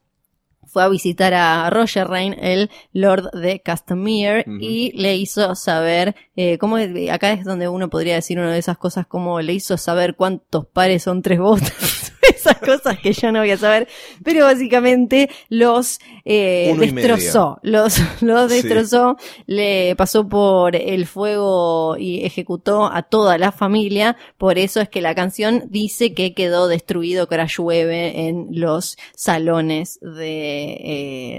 fue 0.74 0.82
a 0.82 0.88
visitar 0.88 1.32
a 1.32 1.70
Roger 1.70 2.06
Rain, 2.08 2.34
el 2.38 2.68
Lord 2.92 3.30
de 3.30 3.60
Castamere, 3.60 4.44
y 4.60 4.92
le 5.00 5.16
hizo 5.16 5.54
saber, 5.54 6.14
eh, 6.36 6.58
cómo 6.58 6.76
es- 6.78 7.10
acá 7.10 7.32
es 7.32 7.44
donde 7.44 7.68
uno 7.68 7.88
podría 7.88 8.16
decir 8.16 8.38
una 8.38 8.52
de 8.52 8.58
esas 8.58 8.76
cosas 8.76 9.06
como 9.06 9.40
le 9.40 9.52
hizo 9.54 9.78
saber 9.78 10.16
cuántos 10.16 10.66
pares 10.66 11.04
son 11.04 11.22
tres 11.22 11.38
botas. 11.38 11.72
Esas 12.34 12.58
cosas 12.58 12.98
que 12.98 13.12
yo 13.12 13.32
no 13.32 13.40
voy 13.40 13.50
a 13.50 13.56
saber, 13.58 13.88
pero 14.22 14.44
básicamente 14.44 15.28
los 15.48 15.98
eh, 16.24 16.74
destrozó, 16.78 17.58
los, 17.62 17.98
los 18.22 18.50
Sí. 18.52 18.62
destrozó, 18.62 19.16
le 19.46 19.94
pasó 19.96 20.28
por 20.28 20.76
el 20.76 21.06
fuego 21.06 21.96
y 21.98 22.24
ejecutó 22.24 22.86
a 22.86 23.02
toda 23.02 23.38
la 23.38 23.52
familia, 23.52 24.16
por 24.38 24.58
eso 24.58 24.80
es 24.80 24.88
que 24.88 25.00
la 25.00 25.14
canción 25.14 25.64
dice 25.68 26.14
que 26.14 26.34
quedó 26.34 26.68
destruido, 26.68 27.28
llueve 27.46 28.28
en 28.28 28.48
los 28.52 28.96
salones 29.14 29.98
de, 30.00 30.72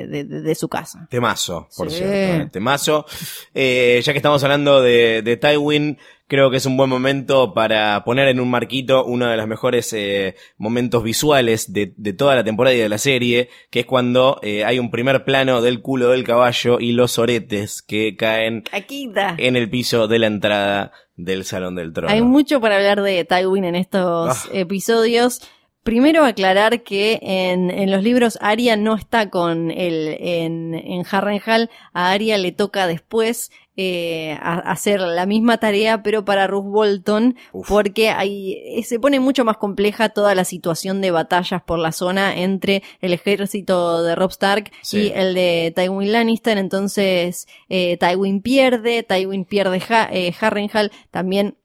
eh, 0.02 0.08
de, 0.08 0.24
de- 0.24 0.42
de 0.42 0.56
su 0.56 0.68
casa. 0.68 1.08
Temazo, 1.10 1.68
por 1.76 1.90
Sí. 1.90 1.98
cierto. 1.98 2.14
eh, 2.44 2.50
Temazo. 2.52 3.06
Eh, 3.54 4.02
ya 4.04 4.12
que 4.14 4.18
estamos 4.20 4.44
hablando 4.44 4.82
de, 4.82 5.22
de 5.22 5.38
Tywin, 5.38 5.98
creo 6.28 6.50
que 6.52 6.58
es 6.58 6.66
un 6.66 6.76
buen 6.78 6.90
momento 6.90 7.54
para 7.54 8.04
poner 8.04 8.28
en 8.28 8.40
un 8.40 8.50
marquito 8.50 9.06
uno 9.06 9.28
de 9.28 9.38
los 9.38 9.48
mejores 9.48 9.92
eh, 9.94 10.36
momentos 10.58 11.04
visuales 11.04 11.72
de, 11.74 11.94
de 11.98 12.14
toda 12.14 12.36
la 12.36 12.44
temporada 12.44 12.76
y 12.76 12.80
de 12.80 12.90
la 12.90 12.98
serie, 12.98 13.50
que 13.70 13.82
es 13.82 13.86
cuando 13.86 14.40
eh, 14.42 14.64
hay 14.66 14.80
un 14.80 14.90
primer 14.92 15.24
plano 15.26 15.62
del 15.62 15.82
culo 15.82 16.10
del 16.10 16.24
caballo 16.24 16.80
y 16.80 16.92
los 16.94 17.20
oretes 17.20 17.82
que 17.82 18.16
caen 18.16 18.62
Caquita. 18.62 19.36
en 19.38 19.56
el 19.56 19.70
piso 19.70 20.08
de 20.08 20.20
la 20.20 20.28
entrada 20.28 20.92
del 21.16 21.46
Salón 21.46 21.76
del 21.76 21.94
Trono. 21.94 22.12
Hay 22.14 22.22
mucho 22.22 22.60
para 22.60 22.76
hablar 22.78 23.02
de 23.02 23.24
Tywin 23.26 23.64
en 23.66 23.76
estos 23.76 24.30
Ah. 24.46 24.50
episodios. 24.54 25.42
Primero 25.86 26.26
aclarar 26.26 26.82
que 26.82 27.20
en, 27.22 27.70
en 27.70 27.92
los 27.92 28.02
libros 28.02 28.40
Arya 28.42 28.76
no 28.76 28.96
está 28.96 29.30
con 29.30 29.70
él 29.70 30.18
en, 30.20 30.74
en 30.74 31.06
Harrenhal. 31.12 31.70
A 31.94 32.10
Arya 32.10 32.40
le 32.40 32.52
toca 32.52 32.88
después 32.88 33.52
eh, 33.78 34.36
a- 34.42 34.72
hacer 34.72 35.00
la 35.00 35.28
misma 35.28 35.60
tarea, 35.60 36.02
pero 36.02 36.26
para 36.26 36.48
Ruth 36.48 36.66
Bolton, 36.66 37.36
Uf. 37.54 37.68
porque 37.70 38.10
ahí 38.10 38.54
eh, 38.66 38.82
se 38.82 39.00
pone 39.00 39.20
mucho 39.20 39.46
más 39.46 39.58
compleja 39.58 40.10
toda 40.10 40.34
la 40.34 40.44
situación 40.44 41.02
de 41.02 41.12
batallas 41.12 41.62
por 41.62 41.78
la 41.78 41.92
zona 41.92 42.36
entre 42.36 42.82
el 43.00 43.14
ejército 43.14 44.02
de 44.02 44.16
Robb 44.16 44.32
Stark 44.32 44.72
Sí. 44.82 44.98
y 44.98 45.12
el 45.14 45.36
de 45.36 45.72
Tywin 45.76 46.12
Lannister. 46.12 46.58
Entonces, 46.58 47.46
eh, 47.70 47.98
Tywin 47.98 48.42
pierde, 48.42 49.04
Tywin 49.04 49.46
pierde 49.46 49.80
eh, 50.12 50.34
Harrenhal, 50.42 50.92
también 51.12 51.58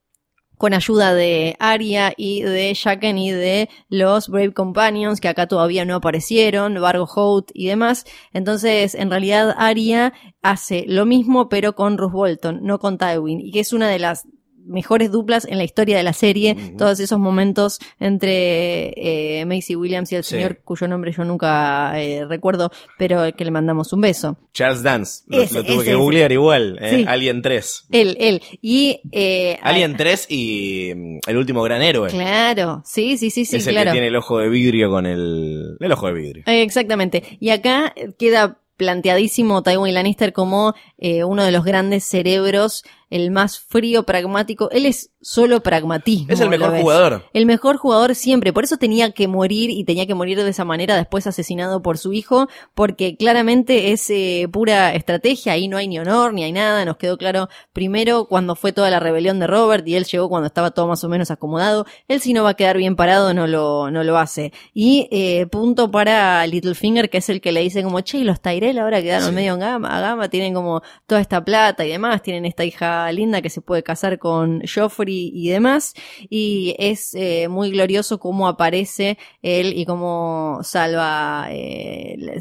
con 0.61 0.75
ayuda 0.75 1.15
de 1.15 1.57
Arya 1.59 2.13
y 2.19 2.43
de 2.43 2.75
Jaqen 2.75 3.17
y 3.17 3.31
de 3.31 3.71
los 3.89 4.29
Brave 4.29 4.53
Companions 4.53 5.19
que 5.19 5.29
acá 5.29 5.47
todavía 5.47 5.87
no 5.87 5.95
aparecieron, 5.95 6.75
Vargo 6.75 7.07
Hout 7.07 7.51
y 7.55 7.69
demás. 7.69 8.05
Entonces, 8.35 8.95
en 8.95 9.09
realidad 9.09 9.55
Arya 9.57 10.13
hace 10.43 10.85
lo 10.87 11.07
mismo 11.07 11.49
pero 11.49 11.75
con 11.75 11.97
Ruth 11.97 12.13
Bolton, 12.13 12.61
no 12.63 12.79
con 12.79 12.99
Tywin, 12.99 13.41
y 13.41 13.53
que 13.53 13.61
es 13.61 13.73
una 13.73 13.89
de 13.89 14.01
las 14.01 14.29
mejores 14.71 15.11
duplas 15.13 15.45
en 15.45 15.59
la 15.59 15.65
historia 15.65 15.97
de 15.97 16.03
la 16.03 16.13
serie. 16.13 16.57
Todos 16.79 17.01
esos 17.01 17.19
momentos 17.19 17.79
entre 17.99 18.93
eh, 19.41 19.45
Macy 19.45 19.77
Williams 19.77 20.11
y 20.13 20.17
el 20.17 20.25
Sí. 20.25 20.37
señor 20.37 20.61
cuyo 20.65 20.89
nombre 20.89 21.13
yo 21.13 21.25
nunca 21.25 21.93
eh, 22.01 22.25
recuerdo, 22.27 22.71
pero 22.99 23.35
que 23.37 23.45
le 23.45 23.51
mandamos 23.51 23.93
un 23.93 24.01
beso. 24.01 24.37
Charles 24.55 24.83
Dance. 24.83 25.25
Lo, 25.27 25.43
Ese, 25.43 25.55
lo 25.55 25.63
tuve 25.65 25.75
ese, 25.77 25.85
que 25.85 25.91
ese. 25.91 25.99
googlear 25.99 26.33
igual. 26.33 26.79
eh, 26.81 26.91
Sí. 26.99 27.05
Alien 27.07 27.43
3. 27.43 27.87
Él, 27.91 28.17
él. 28.21 28.43
Y... 28.63 29.01
eh, 29.13 29.59
Alien 29.63 29.97
3 29.97 30.27
y 30.31 30.93
mm, 30.95 31.19
El 31.27 31.37
último 31.37 31.63
gran 31.63 31.83
héroe. 31.83 32.11
Claro, 32.11 32.83
sí, 32.85 33.17
sí, 33.19 33.31
sí, 33.31 33.45
sí, 33.45 33.57
es 33.57 33.67
el 33.67 33.75
claro. 33.75 33.91
que 33.91 33.93
tiene 33.95 34.09
el 34.09 34.17
ojo 34.17 34.39
de 34.39 34.49
vidrio 34.49 34.91
con 34.91 35.07
el... 35.07 35.77
El 35.81 35.93
ojo 35.93 36.07
de 36.07 36.13
vidrio. 36.13 36.45
Eh, 36.47 36.63
Exactamente. 36.63 37.23
Y 37.41 37.51
acá 37.51 37.93
eh, 37.97 38.11
queda 38.19 38.59
planteadísimo 38.77 39.63
Tywin 39.63 39.95
Lannister 39.95 40.33
como 40.33 40.75
eh, 40.99 41.23
uno 41.25 41.45
de 41.45 41.51
los 41.53 41.65
grandes 41.65 42.05
cerebros, 42.05 42.83
el 43.11 43.31
más 43.31 43.59
frío, 43.59 44.05
pragmático. 44.05 44.71
Él 44.71 44.87
es 44.87 45.11
solo 45.21 45.63
pragmatismo. 45.63 46.33
Es 46.33 46.41
el 46.41 46.49
¿lo 46.49 46.59
mejor 46.59 46.81
jugador. 46.81 47.25
El 47.35 47.45
mejor 47.45 47.77
jugador 47.77 48.15
siempre, 48.15 48.53
por 48.53 48.65
eso 48.65 48.77
tenía 48.79 49.11
que 49.13 49.29
morir 49.29 49.69
y 49.71 49.85
tenía 49.85 50.07
que 50.07 50.15
morir 50.15 50.43
de 50.43 50.49
esa 50.49 50.65
manera 50.65 50.97
después 50.97 51.27
asesinado 51.27 51.83
por 51.83 51.99
su 51.99 52.13
hijo, 52.13 52.49
porque 52.75 53.17
claramente 53.17 53.93
es 53.93 54.09
eh, 54.11 54.49
pura 54.51 54.95
estrategia, 54.95 55.53
ahí 55.53 55.69
no 55.69 55.77
hay 55.77 55.89
ni 55.89 55.99
honor, 55.99 56.33
ni 56.33 56.45
hay 56.45 56.53
nada, 56.53 56.85
nos 56.85 56.97
quedó 56.97 57.19
claro 57.19 57.49
primero 57.73 58.27
cuando 58.27 58.55
fue 58.55 58.73
toda 58.73 58.89
la 58.91 59.01
rebelión 59.01 59.39
de 59.41 59.47
Robert 59.47 59.87
y 59.87 59.97
él 59.97 60.05
llegó 60.05 60.29
cuando 60.29 60.47
estaba 60.47 60.71
todo 60.71 60.87
más 60.87 61.03
o 61.05 61.09
menos 61.09 61.31
acomodado, 61.31 61.85
él 62.09 62.21
si 62.21 62.33
no 62.33 62.45
va 62.45 62.51
a 62.51 62.55
quedar 62.55 62.77
bien 62.77 62.97
parado 62.97 63.35
no 63.35 63.47
lo, 63.47 63.91
no 63.91 64.05
lo 64.05 64.17
hace. 64.17 64.53
Y 64.73 65.09
eh, 65.11 65.47
punto 65.47 65.91
para 65.91 66.47
Littlefinger, 66.47 67.11
que 67.11 67.19
es 67.19 67.29
el 67.29 67.41
que 67.41 67.53
le 67.53 67.61
dice 67.61 67.83
como, 67.83 68.01
che, 68.01 68.19
y 68.19 68.25
los 68.25 68.41
Tyrell 68.41 68.79
ahora 68.79 69.03
quedaron 69.03 69.31
Sí. 69.31 69.35
medio 69.35 69.55
en 69.55 69.61
gama, 69.61 69.97
a 69.97 70.01
gama, 70.01 70.29
tienen 70.29 70.55
como 70.55 70.83
toda 71.07 71.21
esta 71.21 71.45
plata 71.45 71.85
y 71.85 71.91
demás, 71.91 72.23
tienen 72.23 72.47
esta 72.47 72.65
hija 72.65 73.00
linda 73.13 73.41
que 73.43 73.51
se 73.51 73.61
puede 73.61 73.83
casar 73.83 74.19
con 74.19 74.63
Joffrey 74.67 75.31
y 75.35 75.49
demás, 75.49 75.95
y 76.29 76.75
es 76.79 77.15
eh, 77.15 77.49
muy 77.49 77.71
glorioso 77.71 78.19
cómo 78.19 78.49
aparece 78.49 79.19
él 79.43 79.73
y 79.77 79.85
cómo 79.85 80.59
salva 80.63 81.49
eh, 81.51 82.17
la, 82.19 82.35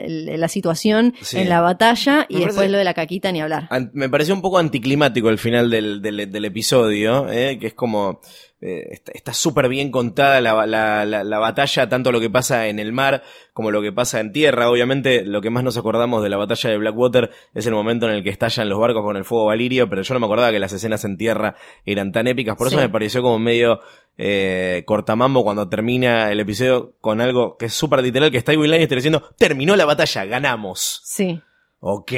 la- 0.00 0.36
la 0.36 0.48
situación 0.48 1.14
Sí. 1.20 1.38
en 1.38 1.48
la 1.48 1.60
batalla, 1.60 2.26
y 2.28 2.34
después 2.36 2.54
parece- 2.56 2.72
lo 2.72 2.78
de 2.78 2.84
la 2.84 2.94
caquita 2.94 3.32
ni 3.32 3.40
hablar. 3.40 3.68
Me 3.92 4.08
pareció 4.08 4.34
un 4.34 4.42
poco 4.42 4.58
anticlimático 4.58 5.28
el 5.28 5.38
final 5.38 5.70
del, 5.70 6.00
del, 6.02 6.30
del 6.30 6.44
episodio, 6.44 7.28
eh, 7.30 7.58
que 7.60 7.68
es 7.68 7.74
como... 7.74 8.20
eh, 8.60 9.00
está- 9.14 9.32
súper 9.32 9.68
bien 9.68 9.90
contada 9.90 10.40
la, 10.40 10.66
la, 10.66 11.04
la, 11.04 11.22
la 11.24 11.38
batalla, 11.38 11.88
tanto 11.88 12.10
lo 12.12 12.20
que 12.20 12.28
pasa 12.30 12.66
en 12.68 12.78
el 12.78 12.92
mar 12.92 13.22
como 13.52 13.70
lo 13.70 13.80
que 13.82 13.92
pasa 13.92 14.20
en 14.20 14.32
tierra. 14.32 14.70
Obviamente, 14.70 15.24
lo 15.24 15.40
que 15.40 15.50
más 15.50 15.62
nos 15.64 15.76
acordamos 15.76 16.22
de 16.22 16.28
la 16.28 16.36
batalla 16.36 16.70
de 16.70 16.78
Blackwater 16.78 17.30
es 17.54 17.66
el 17.66 17.72
momento 17.74 18.06
en 18.08 18.14
el 18.14 18.22
que 18.24 18.30
estallan 18.30 18.68
los 18.68 18.78
barcos 18.78 19.02
con 19.02 19.16
el 19.16 19.24
fuego 19.24 19.46
valirio, 19.46 19.88
pero 19.88 20.02
yo 20.02 20.14
no 20.14 20.20
me 20.20 20.26
acordaba 20.26 20.50
que 20.50 20.58
las 20.58 20.72
escenas 20.72 21.04
en 21.04 21.16
tierra 21.16 21.54
eran 21.84 22.10
tan 22.12 22.26
épicas. 22.26 22.56
Por 22.56 22.66
eso 22.68 22.76
me 22.76 22.88
pareció 22.88 23.22
como 23.22 23.38
medio 23.38 23.80
eh, 24.16 24.82
cortamambo 24.86 25.44
cuando 25.44 25.68
termina 25.68 26.30
el 26.32 26.40
episodio 26.40 26.94
con 27.00 27.20
algo 27.20 27.56
que 27.56 27.66
es 27.66 27.74
súper 27.74 28.02
literal, 28.02 28.30
que 28.30 28.38
está 28.38 28.52
Tywin 28.52 28.70
Lannister 28.70 28.98
diciendo, 28.98 29.22
terminó 29.38 29.76
la 29.76 29.84
batalla, 29.84 30.24
ganamos. 30.24 31.00
Sí. 31.04 31.40
Ok. 31.80 32.10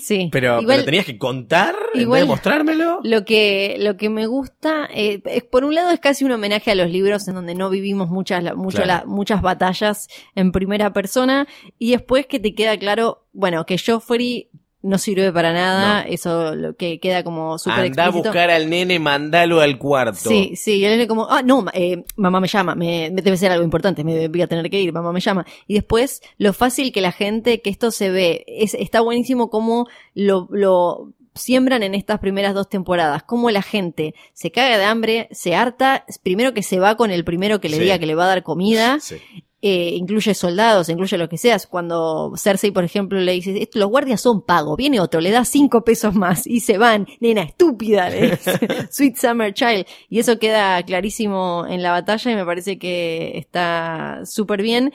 Sí. 0.00 0.28
Pero, 0.30 0.60
Igual- 0.60 0.76
pero 0.76 0.84
tenías 0.84 1.06
que 1.06 1.18
contar 1.18 1.74
igual- 1.94 2.26
mostrármelo. 2.26 3.00
Lo 3.02 3.24
que, 3.24 3.76
lo 3.80 3.96
que 3.96 4.08
me 4.08 4.26
gusta, 4.26 4.88
eh, 4.94 5.20
es, 5.24 5.42
por 5.42 5.64
un 5.64 5.74
lado 5.74 5.90
es 5.90 5.98
casi 5.98 6.24
un 6.24 6.30
homenaje 6.32 6.70
a 6.70 6.74
los 6.76 6.88
libros 6.90 7.26
en 7.26 7.34
donde 7.34 7.54
no 7.56 7.68
vivimos 7.68 8.08
muchas, 8.10 8.42
la- 8.44 8.54
mucho 8.54 8.82
Claro. 8.82 9.02
la- 9.04 9.04
muchas 9.12 9.42
batallas 9.42 10.06
en 10.36 10.52
primera 10.52 10.92
persona 10.92 11.48
y 11.78 11.90
después 11.90 12.26
que 12.26 12.38
te 12.38 12.54
queda 12.54 12.76
claro, 12.76 13.26
bueno, 13.32 13.66
que 13.66 13.76
Joffrey 13.76 14.48
no 14.82 14.98
sirve 14.98 15.32
para 15.32 15.52
nada, 15.52 16.02
eso 16.02 16.54
lo 16.54 16.74
que 16.74 16.98
queda 16.98 17.22
como 17.22 17.58
súper 17.58 17.84
Anda 17.86 18.06
a 18.06 18.10
buscar 18.10 18.50
al 18.50 18.68
nene, 18.68 18.98
mandalo 18.98 19.60
al 19.60 19.78
cuarto. 19.78 20.28
Sí, 20.28 20.54
sí, 20.56 20.78
y 20.78 20.84
él 20.84 21.00
es 21.00 21.06
como, 21.06 21.26
ah, 21.30 21.42
no, 21.42 21.64
eh, 21.72 22.04
mamá 22.16 22.40
me 22.40 22.48
llama, 22.48 22.74
me, 22.74 23.10
debe 23.10 23.36
ser 23.36 23.52
algo 23.52 23.64
importante, 23.64 24.02
me 24.04 24.28
voy 24.28 24.42
a 24.42 24.46
tener 24.48 24.68
que 24.70 24.80
ir, 24.80 24.92
mamá 24.92 25.12
me 25.12 25.20
llama. 25.20 25.46
Y 25.66 25.74
después, 25.74 26.20
lo 26.36 26.52
fácil 26.52 26.92
que 26.92 27.00
la 27.00 27.12
gente, 27.12 27.62
que 27.62 27.70
esto 27.70 27.90
se 27.90 28.10
ve, 28.10 28.44
es, 28.48 28.74
está 28.74 29.00
buenísimo 29.00 29.50
cómo 29.50 29.86
lo, 30.14 30.48
lo 30.50 31.12
siembran 31.34 31.82
en 31.82 31.94
estas 31.94 32.18
primeras 32.18 32.52
dos 32.52 32.68
temporadas, 32.68 33.22
cómo 33.22 33.50
la 33.50 33.62
gente 33.62 34.14
se 34.34 34.50
caga 34.50 34.78
de 34.78 34.84
hambre, 34.84 35.28
se 35.30 35.54
harta, 35.54 36.04
primero 36.22 36.52
que 36.54 36.62
se 36.62 36.78
va 36.78 36.96
con 36.96 37.10
el 37.10 37.24
primero 37.24 37.60
que 37.60 37.68
le 37.68 37.76
Sí. 37.76 37.82
diga 37.84 37.98
que 37.98 38.06
le 38.06 38.14
va 38.14 38.24
a 38.24 38.28
dar 38.28 38.42
comida, 38.42 38.98
Sí. 39.00 39.16
Eh, 39.64 39.94
incluye 39.94 40.34
soldados, 40.34 40.88
incluye 40.88 41.16
lo 41.16 41.28
que 41.28 41.38
seas. 41.38 41.68
Cuando 41.68 42.32
Cersei, 42.36 42.72
por 42.72 42.82
ejemplo, 42.82 43.20
le 43.20 43.32
dice, 43.32 43.62
"Esto, 43.62 43.78
los 43.78 43.88
guardias 43.88 44.20
son 44.20 44.42
pago, 44.42 44.76
viene 44.76 44.98
otro, 44.98 45.20
le 45.20 45.30
da 45.30 45.44
cinco 45.44 45.84
pesos 45.84 46.14
más 46.16 46.48
y 46.48 46.60
se 46.60 46.78
van, 46.78 47.06
nena 47.20 47.42
estúpida, 47.42 48.10
le 48.10 48.32
dice, 48.32 48.52
Sweet 48.90 49.16
Summer 49.16 49.54
Child. 49.54 49.86
Y 50.08 50.18
eso 50.18 50.40
queda 50.40 50.82
clarísimo 50.82 51.64
en 51.68 51.82
la 51.82 51.92
batalla 51.92 52.32
y 52.32 52.34
me 52.34 52.44
parece 52.44 52.76
que 52.78 53.38
está 53.38 54.22
súper 54.24 54.62
bien. 54.62 54.92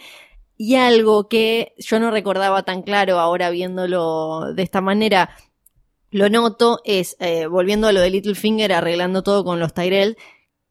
Y 0.58 0.76
algo 0.76 1.30
que 1.30 1.74
yo 1.78 2.00
no 2.00 2.12
recordaba 2.12 2.64
tan 2.64 2.82
claro 2.82 3.20
ahora 3.20 3.50
viéndolo 3.50 4.54
de 4.54 4.64
esta 4.64 4.82
manera, 4.82 5.30
lo 6.12 6.30
noto 6.30 6.82
es, 6.84 7.16
eh, 7.20 7.48
volviendo 7.48 7.88
a 7.88 7.94
lo 7.94 8.02
de 8.02 8.10
Littlefinger, 8.10 8.74
arreglando 8.74 9.24
todo 9.24 9.46
con 9.46 9.60
los 9.62 9.74
Tyrell, 9.74 10.18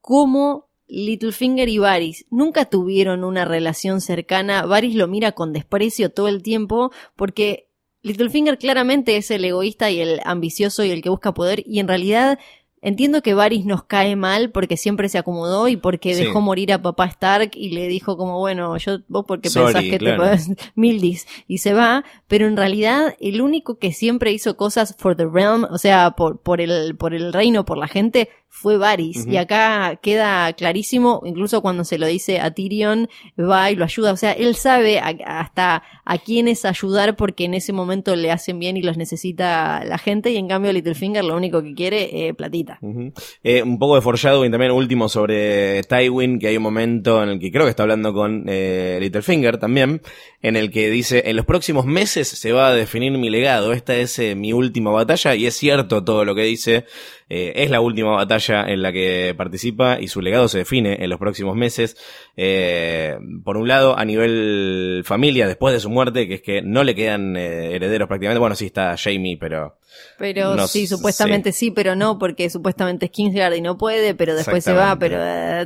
cómo 0.03 0.69
Littlefinger 0.89 1.69
y 1.69 1.79
Varys 1.79 2.27
nunca 2.31 2.65
tuvieron 2.67 3.25
una 3.25 3.45
relación 3.45 4.01
cercana. 4.01 4.65
Varys 4.67 4.95
lo 4.95 5.09
mira 5.09 5.33
con 5.33 5.53
desprecio 5.53 6.11
todo 6.11 6.29
el 6.29 6.43
tiempo 6.43 6.93
porque 7.17 7.69
Littlefinger 8.03 8.57
claramente 8.59 9.17
es 9.17 9.31
el 9.31 9.45
egoísta 9.45 9.91
y 9.91 10.01
el 10.01 10.21
ambicioso 10.25 10.85
y 10.85 10.91
el 10.91 11.03
que 11.03 11.09
busca 11.11 11.35
poder 11.35 11.63
y 11.67 11.81
en 11.81 11.89
realidad 11.89 12.39
entiendo 12.83 13.21
que 13.21 13.35
Varys 13.35 13.65
nos 13.65 13.83
cae 13.83 14.15
mal 14.15 14.53
porque 14.53 14.77
siempre 14.77 15.09
se 15.09 15.19
acomodó 15.19 15.67
y 15.67 15.77
porque 15.77 16.15
Sí. 16.15 16.23
dejó 16.23 16.41
morir 16.41 16.73
a 16.73 16.81
papá 16.83 17.07
Stark 17.07 17.51
y 17.55 17.71
le 17.71 17.89
dijo 17.89 18.17
como 18.17 18.39
bueno, 18.39 18.77
yo 18.77 18.99
vos 19.09 19.25
porque 19.27 19.49
Sorry, 19.49 19.73
pensás 19.73 19.91
que 19.91 19.99
claro. 19.99 20.23
te 20.23 20.29
podés 20.29 20.49
Mildis 20.77 21.27
y 21.49 21.59
se 21.59 21.73
va, 21.73 22.05
pero 22.29 22.47
en 22.47 22.57
realidad 22.57 23.17
el 23.19 23.41
único 23.41 23.79
que 23.81 23.93
siempre 23.93 24.31
hizo 24.31 24.57
cosas 24.57 24.95
for 24.99 25.17
the 25.17 25.27
realm, 25.27 25.65
o 25.69 25.79
sea, 25.79 26.13
por, 26.13 26.41
por 26.43 26.61
el, 26.61 26.95
por 26.97 27.13
el 27.13 27.33
reino, 27.33 27.65
por 27.65 27.77
la 27.79 27.89
gente, 27.89 28.29
fue 28.59 28.79
Varys. 28.79 29.27
Y 29.27 29.37
acá 29.37 29.97
queda 30.03 30.51
clarísimo, 30.55 31.21
incluso 31.27 31.61
cuando 31.61 31.85
se 31.85 31.99
lo 31.99 32.07
dice 32.07 32.41
a 32.41 32.53
Tyrion, 32.53 33.09
va 33.39 33.71
y 33.71 33.77
lo 33.77 33.85
ayuda. 33.85 34.13
O 34.13 34.17
sea, 34.17 34.33
él 34.33 34.57
sabe 34.57 34.99
a- 34.99 35.15
hasta 35.27 35.83
a 36.05 36.19
quiénes 36.19 36.65
ayudar 36.65 37.17
porque 37.17 37.45
en 37.45 37.53
ese 37.55 37.73
momento 37.75 38.17
le 38.17 38.31
hacen 38.33 38.59
bien 38.59 38.77
y 38.79 38.83
los 38.83 38.97
necesita 38.97 39.85
la 39.85 39.99
gente. 39.99 40.31
Y 40.31 40.37
en 40.37 40.49
cambio 40.49 40.73
Littlefinger 40.73 41.23
lo 41.25 41.37
único 41.37 41.63
que 41.63 41.75
quiere 41.75 42.29
es 42.29 42.35
platita. 42.35 42.79
Ujú. 42.81 43.13
Eh, 43.45 43.63
un 43.63 43.79
poco 43.79 43.97
de 43.97 44.01
foreshadowing 44.01 44.51
también 44.51 44.73
último 44.73 45.09
sobre 45.11 45.83
Tywin, 45.83 46.39
que 46.39 46.49
hay 46.49 46.57
un 46.57 46.63
momento 46.63 47.23
en 47.23 47.29
el 47.29 47.39
que 47.39 47.53
creo 47.53 47.65
que 47.65 47.71
está 47.71 47.83
hablando 47.83 48.15
con 48.15 48.45
eh, 48.49 48.99
Littlefinger 49.01 49.59
también, 49.59 50.01
en 50.41 50.57
el 50.57 50.71
que 50.71 50.89
dice, 50.91 51.25
en 51.27 51.37
los 51.37 51.45
próximos 51.45 51.85
meses 51.85 52.27
se 52.29 52.53
va 52.53 52.69
a 52.69 52.75
definir 52.75 53.13
mi 53.13 53.29
legado, 53.31 53.73
esta 53.73 53.95
es 53.97 54.19
eh, 54.19 54.35
mi 54.35 54.53
última 54.53 54.91
batalla, 54.91 55.35
y 55.35 55.47
es 55.47 55.55
cierto 55.57 56.03
todo 56.05 56.25
lo 56.25 56.35
que 56.35 56.43
dice, 56.43 56.85
eh, 57.29 57.53
es 57.57 57.71
la 57.71 57.81
última 57.81 58.13
batalla 58.13 58.63
en 58.69 58.83
la 58.83 58.93
que 58.93 59.35
participa 59.37 59.99
y 60.01 60.09
su 60.09 60.21
legado 60.21 60.47
se 60.49 60.59
define 60.59 61.03
en 61.03 61.11
los 61.11 61.19
próximos 61.19 61.57
meses. 61.57 61.97
Eh, 62.37 63.17
por 63.45 63.57
un 63.57 63.67
lado, 63.67 63.99
a 63.99 64.05
nivel 64.05 65.03
familia, 65.05 65.49
después 65.49 65.75
de 65.75 65.81
su 65.81 65.91
muerte, 65.91 66.29
que 66.29 66.35
es 66.35 66.43
que 66.43 66.63
no 66.63 66.85
le 66.85 66.95
quedan 66.95 67.37
eh, 67.37 67.75
herederos 67.75 68.07
prácticamente, 68.09 68.39
bueno, 68.39 68.55
sí 68.55 68.67
está 68.67 68.97
Jamie, 68.97 69.37
pero... 69.39 69.77
Pero 70.19 70.55
No 70.57 70.67
sí, 70.67 70.87
sé. 70.87 70.95
supuestamente 70.97 71.53
sí, 71.53 71.71
pero 71.71 71.97
no, 71.97 72.19
porque 72.19 72.51
supuestamente 72.51 73.07
es 73.07 73.13
Kingsguard 73.13 73.55
y 73.55 73.61
no 73.63 73.79
puede, 73.79 74.15
pero 74.15 74.35
después 74.35 74.63
se 74.63 74.73
va, 74.75 74.97
pero 74.99 75.19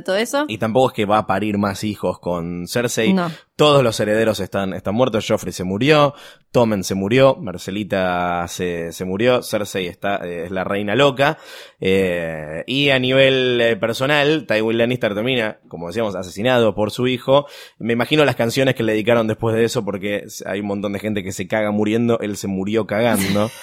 todo 0.03 0.15
eso. 0.15 0.45
Y 0.47 0.57
tampoco 0.57 0.89
es 0.89 0.93
que 0.93 1.05
va 1.05 1.17
a 1.19 1.27
parir 1.27 1.57
más 1.57 1.83
hijos 1.83 2.17
con 2.19 2.65
Cersei. 2.67 3.13
No. 3.13 3.29
Todos 3.61 3.83
los 3.83 3.99
herederos 3.99 4.39
están, 4.39 4.73
están 4.73 4.95
muertos. 4.95 5.27
Joffrey 5.27 5.53
se 5.53 5.63
murió, 5.63 6.15
Tommen 6.49 6.83
se 6.83 6.95
murió, 6.95 7.35
Marcelita 7.35 8.47
se, 8.47 8.91
se 8.91 9.05
murió, 9.05 9.43
Cersei 9.43 9.85
está, 9.85 10.15
eh, 10.25 10.45
es 10.45 10.51
la 10.51 10.63
reina 10.63 10.95
loca. 10.95 11.37
Eh, 11.79 12.63
y 12.65 12.89
a 12.89 12.97
nivel 12.97 13.61
eh, 13.61 13.75
personal, 13.75 14.47
Tywin 14.47 14.79
Lannister 14.79 15.13
termina, 15.13 15.59
como 15.67 15.85
decíamos, 15.85 16.15
asesinado 16.15 16.73
por 16.73 16.89
su 16.89 17.05
hijo. 17.05 17.45
Me 17.77 17.93
imagino 17.93 18.25
las 18.25 18.35
canciones 18.35 18.73
que 18.73 18.81
le 18.81 18.93
dedicaron 18.93 19.27
después 19.27 19.55
de 19.55 19.63
eso, 19.63 19.85
porque 19.85 20.25
hay 20.47 20.61
un 20.61 20.65
montón 20.65 20.93
de 20.93 20.99
gente 20.99 21.21
que 21.21 21.31
se 21.31 21.47
caga 21.47 21.69
muriendo, 21.69 22.17
él 22.19 22.37
se 22.37 22.47
murió 22.47 22.87
cagando. 22.87 23.51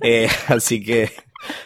Eh, 0.00 0.28
así 0.46 0.84
que, 0.84 1.10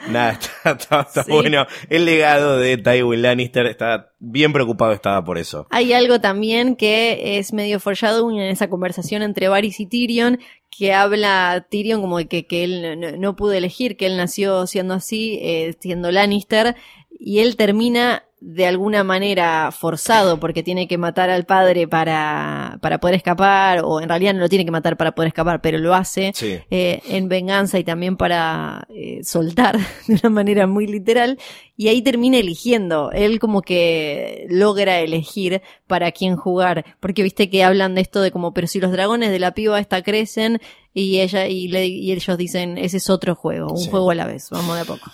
nada, 0.08 0.32
está, 0.62 0.70
está- 0.72 1.00
está 1.02 1.24
Sí. 1.24 1.32
bueno. 1.32 1.66
El 1.88 2.04
legado 2.04 2.58
de 2.58 2.76
Tywin 2.78 3.22
Lannister 3.22 3.66
está 3.66 4.12
bien 4.18 4.52
preocupado, 4.52 4.92
estaba 4.92 5.24
por 5.24 5.38
eso. 5.38 5.66
Hay 5.70 5.92
algo 5.92 6.20
también 6.20 6.76
que 6.76 7.38
es 7.38 7.52
medio 7.52 7.80
foreshadowing 7.80 8.38
en 8.38 8.50
esa 8.50 8.68
conversación 8.68 9.22
entre 9.22 9.48
Varys 9.48 9.80
y 9.80 9.86
Tyrion, 9.86 10.38
que 10.70 10.92
habla 10.92 11.66
Tyrion 11.70 12.00
como 12.00 12.18
de 12.18 12.26
que, 12.28 12.46
que 12.46 12.64
él 12.64 13.00
no, 13.00 13.12
no 13.12 13.36
pudo 13.36 13.52
elegir, 13.52 13.96
que 13.96 14.06
él 14.06 14.16
nació 14.16 14.66
siendo 14.66 14.94
así, 14.94 15.38
eh, 15.42 15.74
siendo 15.80 16.10
Lannister, 16.10 16.76
y 17.18 17.40
él 17.40 17.56
termina 17.56 18.24
de 18.44 18.66
alguna 18.66 19.04
manera 19.04 19.70
forzado 19.70 20.40
porque 20.40 20.64
tiene 20.64 20.88
que 20.88 20.98
matar 20.98 21.30
al 21.30 21.44
padre 21.46 21.86
para, 21.86 22.76
para 22.82 22.98
poder 22.98 23.14
escapar, 23.14 23.82
o 23.84 24.00
en 24.00 24.08
realidad 24.08 24.34
no 24.34 24.40
lo 24.40 24.48
tiene 24.48 24.64
que 24.64 24.72
matar 24.72 24.96
para 24.96 25.12
poder 25.14 25.28
escapar, 25.28 25.60
pero 25.60 25.78
lo 25.78 25.94
hace 25.94 26.32
Sí. 26.34 26.58
eh, 26.70 27.00
en 27.08 27.28
venganza 27.28 27.78
y 27.78 27.84
también 27.84 28.16
para 28.16 28.84
eh, 28.90 29.20
soltar 29.22 29.76
de 30.08 30.14
una 30.20 30.30
manera 30.30 30.66
muy 30.66 30.88
literal. 30.88 31.38
Y 31.76 31.86
ahí 31.88 32.02
termina 32.02 32.36
eligiendo. 32.36 33.10
Él 33.12 33.38
como 33.38 33.62
que 33.62 34.46
logra 34.50 34.98
elegir 35.00 35.62
para 35.86 36.10
quién 36.12 36.36
jugar. 36.36 36.84
Porque 37.00 37.22
viste 37.22 37.48
que 37.48 37.64
hablan 37.64 37.94
de 37.94 38.00
esto 38.02 38.20
de 38.22 38.30
como, 38.32 38.52
pero 38.52 38.66
si 38.66 38.80
los 38.80 38.92
dragones 38.92 39.30
de 39.30 39.38
la 39.38 39.52
piba 39.54 39.78
esta 39.80 40.02
crecen 40.02 40.60
y 40.92 41.20
ella 41.20 41.46
y, 41.46 41.68
le- 41.68 41.86
y 41.86 42.12
ellos 42.12 42.36
dicen, 42.36 42.76
ese 42.76 42.96
es 42.98 43.08
otro 43.08 43.34
juego, 43.34 43.70
un 43.72 43.78
Sí. 43.78 43.88
juego 43.90 44.10
a 44.10 44.14
la 44.14 44.26
vez, 44.26 44.48
vamos 44.50 44.74
de 44.76 44.82
a 44.82 44.84
poco. 44.84 45.10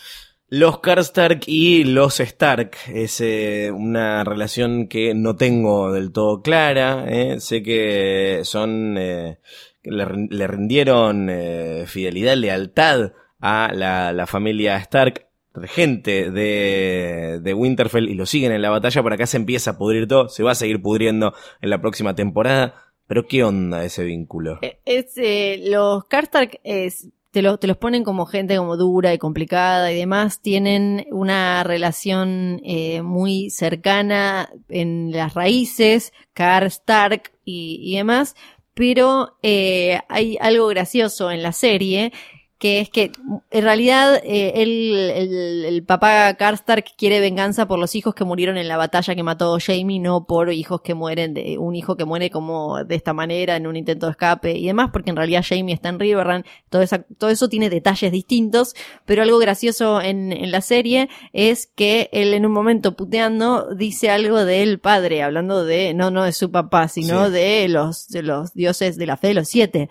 Los 0.51 0.81
Karstark 0.81 1.43
y 1.47 1.85
los 1.85 2.21
Stark 2.21 2.71
es 2.89 3.21
eh, 3.21 3.71
una 3.71 4.25
relación 4.25 4.89
que 4.89 5.15
no 5.15 5.37
tengo 5.37 5.93
del 5.93 6.11
todo 6.11 6.41
clara. 6.41 7.05
eh. 7.09 7.39
Sé 7.41 7.63
que 7.63 8.41
son 8.45 8.97
eh, 8.99 9.39
le, 9.83 10.07
le 10.31 10.47
rindieron 10.47 11.29
eh, 11.31 11.85
fidelidad, 11.87 12.35
lealtad 12.37 13.13
a 13.41 13.71
la, 13.75 14.27
familia 14.27 14.77
Stark, 14.79 15.27
gente 15.65 16.31
de, 16.31 17.41
de 17.43 17.55
Winterfell 17.55 18.09
y 18.09 18.15
lo 18.15 18.25
siguen 18.25 18.53
en 18.53 18.63
la 18.63 18.71
batalla. 18.71 19.03
Por 19.03 19.13
acá 19.13 19.27
se 19.27 19.37
empieza 19.37 19.73
a 19.73 19.79
pudrir 19.79 20.09
todo, 20.09 20.31
se 20.31 20.43
va 20.43 20.53
a 20.53 20.57
seguir 20.57 20.81
pudriendo 20.81 21.35
en 21.61 21.69
la 21.71 21.81
próxima 21.81 22.15
temporada. 22.15 22.75
Pero 23.07 23.27
qué 23.27 23.43
onda 23.43 23.85
ese 23.85 24.05
vínculo. 24.05 24.59
Eh, 24.61 24.81
Es, 24.85 25.17
eh, 25.17 25.63
los 25.65 26.05
Karstark 26.05 26.61
es, 26.63 27.09
te, 27.31 27.43
lo- 27.43 27.59
te 27.59 27.67
los 27.67 27.77
ponen 27.77 28.05
como 28.05 28.27
gente 28.27 28.57
como 28.57 28.77
dura 28.77 29.13
y 29.15 29.19
complicada 29.19 29.93
y 29.93 29.97
demás. 29.97 30.41
Tienen 30.43 31.07
una 31.11 31.63
relación 31.65 32.61
eh, 32.65 33.03
muy 33.03 33.51
cercana 33.51 34.51
en 34.69 35.11
las 35.13 35.35
raíces, 35.35 36.13
Karstark 36.35 37.33
y, 37.45 37.81
y 37.83 37.97
demás. 37.97 38.35
Pero 38.75 39.37
eh, 39.43 40.01
hay 40.09 40.39
algo 40.41 40.69
gracioso 40.69 41.31
en 41.33 41.43
la 41.43 41.53
serie 41.53 42.13
que 42.59 42.81
es 42.81 42.91
que 42.91 43.13
en 43.51 43.63
realidad 43.63 44.21
eh, 44.25 44.53
él, 44.57 44.95
el, 45.15 45.65
el 45.65 45.85
papá 45.85 46.35
Karstark 46.35 46.97
quiere 46.97 47.21
venganza 47.21 47.69
por 47.69 47.79
los 47.79 47.95
hijos 47.95 48.15
que 48.15 48.25
murieron 48.25 48.57
en 48.59 48.67
la 48.67 48.77
batalla 48.77 49.15
que 49.15 49.23
mató 49.23 49.57
Jamie, 49.65 50.01
no 50.01 50.27
por 50.27 50.53
hijos 50.53 50.81
que 50.81 50.95
mueren, 50.95 51.35
de 51.35 51.57
un 51.59 51.77
hijo 51.77 51.97
que 51.97 52.05
muere 52.05 52.31
como 52.31 52.83
de 52.85 52.97
esta 52.97 53.13
manera 53.13 53.55
en 53.57 53.67
un 53.69 53.77
intento 53.77 54.07
de 54.07 54.11
escape 54.13 54.57
y 54.57 54.67
demás, 54.67 54.91
porque 54.93 55.11
en 55.11 55.17
realidad 55.17 55.45
Jamie 55.49 55.73
está 55.75 55.89
en 55.89 56.01
Riverrun, 56.01 56.45
todo, 56.69 56.83
esa, 56.83 57.05
todo 57.05 57.31
eso 57.31 57.49
tiene 57.49 57.71
detalles 57.71 58.11
distintos, 58.11 58.75
pero 59.05 59.23
algo 59.23 59.39
gracioso 59.39 60.01
en, 60.01 60.33
en 60.33 60.51
la 60.51 60.61
serie 60.61 61.09
es 61.33 61.69
que 61.69 62.09
él 62.13 62.35
en 62.35 62.45
un 62.45 62.53
momento 62.53 62.97
puteando 62.97 63.73
dice 63.75 64.11
algo 64.11 64.45
del 64.45 64.81
padre, 64.81 65.23
hablando 65.23 65.65
de, 65.65 65.95
no, 65.95 66.11
no 66.11 66.25
de 66.25 66.33
su 66.33 66.51
papá, 66.51 66.89
sino 66.89 67.27
Sí. 67.27 67.33
de 67.33 67.69
los, 67.69 68.09
de 68.09 68.23
los 68.23 68.53
dioses 68.55 68.97
de 68.97 69.07
la 69.07 69.17
fe 69.17 69.29
de 69.29 69.35
los 69.35 69.49
siete. 69.49 69.89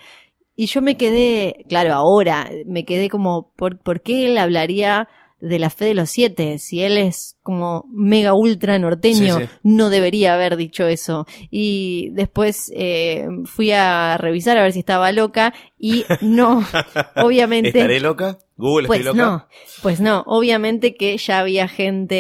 Y 0.60 0.66
yo 0.66 0.82
me 0.82 0.98
quedé, 0.98 1.66
claro, 1.70 1.94
ahora, 1.94 2.50
me 2.66 2.84
quedé 2.84 3.10
como, 3.10 3.54
¿por, 3.56 3.78
¿por 3.78 4.02
qué 4.02 4.26
él 4.26 4.40
hablaría 4.40 5.08
de 5.40 5.60
la 5.60 5.70
fe 5.70 5.86
de 5.86 5.94
los 5.94 6.10
siete? 6.10 6.58
Si 6.58 6.82
él 6.82 6.98
es 6.98 7.37
como 7.48 7.86
mega 7.90 8.34
ultra 8.34 8.78
norteño, 8.78 9.38
Sí, 9.40 9.46
sí. 9.46 9.50
no 9.64 9.90
debería 9.90 10.34
haber 10.34 10.58
dicho 10.58 10.86
eso. 10.86 11.26
Y 11.50 12.10
después 12.12 12.70
eh, 12.76 13.26
fui 13.46 13.72
a 13.72 14.18
revisar 14.18 14.58
a 14.58 14.64
ver 14.64 14.74
si 14.74 14.80
estaba 14.80 15.14
loca 15.14 15.54
y 15.80 16.04
no, 16.20 16.62
obviamente. 17.16 17.70
¿Estaré 17.70 18.02
loca? 18.02 18.38
¿Google 18.60 18.88
Pues 18.88 19.02
estoy 19.02 19.16
loca? 19.16 19.30
no, 19.32 19.48
pues 19.84 20.02
no, 20.02 20.24
obviamente 20.26 20.96
que 20.96 21.16
ya 21.20 21.38
había 21.42 21.68
gente 21.68 22.16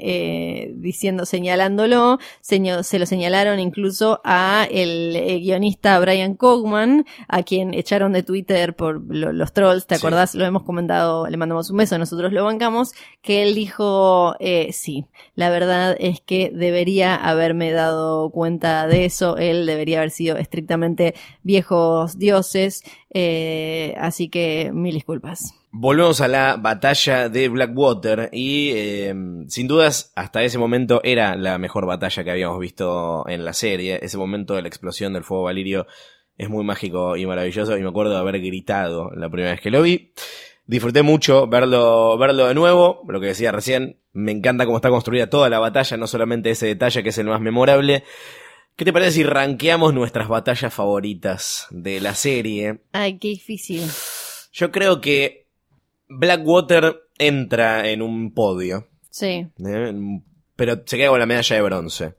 eh, 0.00 0.72
diciendo, 0.74 1.24
señalándolo, 1.24 2.18
seño- 2.40 2.82
se 2.82 2.98
lo 2.98 3.06
señalaron 3.06 3.60
incluso 3.60 4.20
a 4.24 4.66
el 4.72 5.14
eh, 5.14 5.38
guionista 5.38 6.00
Brian 6.00 6.34
Cogman, 6.34 7.04
a 7.28 7.44
quien 7.44 7.74
echaron 7.74 8.12
de 8.12 8.24
Twitter 8.24 8.74
por 8.74 9.00
lo- 9.14 9.32
los 9.32 9.52
trolls, 9.52 9.86
¿te 9.86 9.94
Sí. 9.94 10.00
acordás? 10.04 10.34
Lo 10.34 10.44
hemos 10.44 10.64
comentado, 10.64 11.28
le 11.28 11.36
mandamos 11.36 11.70
un 11.70 11.76
beso, 11.76 11.96
nosotros 11.96 12.32
lo 12.32 12.42
bancamos, 12.44 12.90
que 13.22 13.44
él 13.44 13.54
dijo, 13.54 14.34
eh, 14.40 14.57
sí, 14.72 15.06
la 15.34 15.50
verdad 15.50 15.96
es 15.98 16.20
que 16.20 16.50
debería 16.52 17.14
haberme 17.14 17.72
dado 17.72 18.30
cuenta 18.30 18.86
de 18.86 19.04
eso, 19.04 19.36
él 19.36 19.66
debería 19.66 19.98
haber 19.98 20.10
sido 20.10 20.36
estrictamente 20.36 21.14
viejos 21.42 22.18
dioses, 22.18 22.82
eh, 23.12 23.94
así 23.98 24.28
que 24.28 24.70
mil 24.72 24.94
disculpas. 24.94 25.54
Volvemos 25.70 26.20
a 26.20 26.28
la 26.28 26.56
batalla 26.56 27.28
de 27.28 27.48
Blackwater 27.48 28.30
y 28.32 28.70
eh, 28.74 29.14
sin 29.48 29.68
dudas 29.68 30.12
hasta 30.16 30.42
ese 30.42 30.58
momento 30.58 31.00
era 31.04 31.36
la 31.36 31.58
mejor 31.58 31.86
batalla 31.86 32.24
que 32.24 32.30
habíamos 32.30 32.58
visto 32.58 33.28
en 33.28 33.44
la 33.44 33.52
serie. 33.52 33.98
Ese 34.02 34.16
momento 34.16 34.54
de 34.54 34.62
la 34.62 34.68
explosión 34.68 35.12
del 35.12 35.24
fuego 35.24 35.44
valirio 35.44 35.86
es 36.38 36.48
muy 36.48 36.64
mágico 36.64 37.16
y 37.16 37.26
maravilloso 37.26 37.76
y 37.76 37.82
me 37.82 37.88
acuerdo 37.88 38.12
de 38.12 38.18
haber 38.18 38.40
gritado 38.40 39.10
la 39.14 39.28
primera 39.28 39.52
vez 39.52 39.60
que 39.60 39.70
lo 39.70 39.82
vi. 39.82 40.12
Disfruté 40.68 41.00
mucho 41.02 41.46
verlo, 41.46 42.18
verlo 42.18 42.46
de 42.46 42.54
nuevo, 42.54 43.02
lo 43.08 43.20
que 43.20 43.28
decía 43.28 43.50
recién, 43.52 43.98
me 44.12 44.32
encanta 44.32 44.66
cómo 44.66 44.76
está 44.76 44.90
construida 44.90 45.30
toda 45.30 45.48
la 45.48 45.58
batalla, 45.58 45.96
no 45.96 46.06
solamente 46.06 46.50
ese 46.50 46.66
detalle 46.66 47.02
que 47.02 47.08
es 47.08 47.16
el 47.16 47.26
más 47.26 47.40
memorable. 47.40 48.04
¿Qué 48.76 48.84
te 48.84 48.92
parece 48.92 49.12
si 49.12 49.22
rankeamos 49.24 49.94
nuestras 49.94 50.28
batallas 50.28 50.72
favoritas 50.74 51.66
de 51.70 52.02
la 52.02 52.14
serie? 52.14 52.82
Ay, 52.92 53.18
qué 53.18 53.28
difícil. 53.28 53.82
Yo 54.52 54.70
creo 54.70 55.00
que 55.00 55.46
Blackwater 56.06 57.00
entra 57.16 57.88
en 57.88 58.02
un 58.02 58.34
podio, 58.34 58.88
Sí. 59.10 59.46
¿eh? 59.66 59.94
pero 60.54 60.82
se 60.84 60.98
queda 60.98 61.08
con 61.08 61.18
la 61.18 61.24
medalla 61.26 61.56
de 61.56 61.62
bronce. 61.62 62.14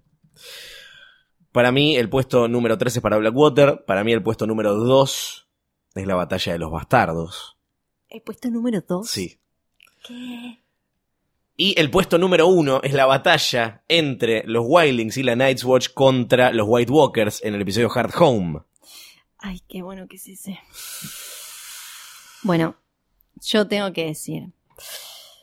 Para 1.52 1.72
mí 1.72 1.97
el 1.97 2.10
puesto 2.10 2.47
número 2.47 2.80
3 2.80 2.95
es 2.97 3.02
para 3.04 3.18
Blackwater, 3.18 3.84
para 3.86 4.04
mí 4.04 4.12
el 4.12 4.24
puesto 4.24 4.47
número 4.47 4.74
2 4.74 5.47
es 5.93 6.08
la 6.08 6.16
batalla 6.16 6.54
de 6.54 6.60
los 6.60 6.72
bastardos. 6.72 7.59
¿El 8.10 8.22
puesto 8.22 8.49
número 8.49 8.82
dos? 8.82 9.10
Sí. 9.10 9.39
¿Qué? 10.03 10.60
Y 11.62 11.78
el 11.78 11.91
puesto 11.91 12.18
número 12.18 12.47
1 12.47 12.84
es 12.84 12.93
la 12.93 13.05
batalla 13.05 13.84
entre 13.89 14.43
los 14.45 14.64
Wildlings 14.66 15.18
y 15.18 15.24
la 15.24 15.36
Night's 15.36 15.66
Watch 15.66 15.89
contra 15.93 16.53
los 16.53 16.66
White 16.70 16.89
Walkers 16.89 17.43
en 17.43 17.53
el 17.53 17.62
episodio 17.62 17.91
Hard 17.93 18.14
Home. 18.18 18.62
Ay, 19.38 19.62
qué 19.68 19.82
bueno 19.82 20.07
que 20.07 20.16
es 20.16 20.28
ese. 20.30 20.57
Bueno, 22.43 22.78
yo 23.41 23.68
tengo 23.68 23.91
que 23.91 24.05
decir. 24.05 24.53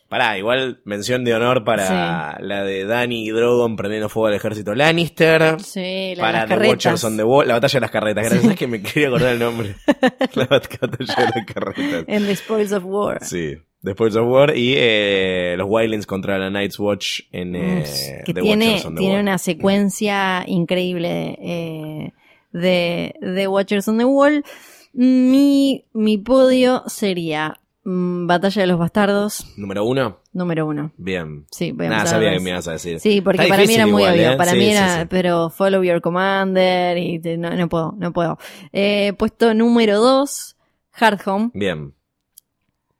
Pará, 0.08 0.38
igual 0.38 0.80
mención 0.84 1.24
de 1.24 1.34
honor 1.34 1.64
para 1.64 2.38
la 2.40 2.62
de 2.62 2.84
Dani 2.84 3.26
y 3.26 3.30
Drogon 3.30 3.74
prendiendo 3.74 4.08
fuego 4.08 4.28
al 4.28 4.34
ejército 4.34 4.74
Lannister. 4.74 5.60
Sí, 5.60 6.14
la, 6.16 6.22
para 6.22 6.38
las 6.38 6.42
The 6.44 6.48
carretas. 6.54 6.68
Watchers 6.70 7.04
on 7.04 7.16
the 7.16 7.24
Wall, 7.24 7.48
la 7.48 7.54
batalla 7.54 7.74
de 7.76 7.80
las 7.80 7.90
carretas. 7.90 8.24
Gracias, 8.24 8.52
es 8.52 8.56
que 8.56 8.66
me 8.68 8.82
quería 8.82 9.08
acordar 9.08 9.32
el 9.32 9.38
nombre. 9.40 9.74
la 10.34 10.46
batalla 10.46 10.86
de 10.98 11.04
las 11.04 11.46
carretas. 11.52 12.04
En 12.06 12.24
The 12.26 12.36
Spoils 12.36 12.72
of 12.72 12.84
War. 12.86 13.24
Sí. 13.24 13.56
Después 13.82 14.16
of 14.16 14.26
War 14.28 14.56
y 14.56 14.74
eh, 14.76 15.54
los 15.58 15.66
Wildlings 15.68 16.06
contra 16.06 16.38
la 16.38 16.50
Night's 16.50 16.78
Watch 16.78 17.20
en 17.30 17.54
eh, 17.54 17.84
que 18.24 18.32
The 18.34 18.40
tiene, 18.42 18.66
Watchers 18.66 18.84
on 18.86 18.94
the 18.94 18.98
tiene 18.98 19.14
Wall. 19.14 19.22
una 19.22 19.38
secuencia 19.38 20.44
increíble 20.46 21.38
eh, 21.40 22.12
de, 22.52 23.14
de 23.20 23.46
Watchers 23.48 23.86
on 23.88 23.98
the 23.98 24.04
Wall. 24.04 24.44
Mi, 24.92 25.84
mi 25.92 26.16
podio 26.18 26.82
sería 26.86 27.58
Batalla 27.88 28.62
de 28.62 28.66
los 28.66 28.78
Bastardos, 28.80 29.46
Número 29.56 29.84
uno. 29.84 30.18
número 30.32 30.66
uno. 30.66 30.90
Bien. 30.96 31.46
Sí, 31.52 31.70
voy 31.70 31.86
a 31.86 31.90
Nada, 31.90 32.06
sabía 32.06 32.32
que 32.32 32.40
me 32.40 32.50
ibas 32.50 32.66
a 32.66 32.72
decir. 32.72 32.98
Sí, 32.98 33.20
porque 33.20 33.42
Está 33.42 33.54
para 33.54 33.66
mí 33.66 33.74
era 33.74 33.86
muy 33.86 34.02
igual, 34.02 34.14
obvio. 34.14 34.30
¿eh? 34.32 34.36
Para 34.36 34.50
Sí, 34.52 34.56
mí 34.58 34.64
sí, 34.64 34.70
era, 34.72 35.00
sí. 35.02 35.06
pero 35.08 35.50
Follow 35.50 35.84
Your 35.84 36.00
Commander 36.00 36.98
y 36.98 37.20
te- 37.20 37.36
no, 37.38 37.54
no 37.54 37.68
puedo, 37.68 37.94
no 37.96 38.12
puedo. 38.12 38.38
Eh, 38.72 39.12
puesto 39.16 39.54
número 39.54 40.00
2, 40.00 40.56
Hard 40.94 41.20
Home. 41.26 41.50
Bien. 41.54 41.94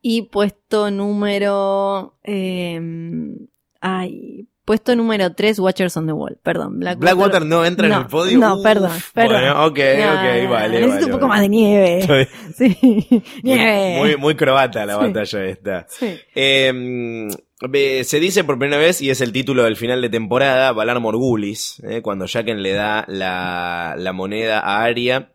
Y 0.01 0.23
puesto 0.23 0.91
número. 0.93 2.17
eh, 2.23 2.81
ay. 3.81 4.47
Puesto 4.67 4.95
número 4.97 5.33
3, 5.33 5.59
Watchers 5.61 5.97
on 5.97 6.07
the 6.07 6.13
Wall. 6.13 6.37
Perdón. 6.43 6.79
Blackwater, 6.81 6.99
Blackwater 7.15 7.47
no 7.47 7.65
entra 7.65 7.87
en 7.87 7.93
el 7.95 8.07
podio. 8.07 8.37
No, 8.39 8.57
Uf, 8.57 8.63
perdón. 8.63 8.91
perdón. 9.15 9.33
Bueno, 9.41 9.67
ok, 9.67 9.79
No, 9.79 10.13
ok, 10.45 10.51
vale. 10.51 10.81
Necesito 10.81 10.89
vale, 10.91 11.05
un 11.07 11.11
poco 11.13 11.29
vale. 11.29 11.29
más 11.29 11.41
de 11.41 11.49
nieve. 11.49 11.99
Estoy- 12.01 12.29
Sí. 12.57 13.23
nieve. 13.43 13.97
Muy, 13.99 14.17
muy 14.17 14.35
croata 14.35 14.85
la 14.85 14.95
Sí. 14.95 15.01
batalla 15.01 15.45
esta. 15.47 15.87
Sí. 15.89 16.19
Eh, 16.35 17.29
ve- 17.69 18.05
se 18.05 18.21
dice 18.21 18.45
por 18.45 18.59
primera 18.59 18.79
vez, 18.81 19.01
y 19.01 19.11
es 19.11 19.21
el 19.21 19.33
título 19.33 19.63
del 19.65 19.77
final 19.77 20.03
de 20.03 20.09
temporada, 20.11 20.73
Valar 20.73 21.01
Morgulis, 21.01 21.81
eh, 21.89 22.03
cuando 22.03 22.27
Jaqen 22.27 22.63
le 22.63 22.73
da 22.73 23.05
la, 23.09 23.95
la 23.97 24.13
moneda 24.13 24.59
a 24.61 24.83
Arya. 24.83 25.31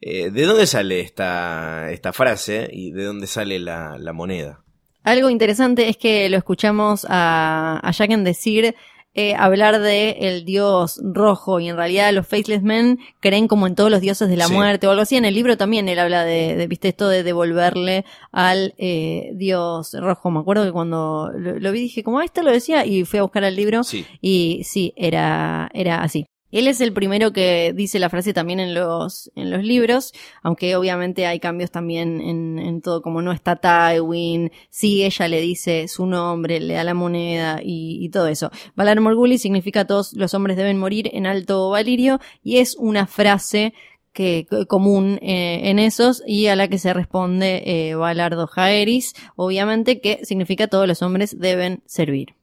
Eh, 0.00 0.30
¿De 0.30 0.44
dónde 0.44 0.68
sale 0.68 1.00
esta, 1.00 1.90
esta 1.90 2.12
frase 2.12 2.68
y 2.72 2.92
de 2.92 3.02
dónde 3.02 3.26
sale 3.26 3.58
la, 3.58 3.96
la 3.98 4.12
moneda? 4.12 4.60
Algo 5.08 5.30
interesante 5.30 5.88
es 5.88 5.96
que 5.96 6.28
lo 6.28 6.36
escuchamos 6.36 7.06
a, 7.08 7.80
a 7.82 8.16
decir 8.18 8.74
eh, 9.14 9.34
hablar 9.34 9.80
de 9.80 10.10
el 10.20 10.44
dios 10.44 11.00
rojo 11.02 11.58
y 11.60 11.68
en 11.68 11.76
realidad 11.76 12.12
los 12.12 12.26
Faceless 12.26 12.62
Men 12.62 12.98
creen 13.20 13.48
como 13.48 13.66
en 13.66 13.74
todos 13.74 13.90
los 13.90 14.00
dioses 14.00 14.28
de 14.28 14.36
la 14.36 14.46
Sí. 14.46 14.52
muerte 14.52 14.86
o 14.86 14.90
algo 14.90 15.02
así. 15.02 15.16
En 15.16 15.24
el 15.24 15.34
libro 15.34 15.56
también 15.56 15.88
él 15.88 15.98
habla 15.98 16.24
de, 16.24 16.54
de 16.56 16.66
viste, 16.66 16.88
esto 16.88 17.08
de 17.08 17.22
devolverle 17.22 18.04
al 18.32 18.74
eh, 18.78 19.30
dios 19.34 19.96
rojo. 19.98 20.30
Me 20.30 20.40
acuerdo 20.40 20.64
que 20.64 20.72
cuando 20.72 21.30
lo, 21.34 21.58
lo 21.58 21.72
vi 21.72 21.80
dije 21.80 22.04
como, 22.04 22.20
ah, 22.20 22.24
esto 22.24 22.42
lo 22.42 22.52
decía 22.52 22.84
y 22.86 23.04
fui 23.04 23.18
a 23.18 23.22
buscar 23.22 23.42
el 23.44 23.56
libro 23.56 23.82
Sí. 23.82 24.06
y 24.20 24.62
sí, 24.64 24.92
era, 24.94 25.68
era 25.74 26.02
así. 26.02 26.26
Él 26.50 26.66
es 26.66 26.80
el 26.80 26.92
primero 26.92 27.32
que 27.32 27.72
dice 27.74 27.98
la 27.98 28.08
frase 28.08 28.32
también 28.32 28.60
en 28.60 28.74
los, 28.74 29.30
en 29.34 29.50
los 29.50 29.62
libros, 29.62 30.12
aunque 30.42 30.76
obviamente 30.76 31.26
hay 31.26 31.40
cambios 31.40 31.70
también 31.70 32.20
en, 32.20 32.58
en 32.58 32.80
todo, 32.80 33.02
como 33.02 33.20
no 33.22 33.32
está 33.32 33.56
Tywin, 33.56 34.50
sí 34.70 35.04
ella 35.04 35.28
le 35.28 35.40
dice 35.40 35.88
su 35.88 36.06
nombre, 36.06 36.60
le 36.60 36.74
da 36.74 36.84
la 36.84 36.94
moneda 36.94 37.60
y, 37.62 38.04
y 38.04 38.08
todo 38.08 38.28
eso. 38.28 38.50
Valar 38.76 39.00
Morguli 39.00 39.38
significa 39.38 39.86
todos 39.86 40.12
los 40.14 40.32
hombres 40.34 40.56
deben 40.56 40.78
morir 40.78 41.10
en 41.12 41.26
alto 41.26 41.70
valirio 41.70 42.18
y 42.42 42.58
es 42.58 42.76
una 42.76 43.06
frase 43.06 43.74
que 44.14 44.46
que- 44.50 44.66
común 44.66 45.18
eh, 45.22 45.60
en 45.64 45.78
esos 45.78 46.22
y 46.26 46.46
a 46.46 46.56
la 46.56 46.66
que 46.68 46.78
se 46.78 46.92
responde 46.94 47.62
eh, 47.66 47.94
Valardo 47.94 48.46
Jaeris, 48.46 49.12
obviamente 49.36 50.00
que 50.00 50.24
significa 50.24 50.66
todos 50.66 50.88
los 50.88 51.02
hombres 51.02 51.38
deben 51.38 51.82
servir. 51.86 52.34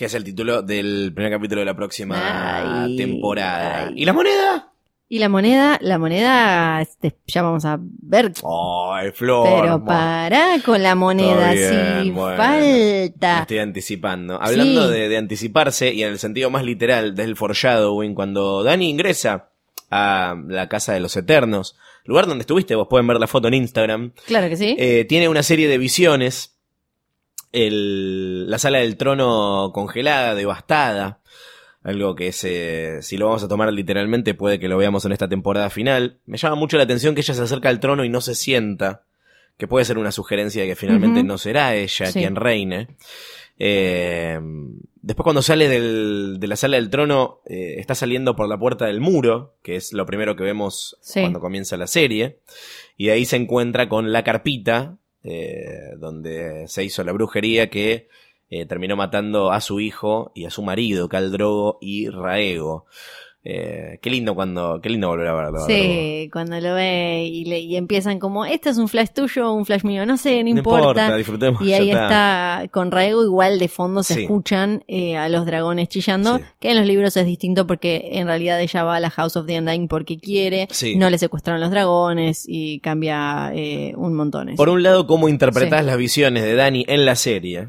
Que 0.00 0.06
es 0.06 0.14
el 0.14 0.24
título 0.24 0.62
del 0.62 1.12
primer 1.14 1.30
capítulo 1.32 1.60
de 1.60 1.66
la 1.66 1.76
próxima 1.76 2.84
Ay, 2.84 2.96
temporada. 2.96 3.90
¿Y 3.94 4.06
la 4.06 4.14
moneda? 4.14 4.72
Y 5.10 5.18
la 5.18 5.28
moneda, 5.28 5.76
la 5.82 5.98
moneda, 5.98 6.80
este, 6.80 7.16
ya 7.26 7.42
vamos 7.42 7.66
a 7.66 7.76
ver. 7.78 8.32
¡Ay, 8.42 9.10
Flor! 9.10 9.60
Pero 9.60 9.84
pará 9.84 10.56
con 10.64 10.82
la 10.82 10.94
moneda, 10.94 11.52
bien, 11.52 12.02
si 12.04 12.10
bueno. 12.12 12.30
Me 12.30 12.36
falta. 13.12 13.40
estoy 13.42 13.58
anticipando. 13.58 14.40
Hablando 14.40 14.86
Sí. 14.86 14.92
de, 14.94 15.08
de 15.10 15.16
anticiparse, 15.18 15.92
y 15.92 16.02
en 16.02 16.12
el 16.12 16.18
sentido 16.18 16.48
más 16.48 16.64
literal 16.64 17.14
del 17.14 17.36
foreshadowing, 17.36 18.14
cuando 18.14 18.62
Dani 18.62 18.88
ingresa 18.88 19.50
a 19.90 20.34
la 20.48 20.66
Casa 20.70 20.94
de 20.94 21.00
los 21.00 21.14
Eternos, 21.14 21.76
lugar 22.06 22.26
donde 22.26 22.40
estuviste, 22.44 22.74
vos 22.74 22.86
pueden 22.88 23.06
ver 23.06 23.18
la 23.20 23.26
foto 23.26 23.48
en 23.48 23.54
Instagram, 23.54 24.12
Claro 24.26 24.48
que 24.48 24.56
sí. 24.56 24.76
eh, 24.78 25.04
tiene 25.06 25.28
una 25.28 25.42
serie 25.42 25.68
de 25.68 25.76
visiones. 25.76 26.56
El- 27.52 28.48
la 28.50 28.58
sala 28.58 28.78
del 28.78 28.96
trono 28.96 29.70
congelada, 29.74 30.34
devastada. 30.34 31.20
Algo 31.82 32.14
que 32.14 32.30
si 32.32 33.16
lo 33.16 33.26
vamos 33.26 33.42
a 33.42 33.48
tomar 33.48 33.72
literalmente, 33.72 34.34
puede 34.34 34.58
que 34.60 34.68
lo 34.68 34.76
veamos 34.76 35.04
en 35.06 35.12
esta 35.12 35.28
temporada 35.28 35.70
final. 35.70 36.18
Me 36.26 36.36
llama 36.36 36.56
mucho 36.56 36.76
la 36.76 36.82
atención 36.82 37.14
que 37.14 37.22
ella 37.22 37.34
se 37.34 37.42
acerca 37.42 37.70
al 37.70 37.80
trono 37.80 38.04
y 38.04 38.08
no 38.10 38.20
se 38.20 38.34
sienta. 38.34 39.04
Que 39.56 39.66
puede 39.66 39.84
ser 39.84 39.98
una 39.98 40.12
sugerencia 40.12 40.62
de 40.62 40.68
que 40.68 40.76
finalmente 40.76 41.22
no 41.22 41.36
será 41.38 41.74
ella 41.74 42.06
Sí. 42.06 42.18
quien 42.18 42.36
reine. 42.36 42.88
Eh, 43.58 44.38
después 45.02 45.22
cuando 45.24 45.42
sale 45.42 45.68
del- 45.68 46.36
de 46.40 46.46
la 46.46 46.56
sala 46.56 46.76
del 46.76 46.88
trono, 46.90 47.40
eh, 47.46 47.74
está 47.78 47.94
saliendo 47.94 48.34
por 48.36 48.48
la 48.48 48.58
puerta 48.58 48.86
del 48.86 49.00
muro, 49.00 49.54
que 49.62 49.76
es 49.76 49.92
lo 49.92 50.06
primero 50.06 50.34
que 50.36 50.44
vemos 50.44 50.96
Sí. 51.02 51.20
cuando 51.20 51.40
comienza 51.40 51.76
la 51.76 51.86
serie. 51.86 52.38
Y 52.96 53.10
ahí 53.10 53.24
se 53.26 53.36
encuentra 53.36 53.88
con 53.88 54.12
la 54.12 54.24
carpita, 54.24 54.96
eh, 55.22 55.94
donde 55.98 56.66
se 56.68 56.84
hizo 56.84 57.04
la 57.04 57.12
brujería 57.12 57.68
que 57.70 58.08
eh, 58.48 58.66
terminó 58.66 58.96
matando 58.96 59.52
a 59.52 59.60
su 59.60 59.80
hijo 59.80 60.32
y 60.34 60.44
a 60.46 60.50
su 60.50 60.62
marido, 60.62 61.08
Caldrogo 61.08 61.78
y 61.80 62.08
Raego. 62.08 62.86
Eh, 63.42 63.98
qué 64.02 64.10
lindo 64.10 64.34
cuando, 64.34 64.80
qué 64.82 64.90
lindo 64.90 65.08
volver 65.08 65.28
a 65.28 65.34
verlo. 65.34 65.60
Sí, 65.66 66.28
cuando 66.30 66.60
lo 66.60 66.74
ve 66.74 67.24
y, 67.26 67.46
le, 67.46 67.60
y 67.60 67.76
empiezan 67.76 68.18
como, 68.18 68.44
este 68.44 68.68
es 68.68 68.76
un 68.76 68.86
flash 68.86 69.08
tuyo 69.14 69.50
o 69.50 69.54
un 69.54 69.64
flash 69.64 69.82
mío, 69.82 70.04
no 70.04 70.18
sé, 70.18 70.44
no 70.44 70.50
No 70.52 70.58
importa. 70.58 70.80
importa, 70.88 71.16
disfrutemos. 71.16 71.62
Y 71.62 71.72
ahí 71.72 71.90
está 71.90 72.64
con 72.70 72.90
Raego, 72.90 73.24
igual 73.24 73.58
de 73.58 73.68
fondo 73.68 74.02
se 74.02 74.12
Sí. 74.14 74.20
escuchan 74.22 74.84
eh, 74.88 75.16
a 75.16 75.30
los 75.30 75.46
dragones 75.46 75.88
chillando, 75.88 76.36
Sí. 76.36 76.44
que 76.60 76.70
en 76.72 76.76
los 76.76 76.86
libros 76.86 77.16
es 77.16 77.24
distinto 77.24 77.66
porque 77.66 78.10
en 78.12 78.26
realidad 78.26 78.60
ella 78.60 78.84
va 78.84 78.96
a 78.96 79.00
la 79.00 79.08
House 79.08 79.36
of 79.36 79.46
the 79.46 79.58
Undying 79.58 79.88
porque 79.88 80.18
quiere, 80.18 80.68
Sí. 80.70 80.96
no 80.96 81.08
le 81.08 81.16
secuestraron 81.16 81.62
los 81.62 81.70
dragones 81.70 82.44
y 82.46 82.80
cambia 82.80 83.52
eh, 83.54 83.94
un 83.96 84.14
montón. 84.14 84.50
eso. 84.50 84.56
Por 84.56 84.68
un 84.68 84.82
lado, 84.82 85.06
cómo 85.06 85.30
interpretás 85.30 85.82
las 85.84 85.96
visiones 85.96 86.42
de 86.42 86.54
Dani 86.56 86.84
en 86.86 87.06
la 87.06 87.14
serie. 87.16 87.68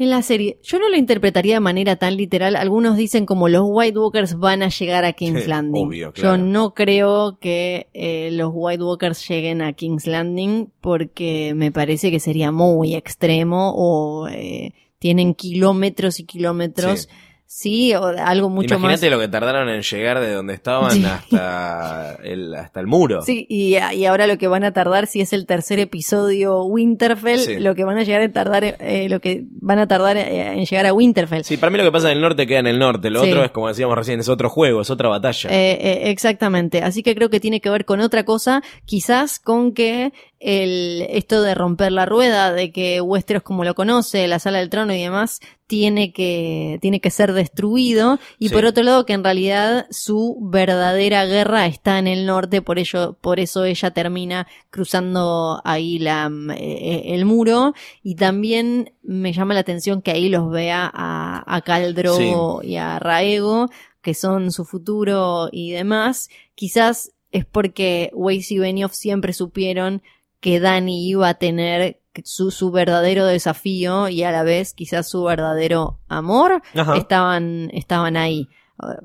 En 0.00 0.08
la 0.08 0.22
serie, 0.22 0.58
yo 0.62 0.78
no 0.78 0.88
lo 0.88 0.96
interpretaría 0.96 1.56
de 1.56 1.60
manera 1.60 1.96
tan 1.96 2.16
literal. 2.16 2.56
Algunos 2.56 2.96
dicen 2.96 3.26
como 3.26 3.50
los 3.50 3.64
White 3.66 3.98
Walkers 3.98 4.38
van 4.38 4.62
a 4.62 4.70
llegar 4.70 5.04
a 5.04 5.12
King's 5.12 5.46
Landing. 5.46 5.88
obvio, 5.88 6.12
claro. 6.12 6.38
Yo 6.38 6.42
no 6.42 6.72
creo 6.72 7.36
que 7.38 7.88
eh, 7.92 8.30
los 8.32 8.50
White 8.50 8.82
Walkers 8.82 9.28
lleguen 9.28 9.60
a 9.60 9.74
King's 9.74 10.06
Landing 10.06 10.72
porque 10.80 11.52
me 11.54 11.70
parece 11.70 12.10
que 12.10 12.18
sería 12.18 12.50
muy 12.50 12.94
extremo 12.94 13.74
o 13.76 14.26
eh, 14.28 14.72
tienen 14.98 15.34
kilómetros 15.34 16.18
y 16.18 16.24
kilómetros. 16.24 17.00
Sí. 17.00 17.08
Sí, 17.52 17.92
o 17.96 18.04
algo 18.06 18.48
mucho 18.48 18.76
Imagínate 18.76 19.06
más. 19.06 19.16
lo 19.16 19.18
que 19.20 19.26
tardaron 19.26 19.68
en 19.70 19.82
llegar 19.82 20.20
de 20.20 20.32
donde 20.34 20.54
estaban 20.54 20.92
Sí. 20.92 21.04
hasta, 21.04 22.14
el, 22.22 22.54
hasta 22.54 22.78
el 22.78 22.86
muro. 22.86 23.22
Sí, 23.22 23.44
y, 23.48 23.74
y 23.76 24.04
ahora 24.06 24.28
lo 24.28 24.38
que 24.38 24.46
van 24.46 24.62
a 24.62 24.72
tardar, 24.72 25.08
si 25.08 25.20
es 25.20 25.32
el 25.32 25.46
tercer 25.46 25.80
episodio 25.80 26.62
Winterfell, 26.66 27.40
Sí. 27.40 27.58
lo 27.58 27.74
que 27.74 27.82
van 27.82 27.98
a 27.98 28.04
llegar 28.04 28.22
a 28.22 28.32
tardar, 28.32 28.76
eh, 28.78 29.08
lo 29.10 29.18
que 29.18 29.46
van 29.60 29.80
a 29.80 29.88
tardar 29.88 30.16
eh, 30.16 30.52
en 30.52 30.64
llegar 30.64 30.86
a 30.86 30.92
Winterfell. 30.92 31.42
Sí, 31.42 31.56
para 31.56 31.70
mí 31.70 31.78
lo 31.78 31.82
que 31.82 31.90
pasa 31.90 32.12
en 32.12 32.18
el 32.18 32.22
norte 32.22 32.46
queda 32.46 32.60
en 32.60 32.68
el 32.68 32.78
norte. 32.78 33.10
Lo 33.10 33.20
Sí. 33.24 33.30
otro 33.30 33.42
es, 33.44 33.50
como 33.50 33.66
decíamos 33.66 33.96
recién, 33.98 34.20
es 34.20 34.28
otro 34.28 34.48
juego, 34.48 34.80
es 34.82 34.90
otra 34.90 35.08
batalla. 35.08 35.50
Eh, 35.50 35.72
eh, 35.72 36.10
exactamente. 36.10 36.82
Así 36.84 37.02
que 37.02 37.16
creo 37.16 37.30
que 37.30 37.40
tiene 37.40 37.60
que 37.60 37.68
ver 37.68 37.84
con 37.84 37.98
otra 38.00 38.22
cosa, 38.24 38.62
quizás 38.84 39.40
con 39.40 39.72
que 39.74 40.12
el, 40.40 41.06
esto 41.10 41.42
de 41.42 41.54
romper 41.54 41.92
la 41.92 42.06
rueda, 42.06 42.52
de 42.52 42.72
que 42.72 43.00
Westeros 43.02 43.42
como 43.42 43.62
lo 43.62 43.74
conoce, 43.74 44.26
la 44.26 44.38
sala 44.38 44.58
del 44.58 44.70
trono 44.70 44.94
y 44.94 45.02
demás, 45.02 45.40
tiene 45.66 46.12
que, 46.12 46.78
tiene 46.80 47.00
que 47.00 47.10
ser 47.10 47.34
destruido. 47.34 48.18
Y 48.38 48.48
Sí. 48.48 48.54
por 48.54 48.64
otro 48.64 48.82
lado, 48.82 49.04
que 49.04 49.12
en 49.12 49.22
realidad 49.22 49.86
su 49.90 50.38
verdadera 50.40 51.26
guerra 51.26 51.66
está 51.66 51.98
en 51.98 52.06
el 52.06 52.24
norte, 52.26 52.62
por 52.62 52.78
ello, 52.78 53.18
por 53.20 53.38
eso 53.38 53.64
ella 53.64 53.90
termina 53.90 54.46
cruzando 54.70 55.60
ahí 55.64 55.98
la, 55.98 56.28
mm, 56.30 56.50
eh, 56.52 57.02
el 57.14 57.26
muro. 57.26 57.74
Y 58.02 58.14
también 58.14 58.94
me 59.02 59.34
llama 59.34 59.52
la 59.54 59.60
atención 59.60 60.00
que 60.00 60.10
ahí 60.10 60.30
los 60.30 60.50
vea 60.50 60.90
a, 60.92 61.44
a 61.46 61.60
Caldro 61.60 62.60
y 62.62 62.76
a 62.76 62.98
Raego, 62.98 63.68
que 64.00 64.14
son 64.14 64.50
su 64.50 64.64
futuro 64.64 65.50
y 65.52 65.72
demás. 65.72 66.30
Quizás 66.54 67.12
es 67.30 67.44
porque 67.44 68.10
Weiss 68.14 68.50
y 68.50 68.58
Benioff 68.58 68.94
siempre 68.94 69.34
supieron 69.34 70.02
que 70.40 70.60
Dani 70.60 71.08
iba 71.08 71.28
a 71.28 71.34
tener 71.34 72.00
su, 72.24 72.50
su 72.50 72.70
verdadero 72.70 73.26
desafío 73.26 74.08
y 74.08 74.22
a 74.24 74.32
la 74.32 74.42
vez 74.42 74.74
quizás 74.74 75.08
su 75.08 75.22
verdadero 75.24 75.98
amor 76.08 76.62
Ajá. 76.74 76.96
estaban, 76.96 77.70
estaban 77.72 78.16
ahí. 78.16 78.48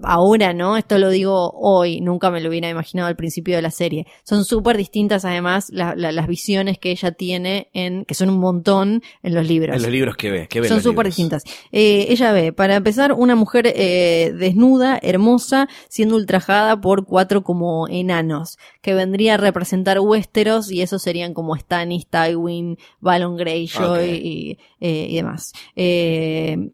Ahora, 0.04 0.54
¿no? 0.54 0.78
Esto 0.78 0.98
lo 0.98 1.10
digo 1.10 1.52
hoy, 1.56 2.02
nunca 2.02 2.32
me 2.32 2.42
lo 2.42 2.50
hubiera 2.50 2.70
imaginado 2.70 3.08
al 3.08 3.16
principio 3.16 3.56
de 3.56 3.62
la 3.62 3.72
serie. 3.72 4.06
Son 4.24 4.46
súper 4.46 4.78
distintas 4.78 5.26
además 5.26 5.68
la- 5.72 5.96
la- 5.96 6.12
las 6.12 6.28
visiones 6.28 6.78
que 6.78 6.92
ella 6.92 7.12
tiene 7.12 7.70
en, 7.74 8.06
que 8.06 8.14
son 8.16 8.30
un 8.30 8.40
montón 8.40 9.02
en 9.24 9.34
los 9.36 9.48
libros. 9.48 9.76
En 9.76 9.82
los 9.82 9.92
libros 9.92 10.16
que 10.18 10.32
ves, 10.32 10.48
que 10.48 10.62
ves 10.62 10.70
Son 10.70 10.82
súper 10.82 11.06
distintas. 11.08 11.44
Eh, 11.72 12.08
ella 12.10 12.32
ve, 12.32 12.54
para 12.54 12.76
empezar, 12.76 13.14
una 13.14 13.36
mujer 13.36 13.72
eh, 13.76 14.34
desnuda, 14.38 15.00
hermosa, 15.02 15.68
siendo 15.90 16.16
ultrajada 16.16 16.80
por 16.80 17.06
cuatro 17.06 17.44
como 17.44 17.88
enanos, 17.88 18.58
que 18.82 18.94
vendría 18.94 19.36
a 19.36 19.38
representar 19.38 20.00
Westeros 20.00 20.72
y 20.72 20.82
esos 20.82 21.02
serían 21.02 21.34
como 21.34 21.56
Stannis, 21.56 22.08
Tywin, 22.08 22.78
Balon 23.00 23.36
Greyjoy 23.38 24.10
y, 24.24 24.58
eh, 24.80 25.08
y 25.10 25.16
demás. 25.16 25.54
Eh, 25.76 26.72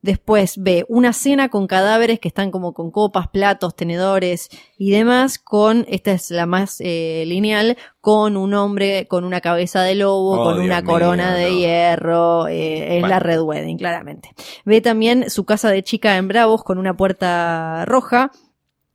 Después 0.00 0.54
ve 0.58 0.84
una 0.88 1.12
cena 1.12 1.48
con 1.48 1.66
cadáveres 1.66 2.20
que 2.20 2.28
están 2.28 2.52
como 2.52 2.72
con 2.72 2.92
copas, 2.92 3.26
platos, 3.28 3.74
tenedores 3.74 4.48
y 4.76 4.90
demás, 4.92 5.40
con, 5.40 5.84
esta 5.88 6.12
es 6.12 6.30
la 6.30 6.46
más 6.46 6.76
eh, 6.80 7.24
lineal, 7.26 7.76
con 8.00 8.36
un 8.36 8.54
hombre 8.54 9.06
con 9.08 9.24
una 9.24 9.40
cabeza 9.40 9.82
de 9.82 9.96
lobo, 9.96 10.40
Oh, 10.40 10.44
con 10.44 10.54
Dios 10.54 10.66
una 10.66 10.82
mío, 10.82 10.90
corona 10.90 11.34
de 11.34 11.56
hierro, 11.56 12.46
eh, 12.46 12.84
es 12.96 13.00
Bueno. 13.00 13.08
la 13.08 13.18
Red 13.18 13.40
Wedding, 13.40 13.76
claramente. 13.76 14.30
Ve 14.64 14.80
también 14.80 15.30
su 15.30 15.44
casa 15.44 15.68
de 15.70 15.82
chica 15.82 16.16
en 16.16 16.28
Bravos 16.28 16.62
con 16.62 16.78
una 16.78 16.96
puerta 16.96 17.84
roja. 17.84 18.30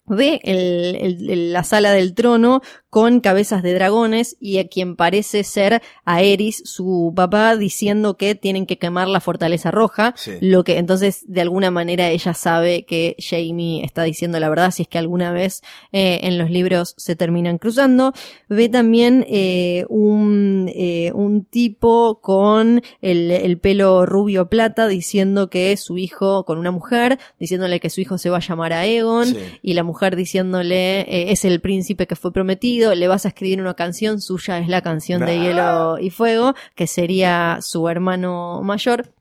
Ve 0.06 0.40
el- 0.44 1.28
el- 1.30 1.54
la 1.54 1.64
sala 1.64 1.92
del 1.92 2.14
trono 2.14 2.62
con 2.94 3.22
cabezas 3.22 3.64
de 3.64 3.74
dragones 3.74 4.38
y 4.40 4.60
a 4.60 4.68
quien 4.68 4.96
parece 4.96 5.44
ser 5.44 5.82
a 6.06 6.22
Eris, 6.22 6.62
su 6.64 7.12
papá, 7.16 7.56
diciendo 7.58 8.18
que 8.18 8.36
tienen 8.36 8.68
que 8.68 8.78
quemar 8.78 9.08
la 9.08 9.20
fortaleza 9.20 9.72
roja. 9.72 10.14
Sí. 10.16 10.34
Lo 10.42 10.64
que 10.64 10.78
entonces 10.78 11.24
de 11.28 11.42
alguna 11.42 11.72
manera 11.72 12.10
ella 12.12 12.36
sabe 12.36 12.86
que 12.86 13.16
Jamie 13.18 13.84
está 13.84 14.04
diciendo 14.04 14.40
la 14.40 14.48
verdad, 14.48 14.70
si 14.70 14.84
es 14.84 14.88
que 14.88 15.00
alguna 15.00 15.32
vez 15.32 15.64
eh, 15.92 16.20
en 16.22 16.38
los 16.38 16.52
libros 16.52 16.94
se 16.98 17.16
terminan 17.16 17.58
cruzando. 17.58 18.14
Ve 18.48 18.70
también 18.70 19.26
eh, 19.28 19.86
un, 19.90 20.70
eh, 20.76 21.12
un 21.16 21.46
tipo 21.46 22.20
con 22.22 22.84
el, 23.02 23.32
el 23.32 23.58
pelo 23.58 24.06
rubio 24.06 24.50
plata 24.50 24.88
diciendo 24.88 25.50
que 25.50 25.72
es 25.72 25.80
su 25.80 25.98
hijo 25.98 26.46
con 26.46 26.60
una 26.60 26.70
mujer, 26.70 27.18
diciéndole 27.40 27.80
que 27.80 27.90
su 27.90 28.02
hijo 28.02 28.20
se 28.20 28.30
va 28.30 28.38
a 28.38 28.42
llamar 28.48 28.72
Aegon 28.72 29.26
Sí. 29.26 29.38
y 29.64 29.74
la 29.74 29.82
mujer 29.84 30.16
diciéndole 30.16 31.02
eh, 31.02 31.32
es 31.32 31.44
el 31.44 31.60
príncipe 31.60 32.06
que 32.06 32.16
fue 32.16 32.32
prometido, 32.32 32.83
le 32.92 33.08
vas 33.08 33.26
a 33.26 33.30
escribir 33.30 33.62
una 33.62 33.74
canción, 33.74 34.22
suya 34.22 34.60
es 34.60 34.68
la 34.68 34.82
canción 34.82 35.26
de. 35.26 35.40
Hielo 35.40 35.98
y 36.00 36.10
Fuego, 36.10 36.54
que 36.76 36.88
sería 36.88 37.60
su 37.62 37.88
hermano 37.90 38.62
mayor. 38.64 39.14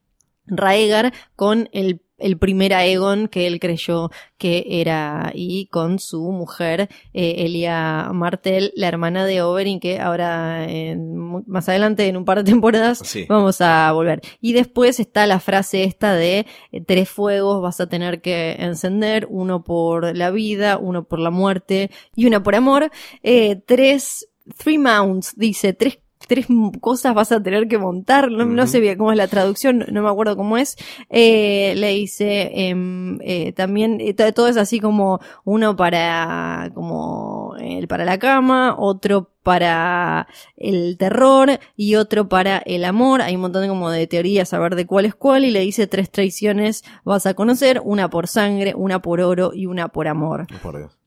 Raegar 0.46 1.12
con 1.36 1.68
el, 1.72 2.00
el 2.22 2.38
primer 2.38 2.72
Aegon 2.74 3.28
que 3.28 3.46
él 3.46 3.60
creyó 3.60 4.10
que 4.38 4.64
era 4.68 5.30
y 5.34 5.66
con 5.66 5.98
su 5.98 6.30
mujer 6.32 6.88
eh, 7.12 7.34
Elia 7.38 8.10
Martel, 8.12 8.72
la 8.76 8.88
hermana 8.88 9.24
de 9.26 9.42
Oberyn, 9.42 9.80
que 9.80 10.00
ahora 10.00 10.64
en- 10.70 11.42
más 11.46 11.68
adelante 11.68 12.06
en 12.06 12.16
un 12.16 12.24
par 12.24 12.38
de 12.42 12.50
temporadas 12.50 12.98
Sí. 13.04 13.26
vamos 13.28 13.60
a 13.60 13.92
volver. 13.92 14.20
Y 14.40 14.52
después 14.52 14.98
está 15.00 15.26
la 15.26 15.40
frase 15.40 15.84
esta 15.84 16.14
de 16.14 16.46
eh, 16.72 16.80
tres 16.86 17.08
fuegos 17.08 17.60
vas 17.62 17.80
a 17.80 17.88
tener 17.88 18.20
que 18.20 18.52
encender, 18.58 19.26
uno 19.30 19.62
por 19.64 20.16
la 20.16 20.30
vida, 20.30 20.78
uno 20.78 21.04
por 21.04 21.18
la 21.18 21.30
muerte 21.30 21.90
y 22.16 22.26
una 22.26 22.42
por 22.42 22.54
amor. 22.54 22.90
Eh, 23.22 23.56
tres, 23.66 24.28
three 24.56 24.78
mounts, 24.78 25.34
dice, 25.36 25.72
tres 25.72 25.98
tres 26.32 26.46
cosas 26.80 27.14
vas 27.14 27.30
a 27.32 27.42
tener 27.42 27.68
que 27.68 27.76
montar, 27.78 28.30
no, 28.30 28.44
no 28.46 28.66
sé 28.66 28.80
bien 28.80 28.96
cómo 28.98 29.12
es 29.12 29.18
la 29.18 29.28
traducción, 29.28 29.84
no 29.92 30.02
me 30.02 30.08
acuerdo 30.08 30.36
cómo 30.36 30.56
es, 30.56 30.76
eh, 31.10 31.74
le 31.76 31.88
dice 31.88 32.50
em, 32.68 33.18
eh, 33.22 33.52
también 33.52 34.00
eh, 34.00 34.14
to- 34.14 34.32
todo 34.32 34.48
es 34.48 34.56
así 34.56 34.80
como 34.80 35.20
uno 35.44 35.76
para 35.76 36.70
como 36.74 37.54
el 37.60 37.86
para 37.88 38.04
la 38.04 38.18
cama, 38.18 38.74
otro 38.78 39.28
para 39.42 40.28
el 40.56 40.96
terror 40.98 41.58
y 41.76 41.96
otro 41.96 42.28
para 42.28 42.58
el 42.58 42.84
amor. 42.84 43.22
Hay 43.22 43.34
un 43.34 43.40
montón 43.42 43.62
de 43.62 43.68
como 43.68 43.90
de 43.90 44.06
teorías 44.06 44.54
a 44.54 44.58
ver 44.60 44.76
de 44.76 44.86
cuál 44.86 45.04
es 45.04 45.14
cuál 45.16 45.44
y 45.44 45.50
le 45.50 45.60
dice 45.60 45.86
tres 45.88 46.10
traiciones 46.10 46.84
vas 47.04 47.26
a 47.26 47.34
conocer, 47.34 47.82
una 47.84 48.08
por 48.08 48.28
sangre, 48.28 48.72
una 48.76 49.02
por 49.02 49.20
oro 49.20 49.50
y 49.52 49.66
una 49.66 49.88
por 49.88 50.06
amor. 50.08 50.46
Por 50.62 50.78
Dios. 50.78 50.98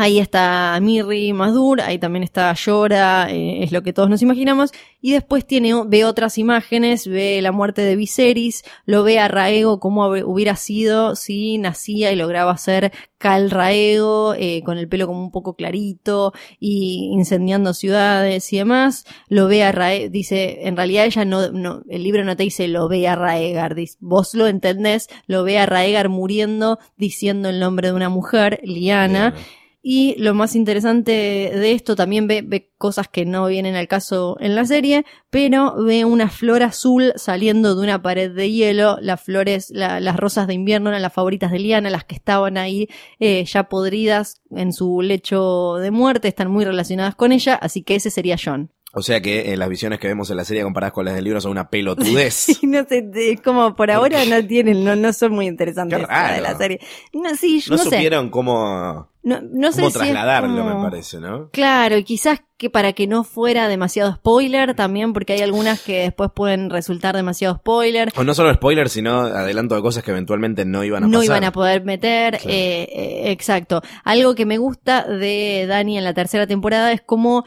Ahí 0.00 0.18
está 0.18 0.78
Mirri 0.80 1.34
Mazdur, 1.34 1.82
ahí 1.82 1.98
también 1.98 2.22
está 2.22 2.54
Llora, 2.54 3.30
eh, 3.30 3.62
es 3.62 3.70
lo 3.70 3.82
que 3.82 3.92
todos 3.92 4.08
nos 4.08 4.22
imaginamos. 4.22 4.72
Y 5.02 5.12
después 5.12 5.46
tiene, 5.46 5.74
ve 5.86 6.06
otras 6.06 6.38
imágenes, 6.38 7.06
ve 7.06 7.42
la 7.42 7.52
muerte 7.52 7.82
de 7.82 7.96
Viserys, 7.96 8.64
lo 8.86 9.04
ve 9.04 9.18
a 9.18 9.28
Raego 9.28 9.78
como 9.78 10.06
hubiera 10.06 10.56
sido 10.56 11.16
si 11.16 11.58
nacía 11.58 12.12
y 12.12 12.16
lograba 12.16 12.56
ser 12.56 12.92
Cal 13.18 13.50
Raego, 13.50 14.32
eh, 14.38 14.62
con 14.64 14.78
el 14.78 14.88
pelo 14.88 15.06
como 15.06 15.22
un 15.22 15.30
poco 15.30 15.54
clarito 15.54 16.32
y 16.58 17.10
incendiando 17.12 17.74
ciudades 17.74 18.50
y 18.54 18.56
demás. 18.56 19.04
Lo 19.28 19.48
ve 19.48 19.64
a 19.64 19.70
Raegar, 19.70 20.10
dice, 20.10 20.66
en 20.66 20.78
realidad 20.78 21.04
ella 21.04 21.26
no, 21.26 21.50
no, 21.50 21.82
el 21.90 22.02
libro 22.02 22.24
no 22.24 22.38
te 22.38 22.44
dice 22.44 22.68
lo 22.68 22.88
ve 22.88 23.06
a 23.06 23.16
Raegar, 23.16 23.76
vos 23.98 24.32
lo 24.32 24.46
entendés, 24.46 25.08
lo 25.26 25.44
ve 25.44 25.58
a 25.58 25.66
Raegar 25.66 26.08
muriendo 26.08 26.78
diciendo 26.96 27.50
el 27.50 27.60
nombre 27.60 27.88
de 27.88 27.94
una 27.94 28.08
mujer, 28.08 28.60
Liana. 28.62 29.34
Y 29.82 30.14
lo 30.18 30.34
más 30.34 30.56
interesante 30.56 31.10
de 31.12 31.72
esto 31.72 31.96
también 31.96 32.26
ve, 32.26 32.42
ve 32.42 32.70
cosas 32.76 33.08
que 33.08 33.24
no 33.24 33.46
vienen 33.46 33.76
al 33.76 33.88
caso 33.88 34.36
en 34.38 34.54
la 34.54 34.66
serie, 34.66 35.06
pero 35.30 35.74
ve 35.82 36.04
una 36.04 36.28
flor 36.28 36.62
azul 36.62 37.14
saliendo 37.16 37.74
de 37.74 37.82
una 37.82 38.02
pared 38.02 38.30
de 38.30 38.50
hielo. 38.50 38.98
Las 39.00 39.22
flores, 39.22 39.70
la- 39.70 39.98
las 40.00 40.16
rosas 40.18 40.46
de 40.46 40.52
invierno 40.54 40.90
eran 40.90 41.00
las 41.00 41.14
favoritas 41.14 41.50
de 41.50 41.60
Liana, 41.60 41.88
las 41.88 42.04
que 42.04 42.14
estaban 42.14 42.58
ahí 42.58 42.88
eh, 43.20 43.42
ya 43.46 43.70
podridas 43.70 44.42
en 44.50 44.74
su 44.74 45.00
lecho 45.00 45.76
de 45.76 45.90
muerte, 45.90 46.28
están 46.28 46.50
muy 46.50 46.66
relacionadas 46.66 47.14
con 47.14 47.32
ella, 47.32 47.54
así 47.54 47.82
que 47.82 47.94
ese 47.94 48.10
sería 48.10 48.36
John. 48.42 48.70
O 48.92 49.02
sea 49.02 49.20
que 49.20 49.52
eh, 49.52 49.56
las 49.56 49.68
visiones 49.68 50.00
que 50.00 50.08
vemos 50.08 50.30
en 50.30 50.36
la 50.36 50.44
serie 50.44 50.64
comparadas 50.64 50.92
con 50.92 51.04
las 51.04 51.14
del 51.14 51.22
libro 51.24 51.40
son 51.40 51.52
una 51.52 51.70
pelotudez. 51.70 52.58
No 52.62 52.84
sé, 52.88 53.08
es 53.14 53.40
como 53.40 53.76
por 53.76 53.90
ahora 53.90 54.24
no 54.24 54.44
tienen, 54.48 54.84
no, 54.84 54.96
no 54.96 55.12
son 55.12 55.32
muy 55.32 55.46
interesantes 55.46 55.98
Qué 56.00 56.06
la 56.08 56.32
de 56.32 56.40
la 56.40 56.56
serie. 56.58 56.80
No, 57.12 57.34
sí, 57.36 57.62
No, 57.68 57.76
no, 57.76 57.82
sé. 57.82 57.90
supieron 57.90 58.30
cómo, 58.30 59.08
No, 59.22 59.40
no 59.42 59.70
sé 59.70 59.78
cómo 59.82 59.90
si 59.90 59.98
trasladarlo, 59.98 60.62
como- 60.64 60.78
me 60.78 60.84
parece, 60.90 61.20
¿no? 61.20 61.50
Claro, 61.52 61.96
y 61.98 62.04
quizás 62.04 62.40
que 62.56 62.68
para 62.68 62.92
que 62.92 63.06
no 63.06 63.22
fuera 63.24 63.68
demasiado 63.68 64.12
spoiler 64.14 64.74
también, 64.74 65.12
porque 65.12 65.34
hay 65.34 65.40
algunas 65.42 65.80
que 65.80 66.00
después 66.02 66.30
pueden 66.34 66.68
resultar 66.68 67.14
demasiado 67.16 67.54
spoiler. 67.56 68.12
O 68.16 68.24
no 68.24 68.34
solo 68.34 68.52
spoiler, 68.52 68.88
sino 68.88 69.20
adelanto 69.20 69.76
de 69.76 69.82
cosas 69.82 70.02
que 70.02 70.10
eventualmente 70.10 70.64
no 70.64 70.82
iban 70.84 71.04
a 71.04 71.06
No 71.06 71.18
pasar. 71.20 71.24
iban 71.26 71.44
a 71.44 71.52
poder 71.52 71.84
meter, 71.84 72.38
Claro. 72.38 72.50
eh, 72.50 72.88
eh, 72.92 73.30
exacto. 73.30 73.82
Algo 74.04 74.34
que 74.34 74.46
me 74.46 74.58
gusta 74.58 75.04
de 75.04 75.66
Dani 75.68 75.96
en 75.96 76.04
la 76.04 76.12
tercera 76.12 76.46
temporada 76.48 76.92
es 76.92 77.00
cómo 77.00 77.44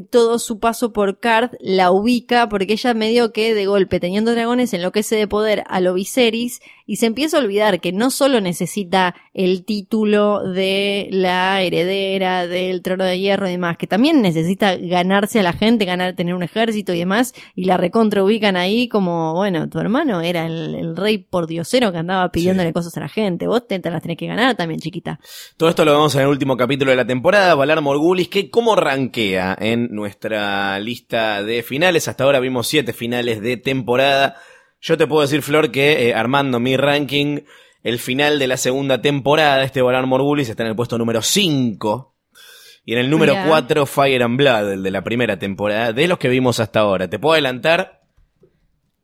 todo 0.00 0.38
su 0.38 0.58
paso 0.58 0.92
por 0.92 1.18
Card 1.18 1.52
la 1.60 1.90
ubica, 1.90 2.48
porque 2.48 2.72
ella 2.72 2.94
medio 2.94 3.32
que 3.32 3.54
de 3.54 3.66
golpe, 3.66 4.00
teniendo 4.00 4.32
dragones, 4.32 4.72
enloquece 4.72 5.16
de 5.16 5.28
poder 5.28 5.64
a 5.66 5.80
lo 5.80 5.94
Viserys 5.94 6.60
y 6.92 6.96
se 6.96 7.06
empieza 7.06 7.38
a 7.38 7.40
olvidar 7.40 7.80
que 7.80 7.90
no 7.90 8.10
solo 8.10 8.42
necesita 8.42 9.14
el 9.32 9.64
título 9.64 10.42
de 10.42 11.08
la 11.10 11.62
heredera 11.62 12.46
del 12.46 12.82
trono 12.82 13.04
de 13.04 13.18
hierro 13.18 13.48
y 13.48 13.52
demás, 13.52 13.78
que 13.78 13.86
también 13.86 14.20
necesita 14.20 14.76
ganarse 14.76 15.40
a 15.40 15.42
la 15.42 15.54
gente, 15.54 15.86
ganar, 15.86 16.14
tener 16.14 16.34
un 16.34 16.42
ejército 16.42 16.92
y 16.92 16.98
demás, 16.98 17.32
y 17.54 17.64
la 17.64 17.78
recontra 17.78 18.22
ubican 18.22 18.58
ahí 18.58 18.88
como, 18.88 19.32
bueno, 19.32 19.70
tu 19.70 19.78
hermano 19.78 20.20
era 20.20 20.44
el, 20.44 20.74
el 20.74 20.94
rey 20.94 21.16
pordiosero 21.16 21.92
que 21.92 21.96
andaba 21.96 22.30
pidiéndole 22.30 22.74
cosas 22.74 22.94
a 22.98 23.00
la 23.00 23.08
gente, 23.08 23.46
vos 23.46 23.66
te, 23.66 23.78
te 23.78 23.90
las 23.90 24.02
tenés 24.02 24.18
que 24.18 24.26
ganar 24.26 24.54
también, 24.54 24.78
chiquita. 24.78 25.18
Todo 25.56 25.70
esto 25.70 25.86
lo 25.86 25.92
vemos 25.92 26.14
en 26.14 26.20
el 26.20 26.26
último 26.26 26.58
capítulo 26.58 26.90
de 26.90 26.98
la 26.98 27.06
temporada, 27.06 27.54
Valar 27.54 27.80
Morgulis, 27.80 28.28
que 28.28 28.50
cómo 28.50 28.76
rankea 28.76 29.56
en 29.58 29.88
nuestra 29.92 30.78
lista 30.78 31.42
de 31.42 31.62
finales. 31.62 32.06
Hasta 32.06 32.24
ahora 32.24 32.38
vimos 32.38 32.66
siete 32.66 32.92
finales 32.92 33.40
de 33.40 33.56
temporada. 33.56 34.36
Yo 34.82 34.98
te 34.98 35.06
puedo 35.06 35.22
decir, 35.22 35.42
Flor, 35.42 35.70
que 35.70 36.08
eh, 36.08 36.14
armando 36.14 36.58
mi 36.60 36.76
ranking, 36.76 37.40
el 37.84 37.98
final 37.98 38.38
de 38.38 38.48
la 38.48 38.56
segunda 38.56 39.00
temporada, 39.00 39.62
este 39.62 39.80
Valar 39.80 40.06
Morgulis 40.06 40.48
está 40.48 40.64
en 40.64 40.70
el 40.70 40.76
puesto 40.76 40.98
número 40.98 41.22
5. 41.22 42.14
Y 42.84 42.94
en 42.94 42.98
el 42.98 43.08
número 43.10 43.32
Mirá. 43.32 43.46
4, 43.46 43.86
Fire 43.86 44.22
and 44.24 44.36
Blood, 44.36 44.72
el 44.72 44.82
de 44.82 44.90
la 44.90 45.04
primera 45.04 45.38
temporada, 45.38 45.92
de 45.92 46.08
los 46.08 46.18
que 46.18 46.28
vimos 46.28 46.58
hasta 46.58 46.80
ahora. 46.80 47.08
Te 47.08 47.20
puedo 47.20 47.34
adelantar 47.34 48.02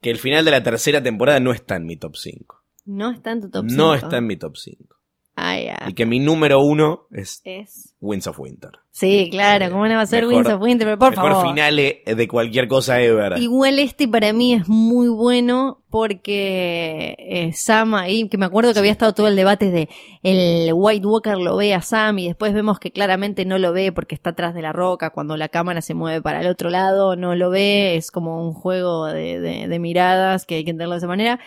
que 0.01 0.11
el 0.11 0.18
final 0.18 0.45
de 0.45 0.51
la 0.51 0.62
tercera 0.64 1.01
temporada 1.01 1.39
no 1.39 1.53
está 1.53 1.76
en 1.76 1.87
mi 1.87 1.97
top 1.97 2.16
5. 2.16 2.61
No 2.87 3.11
está 3.12 3.31
en 3.31 3.43
tu 3.43 3.51
top 3.51 3.64
No 3.66 3.93
5. 3.93 3.95
está 3.95 4.16
en 4.18 4.26
mi 4.26 4.37
top 4.37 4.57
5. 4.57 4.97
Ah. 5.41 5.89
Y 5.89 5.95
que 5.95 6.05
mi 6.07 6.18
número 6.18 6.61
1 6.61 7.07
es 7.12 7.41
Es. 7.45 7.95
Winds 8.01 8.26
of 8.26 8.39
Winter. 8.41 8.70
Sí, 8.91 9.28
claro, 9.30 9.70
¿cómo 9.70 9.86
no 9.86 9.95
va 9.95 10.01
a 10.01 10.07
ser 10.07 10.24
mejor- 10.26 10.34
Winds 10.45 10.51
of 10.55 10.61
Winter? 10.62 10.86
Pero 10.89 10.99
por 10.99 11.11
Mejor 11.11 11.30
favor. 11.32 11.49
finale 11.49 12.03
de 12.05 12.28
cualquier 12.28 12.66
cosa 12.66 13.01
ever. 13.01 13.39
Igual 13.39 13.78
este 13.78 14.09
para 14.09 14.32
mí 14.32 14.55
es 14.55 14.68
muy 14.68 15.09
bueno 15.09 15.84
porque 15.91 17.14
eh, 17.18 17.53
Sam 17.53 17.95
ahí, 17.95 18.28
que 18.28 18.39
me 18.39 18.47
acuerdo 18.47 18.72
que 18.72 18.80
había 18.80 18.91
estado 18.91 19.14
todo 19.14 19.28
el 19.28 19.36
debate 19.36 19.70
de 19.70 19.89
el 20.22 20.72
White 20.74 21.07
Walker 21.07 21.39
lo 21.39 21.57
ve 21.57 21.74
a 21.74 21.82
Sam 21.82 22.18
y 22.18 22.26
después 22.28 22.53
vemos 22.53 22.78
que 22.80 22.91
claramente 22.91 23.45
no 23.45 23.59
lo 23.59 23.72
ve 23.72 23.93
porque 23.93 24.14
está 24.16 24.30
atrás 24.30 24.55
de 24.55 24.62
la 24.62 24.72
roca, 24.72 25.11
cuando 25.11 25.36
la 25.36 25.49
cámara 25.49 25.80
se 25.80 25.95
mueve 25.95 26.20
para 26.20 26.41
el 26.41 26.49
otro 26.49 26.68
lado 26.70 27.14
no 27.16 27.34
lo 27.36 27.51
ve, 27.51 27.95
es 27.97 28.11
como 28.11 28.45
un 28.47 28.53
juego 28.53 29.07
de, 29.07 29.39
de- 29.41 29.68
de 29.68 29.78
miradas 29.78 30.45
que 30.47 30.57
hay 30.57 30.64
que 30.64 30.70
entenderlo 30.70 30.95
de 30.95 30.99
esa 30.99 31.07
manera. 31.07 31.39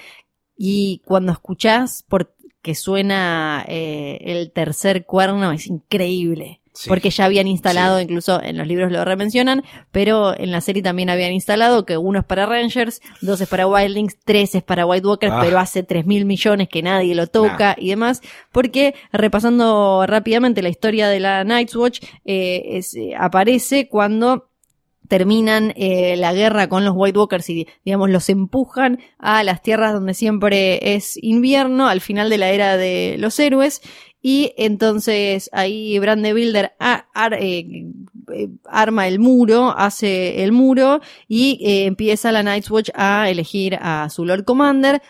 Y 0.58 1.02
cuando 1.06 1.32
escuchás 1.32 2.06
porque 2.62 2.76
suena 2.76 3.66
eh, 3.68 4.20
el 4.22 4.51
tercer 4.51 5.03
cuerno 5.05 5.51
es 5.51 5.66
increíble. 5.66 6.59
Sí. 6.74 6.88
Porque 6.88 7.09
ya 7.09 7.26
habían 7.26 7.47
instalado, 7.47 7.97
Sí. 7.97 8.03
incluso 8.03 8.41
en 8.41 8.57
los 8.57 8.66
libros 8.66 8.91
lo 8.91 9.03
remencionan, 9.03 9.64
pero 9.91 10.38
en 10.39 10.51
la 10.51 10.62
serie 10.62 10.82
también 10.82 11.09
habían 11.09 11.34
instalado 11.34 11.86
que 11.86 11.97
uno 11.97 12.20
es 12.20 12.26
para 12.26 12.45
Rangers, 12.45 13.01
dos 13.20 13.41
es 13.41 13.49
para 13.49 13.68
Wildlings, 13.68 14.18
tres 14.24 14.55
es 14.55 14.64
para 14.64 14.86
White 14.86 15.05
Walkers, 15.05 15.34
Ah. 15.36 15.41
pero 15.43 15.57
hace 15.59 15.84
tres 15.84 16.05
mil 16.05 16.24
millones 16.26 16.70
que 16.70 16.82
nadie 16.84 17.14
lo 17.16 17.28
toca 17.28 17.76
y 17.78 17.89
demás. 17.89 18.22
Porque 18.51 18.93
repasando 19.12 20.05
rápidamente 20.07 20.62
la 20.62 20.70
historia 20.70 21.09
de 21.09 21.20
la 21.20 21.43
Night's 21.43 21.76
Watch, 21.76 22.03
eh, 22.26 22.62
es- 22.78 22.95
eh, 22.95 23.16
aparece 23.18 23.89
cuando 23.89 24.51
terminan 25.12 25.74
eh, 25.76 26.16
la 26.16 26.32
guerra 26.32 26.70
con 26.70 26.86
los 26.86 26.93
White 26.95 27.20
Walkers 27.20 27.49
y, 27.49 27.68
digamos, 27.84 28.09
los 28.09 28.30
empujan 28.30 28.99
a 29.20 29.43
las 29.43 29.62
tierras 29.62 29.91
donde 29.91 30.14
siempre 30.14 30.95
es 30.95 31.22
invierno, 31.22 31.89
al 31.89 31.99
final 31.99 32.30
de 32.30 32.38
la 32.38 32.49
era 32.51 32.78
de 32.78 33.18
los 33.20 33.38
héroes. 33.38 33.82
Y 34.22 34.53
entonces 34.55 35.49
ahí 35.51 35.99
Brande 35.99 36.32
Builder 36.32 36.78
eh, 36.80 37.84
eh, 38.34 38.47
arma 38.64 39.05
el 39.09 39.20
muro, 39.20 39.78
hace 39.78 40.45
el 40.45 40.53
muro 40.53 41.01
y 41.28 41.59
empieza 41.86 42.32
la 42.32 42.41
Night's 42.41 42.72
Watch 42.72 42.89
a 42.93 43.30
elegir 43.30 43.78
a 43.82 44.07
su 44.09 44.24
Lord 44.24 44.45
Commander 44.45 45.01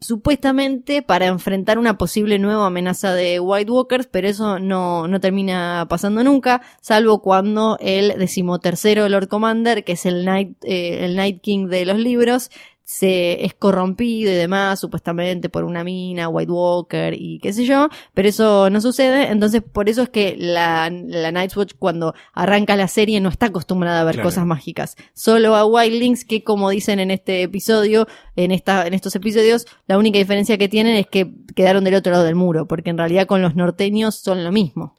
supuestamente 0.00 1.02
para 1.02 1.26
enfrentar 1.26 1.78
una 1.78 1.96
posible 1.98 2.38
nueva 2.38 2.66
amenaza 2.66 3.14
de 3.14 3.40
White 3.40 3.70
Walkers, 3.70 4.06
pero 4.06 4.28
eso 4.28 4.58
no, 4.58 5.08
no 5.08 5.20
termina 5.20 5.86
pasando 5.88 6.22
nunca, 6.22 6.62
salvo 6.80 7.22
cuando 7.22 7.78
el 7.80 8.18
decimotercero 8.18 9.08
Lord 9.08 9.28
Commander, 9.28 9.84
que 9.84 9.92
es 9.92 10.06
el 10.06 10.24
Night, 10.24 10.56
eh, 10.64 11.04
el 11.04 11.16
Night 11.16 11.40
King 11.40 11.68
de 11.68 11.86
los 11.86 11.98
libros, 11.98 12.50
se 12.86 13.44
es 13.44 13.52
corrompido 13.52 14.30
y 14.30 14.34
demás, 14.36 14.78
supuestamente 14.78 15.48
por 15.48 15.64
una 15.64 15.82
mina, 15.82 16.28
White 16.28 16.52
Walker 16.52 17.14
y 17.18 17.40
qué 17.40 17.52
sé 17.52 17.64
yo, 17.64 17.88
pero 18.14 18.28
eso 18.28 18.70
no 18.70 18.80
sucede, 18.80 19.28
entonces 19.28 19.60
por 19.60 19.88
eso 19.88 20.02
es 20.02 20.08
que 20.08 20.36
la, 20.38 20.88
la 20.90 21.32
Night's 21.32 21.56
Watch 21.56 21.72
cuando 21.76 22.14
arranca 22.32 22.76
la 22.76 22.86
serie 22.86 23.20
no 23.20 23.28
está 23.28 23.46
acostumbrada 23.46 24.00
a 24.00 24.04
ver 24.04 24.14
Claro. 24.14 24.28
cosas 24.28 24.46
mágicas, 24.46 24.96
solo 25.14 25.56
a 25.56 25.66
Wildlings 25.66 26.24
que 26.24 26.44
como 26.44 26.70
dicen 26.70 27.00
en 27.00 27.10
este 27.10 27.42
episodio, 27.42 28.06
en 28.36 28.52
esta, 28.52 28.86
en 28.86 28.94
estos 28.94 29.16
episodios, 29.16 29.66
la 29.88 29.98
única 29.98 30.18
diferencia 30.18 30.56
que 30.56 30.68
tienen 30.68 30.94
es 30.94 31.08
que 31.08 31.32
quedaron 31.56 31.82
del 31.82 31.96
otro 31.96 32.12
lado 32.12 32.22
del 32.22 32.36
muro, 32.36 32.68
porque 32.68 32.90
en 32.90 32.98
realidad 32.98 33.26
con 33.26 33.42
los 33.42 33.56
norteños 33.56 34.14
son 34.14 34.44
lo 34.44 34.52
mismo. 34.52 34.95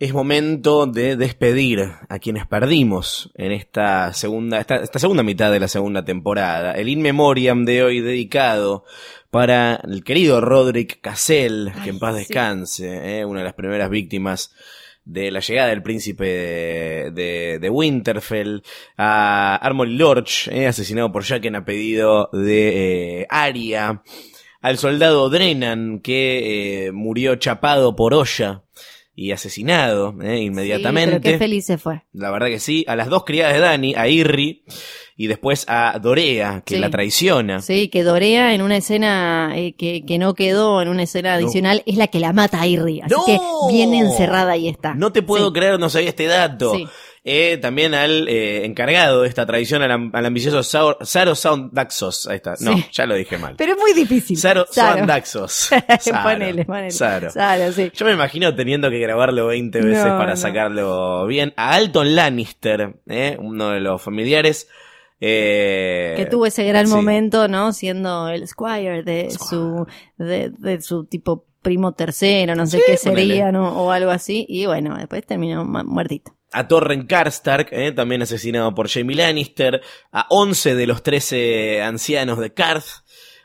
Es 0.00 0.14
momento 0.14 0.86
de 0.86 1.16
despedir 1.16 1.80
a 2.08 2.20
quienes 2.20 2.46
perdimos 2.46 3.32
en 3.34 3.50
esta 3.50 4.12
segunda, 4.12 4.60
esta, 4.60 4.76
esta 4.76 5.00
segunda 5.00 5.24
mitad 5.24 5.50
de 5.50 5.58
la 5.58 5.66
segunda 5.66 6.04
temporada. 6.04 6.74
El 6.74 6.88
In 6.88 7.02
Memoriam 7.02 7.64
de 7.64 7.82
hoy 7.82 8.00
dedicado 8.00 8.84
para 9.32 9.80
el 9.82 10.04
querido 10.04 10.40
Roderick 10.40 11.00
Cassell, 11.00 11.72
que 11.82 11.90
en 11.90 11.98
paz 11.98 12.14
sí. 12.14 12.20
descanse, 12.20 13.18
¿eh? 13.18 13.24
una 13.24 13.40
de 13.40 13.46
las 13.46 13.54
primeras 13.54 13.90
víctimas 13.90 14.54
de 15.04 15.32
la 15.32 15.40
llegada 15.40 15.70
del 15.70 15.82
príncipe 15.82 16.26
de, 16.26 17.10
de, 17.10 17.58
de 17.58 17.68
Winterfell, 17.68 18.62
a 18.96 19.56
Armory 19.56 19.96
Lorch, 19.96 20.46
¿eh? 20.46 20.68
asesinado 20.68 21.10
por 21.10 21.24
Jaqen 21.24 21.56
a 21.56 21.64
pedido 21.64 22.30
de 22.32 23.22
eh, 23.22 23.26
Arya, 23.30 24.04
al 24.60 24.78
soldado 24.78 25.28
Drenan, 25.28 25.98
que 25.98 26.86
eh, 26.86 26.92
murió 26.92 27.34
chapado 27.34 27.96
por 27.96 28.14
olla 28.14 28.62
y 29.20 29.32
asesinado 29.32 30.14
¿eh? 30.22 30.38
inmediatamente. 30.42 31.16
Sí, 31.16 31.20
pero 31.24 31.32
qué 31.32 31.38
feliz 31.38 31.66
se 31.66 31.76
fue. 31.76 32.02
La 32.12 32.30
verdad 32.30 32.46
que 32.46 32.60
sí. 32.60 32.84
A 32.86 32.94
las 32.94 33.08
dos 33.08 33.24
criadas 33.24 33.54
de 33.54 33.58
Dani, 33.60 33.94
a 33.96 34.06
Irri 34.06 34.62
y 35.16 35.26
después 35.26 35.64
a 35.68 35.98
Dorea, 36.00 36.62
que 36.64 36.76
Sí. 36.76 36.80
la 36.80 36.88
traiciona. 36.88 37.60
Sí, 37.60 37.88
que 37.88 38.04
Dorea 38.04 38.54
en 38.54 38.62
una 38.62 38.76
escena 38.76 39.52
eh, 39.56 39.74
que, 39.76 40.04
que 40.06 40.18
no 40.18 40.34
quedó 40.34 40.80
en 40.82 40.88
una 40.88 41.02
escena 41.02 41.34
adicional 41.34 41.82
es 41.86 41.96
la 41.96 42.06
que 42.06 42.20
la 42.20 42.32
mata 42.32 42.60
a 42.60 42.68
Irri. 42.68 43.00
Así 43.00 43.12
¡No! 43.12 43.24
que 43.26 43.38
bien 43.72 43.92
encerrada 43.92 44.52
ahí 44.52 44.68
está. 44.68 44.94
No 44.94 45.10
te 45.10 45.22
puedo 45.22 45.48
Sí. 45.48 45.52
creer, 45.52 45.80
no 45.80 45.90
sabía 45.90 46.10
este 46.10 46.26
dato. 46.26 46.74
Sí. 46.76 46.86
Eh, 47.30 47.58
también 47.58 47.92
al 47.94 48.26
eh, 48.28 48.64
encargado 48.64 49.20
de 49.22 49.28
esta 49.28 49.44
tradición, 49.44 49.82
al, 49.82 50.10
al 50.12 50.26
ambicioso 50.26 50.60
Saur- 50.62 50.96
Saro 51.04 51.34
Soundaxos. 51.34 52.26
Ahí 52.26 52.36
está. 52.36 52.54
No, 52.60 52.74
Sí. 52.74 52.86
ya 52.92 53.04
lo 53.04 53.14
dije 53.16 53.36
mal. 53.36 53.54
Pero 53.58 53.72
es 53.74 53.78
muy 53.78 53.92
difícil. 53.92 54.38
Saro 54.38 54.64
Saro. 54.70 54.96
Soundaxos. 54.98 55.52
Saro. 56.00 56.22
ponele, 56.22 56.64
ponele. 56.64 56.90
Saro. 56.90 57.30
Saro, 57.30 57.70
sí. 57.72 57.92
Yo 57.94 58.06
me 58.06 58.12
imagino 58.12 58.54
teniendo 58.54 58.88
que 58.88 58.98
grabarlo 58.98 59.48
20 59.48 59.80
veces 59.82 60.04
No, 60.06 60.16
para 60.16 60.30
no. 60.30 60.36
sacarlo 60.36 61.26
bien. 61.26 61.52
A 61.56 61.74
Alton 61.74 62.14
Lannister, 62.16 62.94
eh, 63.08 63.36
uno 63.38 63.70
de 63.70 63.80
los 63.80 64.00
familiares. 64.00 64.68
eh, 65.20 66.14
que 66.16 66.26
tuvo 66.26 66.46
ese 66.46 66.64
gran 66.64 66.86
sí. 66.86 66.94
momento, 66.94 67.46
¿no? 67.48 67.72
Siendo 67.72 68.28
el 68.28 68.46
squire 68.48 69.02
de 69.02 69.30
Squire. 69.30 69.50
su, 69.50 69.86
de, 70.16 70.50
de 70.56 70.80
su 70.80 71.04
tipo 71.04 71.44
primo 71.60 71.92
tercero, 71.92 72.54
no 72.54 72.66
sé 72.66 72.78
Sí, 72.78 72.82
qué 72.86 72.96
sería, 72.96 73.52
¿no? 73.52 73.82
O 73.82 73.90
algo 73.90 74.10
así. 74.12 74.46
Y 74.48 74.66
bueno, 74.66 74.96
después 74.96 75.26
terminó 75.26 75.64
muertito. 75.64 76.32
A 76.52 76.68
Torren 76.68 77.06
Karstark, 77.06 77.68
eh, 77.72 77.92
también 77.92 78.22
asesinado 78.22 78.74
por 78.74 78.88
Jaime 78.88 79.14
Lannister, 79.14 79.82
a 80.12 80.26
11 80.30 80.74
de 80.74 80.86
los 80.86 81.02
13 81.02 81.82
ancianos 81.82 82.38
de 82.38 82.52
Karth, 82.52 83.04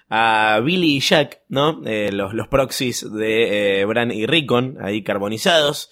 a 0.09 0.59
Billy 0.63 0.97
y 0.97 0.99
Jack, 0.99 1.41
¿no? 1.49 1.81
Eh, 1.85 2.11
los, 2.11 2.33
los 2.33 2.47
proxies 2.47 3.11
de 3.11 3.81
eh, 3.81 3.85
Bran 3.85 4.11
y 4.11 4.25
Rickon, 4.25 4.77
ahí 4.81 5.03
carbonizados, 5.03 5.89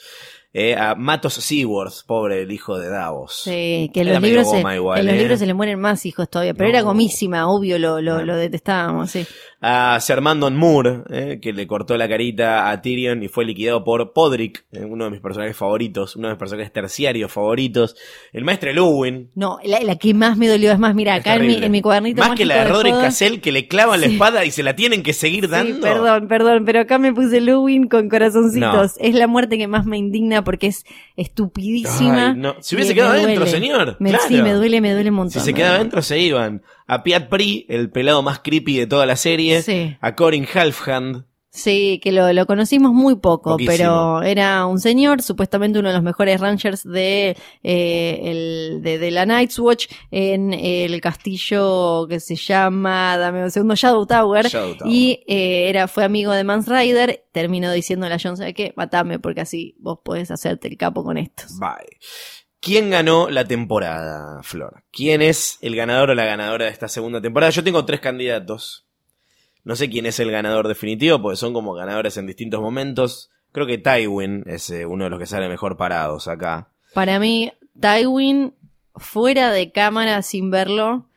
eh, 0.54 0.76
a 0.76 0.96
Matos 0.96 1.36
Seaworth, 1.36 2.06
pobre 2.06 2.42
el 2.42 2.52
hijo 2.52 2.78
de 2.78 2.90
Davos. 2.90 3.42
Sí, 3.44 3.90
que 3.94 4.02
en 4.02 4.10
los, 4.14 4.22
libros 4.22 4.50
se, 4.50 4.60
igual, 4.76 5.00
en 5.00 5.06
los 5.06 5.16
eh. 5.16 5.20
libros 5.20 5.40
se 5.40 5.46
le 5.46 5.54
mueren 5.54 5.80
más 5.80 6.06
hijos 6.06 6.30
todavía, 6.30 6.54
pero 6.54 6.66
No. 6.70 6.76
era 6.78 6.82
gomísima, 6.82 7.48
obvio, 7.48 7.80
lo, 7.80 8.02
lo, 8.02 8.24
lo 8.26 8.36
detestábamos, 8.36 9.12
sí. 9.12 9.26
A 9.64 10.00
Ser 10.02 10.22
Mandon 10.22 10.56
Moore, 10.58 11.04
eh, 11.12 11.40
que 11.40 11.54
le 11.54 11.68
cortó 11.68 11.96
la 11.96 12.10
carita 12.10 12.72
a 12.72 12.82
Tyrion 12.82 13.22
y 13.22 13.28
fue 13.28 13.46
liquidado 13.46 13.84
por 13.84 14.12
Podrick, 14.12 14.66
eh, 14.72 14.84
uno 14.84 15.06
de 15.06 15.12
mis 15.12 15.22
personajes 15.22 15.56
favoritos, 15.56 16.16
uno 16.16 16.28
de 16.30 16.34
mis 16.34 16.40
personajes 16.40 16.74
terciarios 16.74 17.32
favoritos. 17.32 17.96
El 18.34 18.44
maestro 18.44 18.74
Luwin, 18.74 19.30
No, 19.36 19.60
la, 19.64 19.80
la 19.82 19.98
que 19.98 20.14
más 20.16 20.36
me 20.36 20.48
dolió, 20.48 20.72
es 20.72 20.80
más, 20.80 20.96
mira, 20.96 21.14
acá 21.14 21.36
en 21.36 21.46
mi, 21.46 21.56
en 21.56 21.72
mi 21.72 21.82
cuadernito 21.82 22.24
Más 22.24 22.36
que 22.36 22.46
la 22.46 22.64
de 22.64 22.72
Roderick 22.72 23.00
Cassell, 23.02 23.40
que 23.40 23.52
le 23.52 23.68
clavan 23.68 24.02
la 24.02 24.08
espada 24.08 24.44
y 24.46 24.52
se 24.52 24.64
la 24.64 24.76
tienen 24.76 25.04
que 25.04 25.14
seguir 25.14 25.48
dando. 25.48 25.76
Sí, 25.76 25.82
perdón, 25.82 26.28
perdón, 26.28 26.66
pero 26.66 26.80
acá 26.80 26.98
me 26.98 27.14
puse 27.14 27.40
Luwin 27.40 27.88
con 27.88 28.10
corazoncitos. 28.10 28.98
No. 29.00 29.06
Es 29.08 29.14
la 29.14 29.28
muerte 29.28 29.60
que 29.60 29.68
más 29.68 29.86
me 29.86 29.98
indigna 29.98 30.41
porque 30.44 30.68
es 30.68 30.84
estupidísima. 31.16 32.30
Ay, 32.30 32.34
no. 32.36 32.56
Si 32.62 32.76
hubiese 32.76 32.94
quedado 32.94 33.12
adentro, 33.12 33.46
duele. 33.46 33.52
señor. 33.52 33.98
Me- 34.00 34.10
claro. 34.10 34.26
Sí, 34.28 34.42
me 34.42 34.54
duele, 34.54 34.82
me 34.82 34.94
duele 34.94 35.10
un 35.10 35.16
montón. 35.16 35.42
Si 35.42 35.46
se 35.46 35.54
quedaba 35.54 35.76
adentro, 35.76 36.02
se 36.02 36.20
iban. 36.20 36.62
A 36.88 37.04
Piat 37.04 37.30
Pri, 37.30 37.66
el 37.70 37.90
pelado 37.90 38.22
más 38.22 38.40
creepy 38.40 38.78
de 38.78 38.88
toda 38.88 39.06
la 39.06 39.16
serie. 39.16 39.62
Sí. 39.62 39.96
A 40.02 40.16
Corin 40.16 40.48
Halfhand. 40.54 41.26
Sí, 41.54 42.00
que 42.02 42.14
lo, 42.14 42.32
lo 42.32 42.46
conocimos 42.46 42.94
muy 42.94 43.16
poco, 43.16 43.52
Poquísimo. 43.52 43.76
pero 43.76 44.22
era 44.24 44.66
un 44.66 44.80
señor, 44.80 45.22
supuestamente 45.22 45.80
uno 45.80 45.90
de 45.90 45.96
los 45.96 46.04
mejores 46.04 46.40
rangers 46.40 46.84
de, 46.84 47.36
eh, 47.62 48.20
el, 48.24 48.82
de, 48.82 48.98
de 48.98 49.12
la 49.12 49.26
Night's 49.26 49.60
Watch 49.60 49.88
en 50.12 50.54
el 50.54 51.02
castillo 51.02 52.08
que 52.08 52.22
se 52.22 52.38
llama, 52.38 53.18
dame 53.18 53.44
un 53.44 53.52
segundo, 53.52 53.76
Shadow 53.76 54.06
Tower. 54.06 54.48
Shadow 54.48 54.78
Tower. 54.78 54.94
Y 54.94 55.24
eh, 55.28 55.68
era, 55.68 55.90
fue 55.90 56.06
amigo 56.06 56.32
de 56.32 56.46
Mans 56.46 56.70
Rider, 56.70 57.26
terminó 57.34 57.70
diciéndole 57.74 58.16
a 58.16 58.20
John, 58.24 58.38
¿sabe 58.38 58.54
qué? 58.54 58.74
Matame 58.78 59.20
porque 59.20 59.42
así 59.42 59.76
vos 59.80 60.00
podés 60.06 60.32
hacerte 60.32 60.70
el 60.70 60.78
capo 60.78 61.04
con 61.04 61.18
estos. 61.18 61.60
Bye. 61.60 61.98
¿Quién 62.62 62.92
ganó 62.92 63.30
la 63.30 63.46
temporada, 63.46 64.42
Flor? 64.44 64.84
¿Quién 64.92 65.22
es 65.22 65.58
el 65.62 65.76
ganador 65.76 66.12
o 66.12 66.16
la 66.16 66.26
ganadora 66.26 66.66
de 66.66 66.72
esta 66.72 66.88
segunda 66.88 67.20
temporada? 67.20 67.50
Yo 67.50 67.64
tengo 67.64 67.84
tres 67.84 68.00
candidatos. 68.00 68.88
No 69.64 69.76
sé 69.76 69.90
quién 69.90 70.06
es 70.06 70.20
el 70.20 70.32
ganador 70.32 70.68
definitivo, 70.68 71.22
porque 71.22 71.38
son 71.38 71.54
como 71.54 71.74
ganadores 71.74 72.18
en 72.18 72.26
distintos 72.28 72.62
momentos. 72.62 73.30
Creo 73.52 73.68
que 73.68 73.78
Tywin 73.78 74.44
es 74.48 74.70
eh, 74.70 74.86
uno 74.86 75.04
de 75.04 75.10
los 75.10 75.20
que 75.20 75.26
sale 75.26 75.50
mejor 75.50 75.78
parados 75.78 76.28
acá. 76.28 76.70
Para 76.94 77.20
mí, 77.20 77.52
Tywin, 77.80 78.54
fuera 78.96 79.52
de 79.52 79.72
cámara 79.72 80.22
sin 80.22 80.50
verlo, 80.52 81.08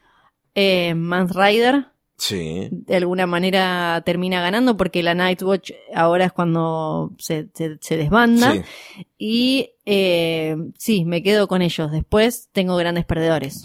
eh, 0.55 0.95
Mans 0.95 1.35
Rider, 1.35 1.87
Sí. 2.17 2.69
de 2.71 2.97
alguna 2.97 3.27
manera 3.27 4.01
termina 4.07 4.41
ganando 4.41 4.77
porque 4.77 5.03
la 5.03 5.15
Nightwatch 5.15 5.73
ahora 5.95 6.27
es 6.27 6.33
cuando 6.33 7.11
se, 7.19 7.49
se, 7.55 7.77
se 7.81 7.97
desbanda 7.97 8.53
Sí. 8.53 8.63
y 9.19 9.71
eh, 9.85 10.57
sí, 10.79 11.05
me 11.05 11.23
quedo 11.25 11.49
con 11.49 11.61
ellos. 11.61 11.91
Después 11.91 12.49
tengo 12.53 12.77
grandes 12.77 13.05
perdedores. 13.05 13.65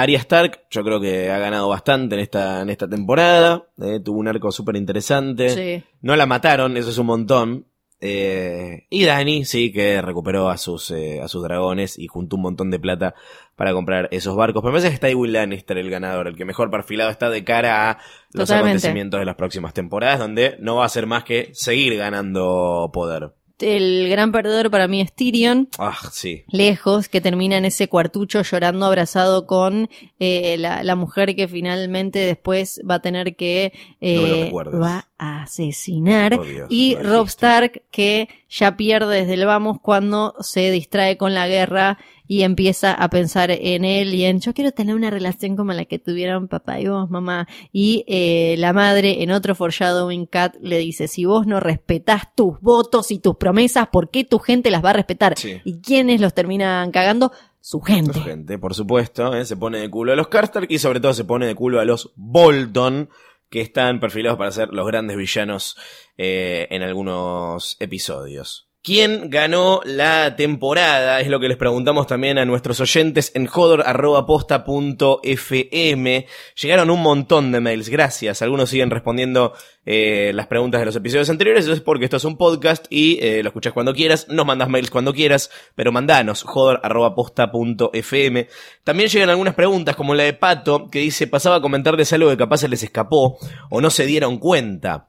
Arya 0.00 0.18
Stark, 0.18 0.66
yo 0.70 0.84
creo 0.84 1.00
que 1.00 1.30
ha 1.30 1.38
ganado 1.38 1.68
bastante 1.68 2.14
en 2.14 2.20
esta, 2.20 2.62
en 2.62 2.70
esta 2.70 2.88
temporada. 2.88 3.64
eh, 3.80 4.00
tuvo 4.04 4.18
un 4.18 4.28
arco 4.28 4.50
súper 4.52 4.76
interesante. 4.76 5.48
Sí. 5.50 5.84
No 6.00 6.16
la 6.16 6.26
mataron, 6.26 6.76
eso 6.76 6.90
es 6.90 6.98
un 6.98 7.06
montón. 7.06 7.66
Eh, 8.00 8.86
y 8.90 9.04
Dani, 9.04 9.44
sí, 9.44 9.72
que 9.72 10.00
recuperó 10.00 10.50
a 10.50 10.56
sus, 10.56 10.92
eh, 10.92 11.20
a 11.20 11.26
sus 11.26 11.42
dragones 11.42 11.98
y 11.98 12.06
juntó 12.06 12.36
un 12.36 12.42
montón 12.42 12.70
de 12.70 12.78
plata 12.78 13.14
para 13.56 13.72
comprar 13.72 14.08
esos 14.12 14.36
barcos. 14.36 14.62
Pero 14.62 14.72
me 14.72 14.78
parece 14.78 14.88
que 14.90 14.94
está 14.94 15.08
Tywin 15.08 15.32
Lannister 15.32 15.78
el 15.78 15.90
ganador, 15.90 16.28
el 16.28 16.36
que 16.36 16.44
mejor 16.44 16.70
perfilado 16.70 17.10
está 17.10 17.28
de 17.28 17.42
cara 17.42 17.90
a 17.90 17.98
los 18.32 18.46
Totalmente. 18.46 18.68
acontecimientos 18.70 19.18
de 19.18 19.26
las 19.26 19.34
próximas 19.34 19.74
temporadas, 19.74 20.20
donde 20.20 20.56
no 20.60 20.76
va 20.76 20.84
a 20.84 20.88
ser 20.88 21.06
más 21.06 21.24
que 21.24 21.50
seguir 21.54 21.96
ganando 21.96 22.90
poder. 22.92 23.32
El 23.60 24.08
gran 24.08 24.32
perdedor 24.32 24.70
para 24.70 24.88
mí 24.88 25.00
es 25.00 25.12
Tyrion. 25.12 25.68
Ah, 25.78 25.96
sí. 26.12 26.44
lejos, 26.48 27.08
que 27.08 27.20
termina 27.20 27.56
en 27.56 27.64
ese 27.64 27.88
cuartucho 27.88 28.42
llorando 28.42 28.86
abrazado 28.86 29.46
con 29.46 29.88
eh, 30.20 30.56
la, 30.58 30.82
la 30.82 30.96
mujer 30.96 31.34
que 31.34 31.48
finalmente 31.48 32.18
después 32.20 32.80
va 32.88 32.96
a 32.96 33.02
tener 33.02 33.36
que 33.36 33.72
eh, 34.00 34.50
No 34.52 34.80
va 34.80 35.08
a 35.18 35.42
asesinar 35.42 36.34
Oh, 36.34 36.44
Dios, 36.44 36.68
y 36.70 36.94
Rob. 36.96 37.26
Stark 37.26 37.82
que 37.90 38.28
ya 38.48 38.76
pierde 38.76 39.20
desde 39.20 39.34
el 39.34 39.46
vamos 39.46 39.78
cuando 39.80 40.34
se 40.40 40.70
distrae 40.70 41.16
con 41.16 41.34
la 41.34 41.48
guerra 41.48 41.98
y 42.28 42.42
empieza 42.42 42.92
a 42.92 43.08
pensar 43.10 43.50
en 43.50 43.84
él 43.84 44.14
y 44.14 44.24
en 44.24 44.40
yo 44.40 44.54
quiero 44.54 44.70
tener 44.70 44.94
una 44.94 45.10
relación 45.10 45.56
como 45.56 45.72
la 45.72 45.86
que 45.86 45.98
tuvieron 45.98 46.46
papá 46.46 46.78
y 46.78 46.86
vos 46.86 47.10
mamá 47.10 47.48
y 47.72 48.04
eh, 48.06 48.54
la 48.58 48.72
madre 48.72 49.22
en 49.22 49.32
otro 49.32 49.54
foreshadowing 49.54 50.26
cat 50.26 50.54
le 50.60 50.78
dice 50.78 51.08
si 51.08 51.24
vos 51.24 51.46
no 51.46 51.58
respetás 51.58 52.34
tus 52.36 52.60
votos 52.60 53.10
y 53.10 53.18
tus 53.18 53.36
promesas 53.36 53.88
¿por 53.88 54.10
qué 54.10 54.24
tu 54.24 54.38
gente 54.38 54.70
las 54.70 54.84
va 54.84 54.90
a 54.90 54.94
respetar? 54.94 55.36
Sí. 55.36 55.60
¿Y 55.64 55.80
quiénes 55.80 56.20
los 56.20 56.34
terminan 56.34 56.90
cagando? 56.90 57.32
Su 57.60 57.80
gente. 57.80 58.20
Gente, 58.20 58.58
por 58.58 58.74
supuesto, 58.74 59.34
¿eh? 59.34 59.44
se 59.44 59.56
pone 59.56 59.78
de 59.78 59.90
culo 59.90 60.12
a 60.12 60.16
los 60.16 60.28
Karstark 60.28 60.70
y 60.70 60.78
sobre 60.78 61.00
todo 61.00 61.12
se 61.12 61.24
pone 61.24 61.46
de 61.46 61.54
culo 61.54 61.80
a 61.80 61.84
los 61.84 62.12
Bolton, 62.16 63.10
que 63.50 63.60
están 63.60 64.00
perfilados 64.00 64.38
para 64.38 64.52
ser 64.52 64.68
los 64.70 64.86
grandes 64.86 65.16
villanos 65.16 65.76
eh, 66.16 66.68
en 66.70 66.82
algunos 66.82 67.76
episodios. 67.80 68.67
¿Quién 68.88 69.28
ganó 69.28 69.82
la 69.84 70.34
temporada? 70.34 71.20
Es 71.20 71.28
lo 71.28 71.38
que 71.40 71.48
les 71.48 71.58
preguntamos 71.58 72.06
también 72.06 72.38
a 72.38 72.46
nuestros 72.46 72.80
oyentes 72.80 73.30
en 73.34 73.44
jodor.posta.fm. 73.44 76.26
Llegaron 76.62 76.88
un 76.88 77.02
montón 77.02 77.52
de 77.52 77.60
mails, 77.60 77.90
gracias. 77.90 78.40
Algunos 78.40 78.70
siguen 78.70 78.88
respondiendo 78.88 79.52
eh, 79.84 80.32
las 80.34 80.46
preguntas 80.46 80.80
de 80.80 80.86
los 80.86 80.96
episodios 80.96 81.28
anteriores. 81.28 81.66
Eso 81.66 81.74
es 81.74 81.82
porque 81.82 82.06
esto 82.06 82.16
es 82.16 82.24
un 82.24 82.38
podcast 82.38 82.86
y 82.88 83.18
eh, 83.20 83.42
lo 83.42 83.50
escuchas 83.50 83.74
cuando 83.74 83.92
quieras. 83.92 84.26
Nos 84.30 84.46
mandas 84.46 84.70
mails 84.70 84.88
cuando 84.88 85.12
quieras, 85.12 85.50
pero 85.74 85.92
mandanos 85.92 86.42
jodor.posta.fm. 86.44 88.48
También 88.84 89.10
llegan 89.10 89.28
algunas 89.28 89.54
preguntas, 89.54 89.96
como 89.96 90.14
la 90.14 90.22
de 90.22 90.32
Pato, 90.32 90.88
que 90.88 91.00
dice: 91.00 91.26
pasaba 91.26 91.56
a 91.56 91.60
comentarles 91.60 92.10
algo 92.14 92.30
que 92.30 92.38
capaz 92.38 92.56
se 92.56 92.68
les 92.68 92.82
escapó 92.82 93.36
o 93.68 93.82
no 93.82 93.90
se 93.90 94.06
dieron 94.06 94.38
cuenta. 94.38 95.08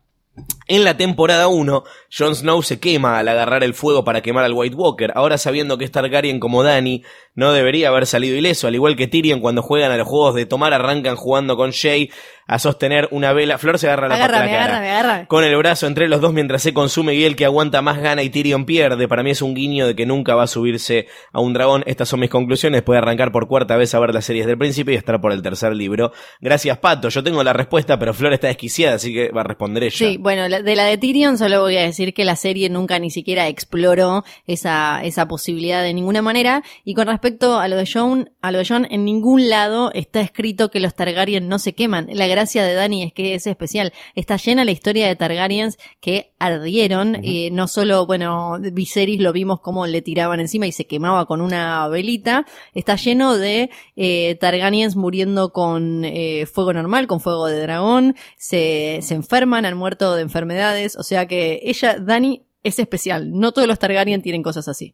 En 0.67 0.83
la 0.83 0.97
temporada 0.97 1.47
1, 1.47 1.83
Jon 2.15 2.35
Snow 2.35 2.61
se 2.61 2.79
quema 2.79 3.17
al 3.17 3.27
agarrar 3.27 3.63
el 3.63 3.73
fuego 3.73 4.03
para 4.03 4.21
quemar 4.21 4.45
al 4.45 4.53
White 4.53 4.75
Walker. 4.75 5.11
Ahora 5.15 5.37
sabiendo 5.37 5.77
que 5.77 5.85
es 5.85 5.91
Targaryen 5.91 6.39
como 6.39 6.63
Dany, 6.63 7.03
no 7.39 7.53
debería 7.53 7.87
haber 7.89 8.05
salido 8.05 8.35
ileso. 8.35 8.67
Al 8.67 8.75
igual 8.75 8.95
que 8.95 9.07
Tyrion 9.07 9.39
cuando 9.39 9.61
juegan 9.63 9.91
a 9.91 9.97
los 9.97 10.07
juegos 10.07 10.35
de 10.35 10.45
tomar, 10.45 10.73
arrancan 10.73 11.15
jugando 11.15 11.57
con 11.57 11.71
Shay 11.71 12.11
a 12.45 12.57
sostener 12.57 13.07
una 13.11 13.31
vela. 13.31 13.59
Flor 13.59 13.77
se 13.77 13.85
agarra 13.87 14.07
la, 14.07 14.17
la 14.17 14.25
Agárrame, 14.25 14.49
cara. 14.51 14.63
agárrame, 14.63 14.89
agárrame. 14.89 15.27
Con 15.27 15.43
el 15.43 15.55
brazo 15.55 15.85
entre 15.85 16.07
los 16.07 16.19
dos 16.19 16.33
mientras 16.33 16.63
se 16.63 16.73
consume 16.73 17.13
y 17.13 17.23
el 17.23 17.35
que 17.35 17.45
aguanta 17.45 17.81
más 17.83 17.99
gana 17.99 18.23
y 18.23 18.29
Tyrion 18.31 18.65
pierde. 18.65 19.07
Para 19.07 19.21
mí 19.23 19.29
es 19.29 19.41
un 19.43 19.53
guiño 19.53 19.85
de 19.85 19.95
que 19.95 20.05
nunca 20.07 20.33
va 20.35 20.43
a 20.43 20.47
subirse 20.47 21.07
a 21.31 21.39
un 21.41 21.53
dragón. 21.53 21.83
Estas 21.85 22.09
son 22.09 22.19
mis 22.19 22.29
conclusiones. 22.31 22.81
Puede 22.81 22.97
arrancar 22.99 23.31
por 23.31 23.47
cuarta 23.47 23.77
vez 23.77 23.93
a 23.93 23.99
ver 23.99 24.13
las 24.15 24.25
series 24.25 24.47
del 24.47 24.57
principio 24.57 24.93
y 24.93 24.97
estar 24.97 25.21
por 25.21 25.31
el 25.31 25.43
tercer 25.43 25.75
libro. 25.75 26.11
Gracias, 26.41 26.77
Pato. 26.79 27.09
Yo 27.09 27.23
tengo 27.23 27.43
la 27.43 27.53
respuesta, 27.53 27.99
pero 27.99 28.15
Flor 28.15 28.33
está 28.33 28.47
desquiciada, 28.47 28.95
así 28.95 29.13
que 29.13 29.29
va 29.29 29.41
a 29.41 29.43
responder 29.43 29.83
ella. 29.83 29.95
Sí, 29.95 30.17
bueno, 30.19 30.47
la- 30.47 30.61
de 30.63 30.75
la 30.75 30.85
de 30.85 30.97
Tyrion 30.97 31.37
solo 31.37 31.61
voy 31.61 31.77
a 31.77 31.81
decir 31.83 32.15
que 32.15 32.25
la 32.25 32.35
serie 32.35 32.67
nunca 32.69 32.97
ni 32.97 33.11
siquiera 33.11 33.47
exploró 33.47 34.23
esa, 34.47 35.03
esa 35.03 35.27
posibilidad 35.27 35.83
de 35.83 35.93
ninguna 35.93 36.23
manera. 36.23 36.63
Y 36.83 36.95
con 36.95 37.05
respecto 37.07 37.28
a 37.41 37.67
lo 37.67 37.75
de 37.75 37.86
Jon, 37.86 38.32
a 38.41 38.51
lo 38.51 38.59
de 38.59 38.65
Jon, 38.65 38.88
en 38.89 39.05
ningún 39.05 39.49
lado 39.49 39.91
está 39.93 40.21
escrito 40.21 40.69
que 40.71 40.80
los 40.80 40.95
Targaryen 40.95 41.47
no 41.47 41.59
se 41.59 41.73
queman. 41.73 42.07
La 42.11 42.27
gracia 42.27 42.63
de 42.63 42.73
Dani 42.73 43.03
es 43.03 43.13
que 43.13 43.36
es 43.36 43.47
especial. 43.47 43.93
Está 44.15 44.38
llena 44.38 44.65
la 44.65 44.71
historia 44.71 45.07
de 45.07 45.15
Targaryens 45.15 45.77
que 45.99 46.34
ardieron. 46.39 47.15
eh, 47.23 47.49
no 47.51 47.67
solo, 47.67 48.05
bueno, 48.05 48.57
Viserys 48.59 49.19
lo 49.21 49.34
vimos 49.34 49.59
como 49.61 49.86
le 49.88 50.01
tiraban 50.01 50.39
encima 50.39 50.67
y 50.67 50.71
se 50.71 50.88
quemaba 50.88 51.25
con 51.25 51.41
una 51.41 51.88
velita. 51.88 52.45
Está 52.73 52.95
lleno 52.95 53.38
de 53.38 53.69
eh, 53.95 54.38
Targaryens 54.39 54.95
muriendo 54.95 55.51
con 55.53 56.03
eh, 56.05 56.45
fuego 56.45 56.73
normal, 56.73 57.07
con 57.07 57.19
fuego 57.19 57.47
de 57.47 57.61
dragón. 57.61 58.15
Se, 58.38 58.99
se 59.01 59.15
enferman, 59.15 59.65
han 59.65 59.77
muerto 59.77 60.15
de 60.15 60.21
enfermedades. 60.21 60.95
O 60.95 61.03
sea 61.03 61.27
que 61.27 61.59
ella, 61.63 61.97
Dani, 61.99 62.49
es 62.64 62.80
especial. 62.80 63.32
No 63.32 63.51
todos 63.51 63.68
los 63.68 63.80
Targaryen 63.80 64.22
tienen 64.22 64.43
cosas 64.43 64.68
así. 64.68 64.93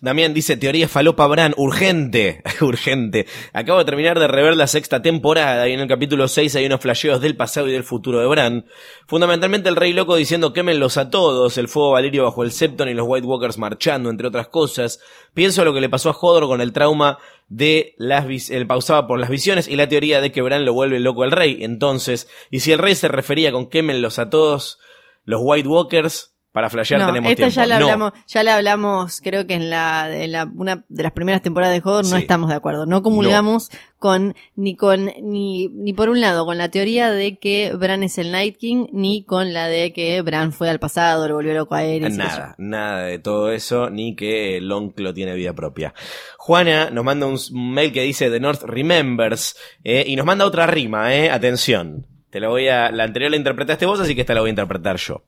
Damián 0.00 0.34
dice, 0.34 0.56
teoría 0.56 0.88
falopa 0.88 1.26
Bran, 1.26 1.54
urgente, 1.56 2.42
urgente. 2.60 3.26
Acabo 3.52 3.78
de 3.78 3.84
terminar 3.84 4.18
de 4.18 4.28
rever 4.28 4.56
la 4.56 4.66
sexta 4.66 5.02
temporada 5.02 5.68
y 5.68 5.72
en 5.72 5.80
el 5.80 5.88
capítulo 5.88 6.28
6 6.28 6.56
hay 6.56 6.66
unos 6.66 6.80
flasheos 6.80 7.20
del 7.20 7.36
pasado 7.36 7.68
y 7.68 7.72
del 7.72 7.84
futuro 7.84 8.20
de 8.20 8.26
Bran. 8.26 8.66
Fundamentalmente 9.06 9.68
el 9.68 9.76
rey 9.76 9.92
loco 9.92 10.16
diciendo 10.16 10.52
quémenlos 10.52 10.96
a 10.96 11.10
todos, 11.10 11.58
el 11.58 11.68
fuego 11.68 11.92
Valirio 11.92 12.24
bajo 12.24 12.42
el 12.42 12.52
Septon 12.52 12.88
y 12.88 12.94
los 12.94 13.06
White 13.08 13.26
Walkers 13.26 13.58
marchando, 13.58 14.10
entre 14.10 14.28
otras 14.28 14.48
cosas. 14.48 15.00
Pienso 15.32 15.64
lo 15.64 15.74
que 15.74 15.80
le 15.80 15.88
pasó 15.88 16.10
a 16.10 16.16
Hodor 16.18 16.46
con 16.46 16.60
el 16.60 16.72
trauma 16.72 17.18
de 17.48 17.94
las 17.98 18.50
el 18.50 18.66
pausaba 18.66 19.06
por 19.06 19.20
las 19.20 19.30
visiones 19.30 19.68
y 19.68 19.76
la 19.76 19.88
teoría 19.88 20.20
de 20.20 20.32
que 20.32 20.42
Bran 20.42 20.64
lo 20.64 20.72
vuelve 20.72 20.98
loco 21.00 21.22
al 21.22 21.32
rey. 21.32 21.58
Entonces, 21.60 22.28
y 22.50 22.60
si 22.60 22.72
el 22.72 22.78
rey 22.78 22.94
se 22.94 23.08
refería 23.08 23.52
con 23.52 23.68
quémenlos 23.68 24.18
a 24.18 24.30
todos, 24.30 24.78
los 25.24 25.40
White 25.42 25.68
Walkers, 25.68 26.33
para 26.54 26.70
flashear 26.70 27.00
no, 27.00 27.08
tenemos 27.08 27.32
esta 27.32 27.48
tiempo. 27.48 27.54
ya 27.56 27.66
la 27.66 27.78
No. 27.80 27.84
hablamos, 27.86 28.12
ya 28.28 28.42
la 28.44 28.54
hablamos, 28.54 29.20
creo 29.20 29.44
que 29.44 29.54
en 29.54 29.70
la, 29.70 30.08
en 30.08 30.30
la 30.30 30.48
una 30.54 30.84
de 30.88 31.02
las 31.02 31.10
primeras 31.10 31.42
temporadas 31.42 31.74
de 31.74 31.82
Hodor 31.84 32.06
no 32.06 32.16
estamos 32.16 32.48
de 32.48 32.54
acuerdo. 32.54 32.86
No 32.86 33.02
comulgamos 33.02 33.70
con 33.98 34.36
ni 34.54 34.76
con 34.76 35.06
ni 35.20 35.66
ni 35.66 35.92
por 35.94 36.10
un 36.10 36.20
lado 36.20 36.46
con 36.46 36.56
la 36.56 36.68
teoría 36.68 37.10
de 37.10 37.38
que 37.38 37.72
Bran 37.74 38.04
es 38.04 38.18
el 38.18 38.30
Night 38.30 38.56
King 38.56 38.86
ni 38.92 39.24
con 39.24 39.52
la 39.52 39.66
de 39.66 39.92
que 39.92 40.22
Bran 40.22 40.52
fue 40.52 40.70
al 40.70 40.78
pasado, 40.78 41.26
lo 41.26 41.34
volvió 41.34 41.54
loco 41.54 41.74
a 41.74 41.78
Aerys. 41.78 42.16
Nada, 42.16 42.54
nada 42.56 43.02
de 43.06 43.18
todo 43.18 43.50
eso, 43.50 43.90
ni 43.90 44.14
que 44.14 44.58
el 44.58 44.70
Onclo 44.70 45.12
tiene 45.12 45.34
vida 45.34 45.54
propia. 45.54 45.92
Juana 46.38 46.88
nos 46.90 47.04
manda 47.04 47.26
un 47.26 47.36
mail 47.50 47.92
que 47.92 48.02
dice 48.02 48.30
The 48.30 48.38
North 48.38 48.62
Remembers, 48.62 49.56
eh, 49.82 50.04
y 50.06 50.14
nos 50.14 50.24
manda 50.24 50.46
otra 50.46 50.68
rima, 50.68 51.12
eh, 51.12 51.30
atención. 51.32 52.06
Te 52.34 52.40
la 52.40 52.48
voy 52.48 52.66
a, 52.66 52.90
la 52.90 53.04
anterior 53.04 53.30
la 53.30 53.36
interpretaste 53.36 53.86
vos, 53.86 54.00
así 54.00 54.16
que 54.16 54.22
esta 54.22 54.34
la 54.34 54.40
voy 54.40 54.48
a 54.48 54.50
interpretar 54.50 54.96
yo. 54.96 55.22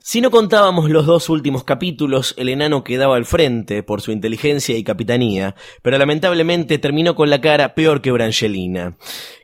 Si 0.00 0.20
no 0.20 0.32
contábamos 0.32 0.90
los 0.90 1.06
dos 1.06 1.28
últimos 1.28 1.62
capítulos, 1.62 2.34
el 2.36 2.48
enano 2.48 2.82
quedaba 2.82 3.14
al 3.14 3.24
frente 3.24 3.84
por 3.84 4.00
su 4.00 4.10
inteligencia 4.10 4.76
y 4.76 4.82
capitanía, 4.82 5.54
pero 5.80 5.96
lamentablemente 5.96 6.78
terminó 6.78 7.14
con 7.14 7.30
la 7.30 7.40
cara 7.40 7.76
peor 7.76 8.02
que 8.02 8.10
Brangelina, 8.10 8.96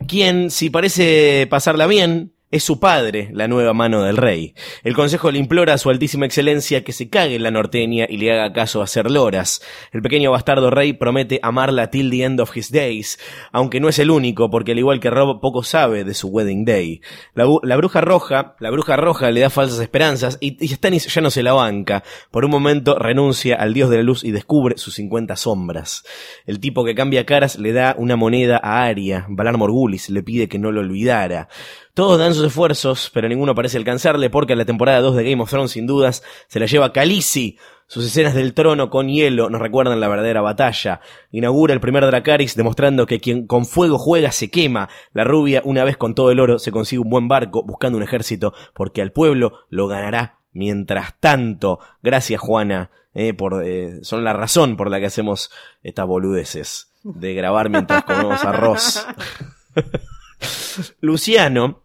quien, 0.05 0.51
si 0.51 0.69
parece 0.69 1.47
pasarla 1.49 1.87
bien, 1.87 2.33
es 2.51 2.63
su 2.63 2.79
padre, 2.79 3.29
la 3.33 3.47
nueva 3.47 3.73
mano 3.73 4.03
del 4.03 4.17
rey. 4.17 4.53
El 4.83 4.93
consejo 4.93 5.31
le 5.31 5.39
implora 5.39 5.73
a 5.73 5.77
su 5.77 5.89
altísima 5.89 6.25
excelencia 6.25 6.83
que 6.83 6.91
se 6.91 7.09
cague 7.09 7.35
en 7.35 7.43
la 7.43 7.51
norteña 7.51 8.05
y 8.09 8.17
le 8.17 8.31
haga 8.31 8.53
caso 8.53 8.81
a 8.81 8.87
ser 8.87 9.09
loras. 9.09 9.61
El 9.91 10.01
pequeño 10.01 10.31
bastardo 10.31 10.69
rey 10.69 10.93
promete 10.93 11.39
amarla 11.41 11.89
till 11.89 12.11
the 12.11 12.23
end 12.23 12.41
of 12.41 12.55
his 12.55 12.71
days, 12.71 13.17
aunque 13.51 13.79
no 13.79 13.87
es 13.87 13.99
el 13.99 14.11
único, 14.11 14.49
porque 14.49 14.73
al 14.73 14.79
igual 14.79 14.99
que 14.99 15.09
Rob 15.09 15.39
poco 15.39 15.63
sabe 15.63 16.03
de 16.03 16.13
su 16.13 16.27
wedding 16.27 16.65
day. 16.65 17.01
La, 17.33 17.75
bruja 17.77 18.01
roja, 18.01 18.55
la 18.59 18.69
bruja 18.69 18.97
roja 18.97 19.31
le 19.31 19.39
da 19.39 19.49
falsas 19.49 19.79
esperanzas 19.79 20.37
y, 20.41 20.57
y 20.63 20.67
Stannis 20.67 21.07
ya 21.13 21.21
no 21.21 21.31
se 21.31 21.43
la 21.43 21.53
banca. 21.53 22.03
Por 22.31 22.43
un 22.43 22.51
momento 22.51 22.99
renuncia 22.99 23.55
al 23.55 23.73
dios 23.73 23.89
de 23.89 23.97
la 23.97 24.03
luz 24.03 24.23
y 24.23 24.31
descubre 24.31 24.77
sus 24.77 24.95
50 24.95 25.35
sombras. 25.37 26.03
El 26.45 26.59
tipo 26.59 26.83
que 26.83 26.95
cambia 26.95 27.25
caras 27.25 27.57
le 27.57 27.71
da 27.71 27.95
una 27.97 28.15
moneda 28.15 28.59
a 28.61 28.83
Arya. 28.83 29.25
Valar 29.29 29.57
Morgulis 29.57 30.09
le 30.09 30.23
pide 30.23 30.49
que 30.49 30.59
no 30.59 30.71
lo 30.71 30.81
olvidara. 30.81 31.47
Todos 31.93 32.19
dan 32.19 32.33
sus 32.33 32.45
esfuerzos, 32.45 33.11
pero 33.13 33.27
ninguno 33.27 33.53
parece 33.53 33.77
alcanzarle 33.77 34.29
porque 34.29 34.53
en 34.53 34.59
la 34.59 34.65
temporada 34.65 35.01
2 35.01 35.15
de 35.15 35.29
Game 35.29 35.43
of 35.43 35.49
Thrones 35.49 35.71
sin 35.71 35.87
dudas 35.87 36.23
se 36.47 36.59
la 36.59 36.65
lleva 36.65 36.93
Khaleesi. 36.93 37.57
Sus 37.87 38.05
escenas 38.05 38.33
del 38.33 38.53
trono 38.53 38.89
con 38.89 39.09
hielo 39.09 39.49
nos 39.49 39.59
recuerdan 39.59 39.99
la 39.99 40.07
verdadera 40.07 40.39
batalla. 40.39 41.01
Inaugura 41.31 41.73
el 41.73 41.81
primer 41.81 42.05
Dracarys 42.05 42.55
demostrando 42.55 43.05
que 43.05 43.19
quien 43.19 43.45
con 43.45 43.65
fuego 43.65 43.97
juega 43.97 44.31
se 44.31 44.49
quema. 44.49 44.87
La 45.11 45.25
rubia, 45.25 45.61
una 45.65 45.83
vez 45.83 45.97
con 45.97 46.15
todo 46.15 46.31
el 46.31 46.39
oro, 46.39 46.57
se 46.57 46.71
consigue 46.71 47.01
un 47.01 47.09
buen 47.09 47.27
barco 47.27 47.63
buscando 47.63 47.97
un 47.97 48.03
ejército 48.03 48.53
porque 48.73 49.01
al 49.01 49.11
pueblo 49.11 49.65
lo 49.69 49.87
ganará. 49.87 50.37
Mientras 50.53 51.19
tanto, 51.19 51.79
gracias 52.01 52.39
Juana, 52.39 52.91
eh, 53.13 53.33
por, 53.33 53.61
eh, 53.65 53.99
son 54.03 54.23
la 54.23 54.31
razón 54.31 54.77
por 54.77 54.89
la 54.89 55.01
que 55.01 55.07
hacemos 55.07 55.51
estas 55.83 56.07
boludeces 56.07 56.93
de 57.03 57.33
grabar 57.33 57.69
mientras 57.69 58.03
comemos 58.05 58.45
arroz. 58.45 59.05
Luciano, 61.01 61.83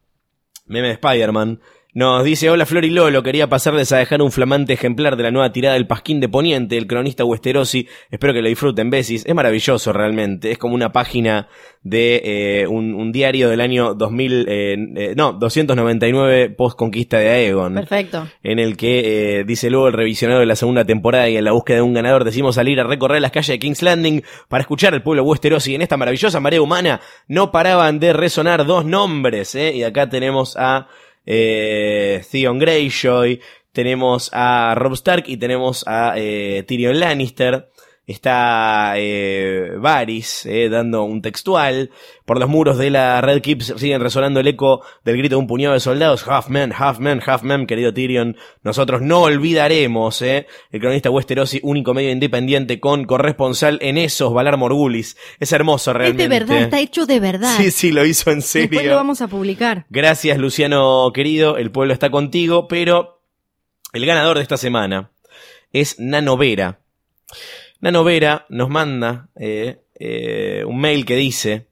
meme 0.67 0.89
de 0.89 0.95
Spider-Man, 0.95 1.61
nos 1.97 2.25
dice, 2.25 2.51
hola 2.51 2.67
Flor 2.67 2.85
y 2.85 2.91
Lolo, 2.91 3.23
quería 3.23 3.49
pasarles 3.49 3.91
a 3.91 3.97
dejar 3.97 4.21
un 4.21 4.31
flamante 4.31 4.75
ejemplar 4.75 5.17
de 5.17 5.23
la 5.23 5.31
nueva 5.31 5.51
tirada 5.51 5.77
del 5.77 5.87
Pasquín 5.87 6.21
de 6.21 6.29
Poniente, 6.29 6.77
el 6.77 6.87
cronista 6.87 7.25
Westerosi, 7.25 7.89
espero 8.11 8.35
que 8.35 8.43
lo 8.43 8.49
disfruten, 8.51 8.91
Besis, 8.91 9.25
es 9.25 9.35
maravilloso 9.35 9.95
realmente, 9.95 10.51
es 10.51 10.59
como 10.59 10.75
una 10.75 10.93
página 10.93 11.49
de 11.83 12.21
eh, 12.23 12.67
un, 12.67 12.93
un 12.93 13.13
diario 13.13 13.49
del 13.49 13.63
año 13.63 13.95
2000, 13.95 14.47
eh, 14.47 14.77
eh, 14.95 15.15
no, 15.17 15.33
299 15.33 16.51
post 16.51 16.77
conquista 16.77 17.17
de 17.17 17.31
Aegon 17.31 17.73
Perfecto. 17.73 18.29
en 18.43 18.59
el 18.59 18.77
que 18.77 19.39
eh, 19.39 19.45
dice 19.45 19.71
luego 19.71 19.87
el 19.87 19.95
revisionado 19.95 20.41
de 20.41 20.47
la 20.47 20.57
segunda 20.57 20.85
temporada 20.85 21.31
y 21.31 21.39
en 21.39 21.45
la 21.45 21.53
búsqueda 21.53 21.77
de 21.77 21.83
un 21.83 21.95
ganador 21.95 22.25
decidimos 22.25 22.57
salir 22.57 22.79
a 22.79 22.85
recorrer 22.85 23.23
las 23.23 23.31
calles 23.31 23.49
de 23.49 23.59
King's 23.59 23.81
Landing 23.81 24.23
para 24.49 24.61
escuchar 24.61 24.93
al 24.93 25.03
pueblo 25.03 25.23
Westeros 25.23 25.67
y 25.67 25.75
en 25.75 25.81
esta 25.81 25.97
maravillosa 25.97 26.41
marea 26.41 26.61
humana 26.61 27.01
no 27.27 27.51
paraban 27.51 28.01
de 28.01 28.13
resonar 28.13 28.67
dos 28.67 28.85
nombres, 28.85 29.55
¿eh? 29.55 29.73
y 29.75 29.83
acá 29.83 30.11
tenemos 30.11 30.59
a 30.59 30.89
eh, 31.27 32.25
Theon 32.31 32.59
Greyjoy, 32.59 33.41
tenemos 33.73 34.31
a 34.33 34.75
Rob 34.75 34.95
Stark 34.95 35.25
y 35.29 35.37
tenemos 35.37 35.85
a 35.87 36.15
eh, 36.17 36.65
Tyrion 36.67 36.99
Lannister. 36.99 37.69
Está 38.07 38.93
eh, 38.99 39.73
Varys 39.79 40.47
eh, 40.47 40.69
dando 40.69 41.03
un 41.03 41.23
textual. 41.23 41.91
Por 42.25 42.39
los 42.39 42.49
muros 42.49 42.79
de 42.79 42.91
la 42.91 43.21
Red 43.21 43.43
Keep 43.43 43.63
siguen 43.63 44.01
resonando 44.01 44.39
el 44.39 44.47
eco 44.47 44.85
del 45.05 45.17
grito 45.17 45.35
de 45.35 45.41
un 45.41 45.49
puñado 45.49 45.75
de 45.75 45.81
soldados. 45.81 46.25
Half 46.27 46.49
men, 46.49 46.73
half 46.73 47.01
men, 47.01 47.21
half 47.27 47.43
men, 47.43 47.67
querido 47.67 47.93
Tyrion. 47.93 48.37
Nosotros 48.63 49.03
no 49.03 49.23
olvidaremos, 49.23 50.23
eh. 50.23 50.47
El 50.71 50.81
cronista 50.81 51.11
Westerosi, 51.11 51.59
único 51.65 51.95
medio 51.95 52.13
independiente 52.13 52.79
con 52.79 53.07
corresponsal 53.07 53.81
en 53.83 53.99
esos, 53.99 54.33
Valar 54.33 54.57
Morgulis. 54.57 55.17
Es 55.41 55.51
hermoso 55.51 55.91
Es 55.91 55.97
realmente. 55.97 56.23
de 56.23 56.29
verdad, 56.29 56.63
está 56.63 56.79
hecho 56.79 57.07
de 57.07 57.19
verdad. 57.19 57.57
Sí, 57.57 57.73
sí, 57.73 57.91
lo 57.91 58.07
hizo 58.07 58.31
en 58.31 58.43
serio. 58.43 58.69
Después 58.71 58.87
lo 58.87 58.95
vamos 58.95 59.21
a 59.21 59.27
publicar. 59.27 59.85
Gracias, 59.91 60.39
Luciano 60.39 61.11
querido. 61.13 61.57
El 61.57 61.73
pueblo 61.73 61.93
está 61.93 62.11
contigo, 62.11 62.69
pero 62.69 63.21
el 63.93 64.07
ganador 64.07 64.37
de 64.37 64.43
esta 64.43 64.57
semana 64.57 65.11
es 65.73 65.99
Nanovera. 65.99 66.81
Nanovera 67.81 68.47
nos 68.49 68.69
manda 68.69 69.29
eh, 69.37 69.83
eh, 69.95 70.65
un 70.67 70.81
mail 70.81 71.05
que 71.05 71.17
dice: 71.17 71.69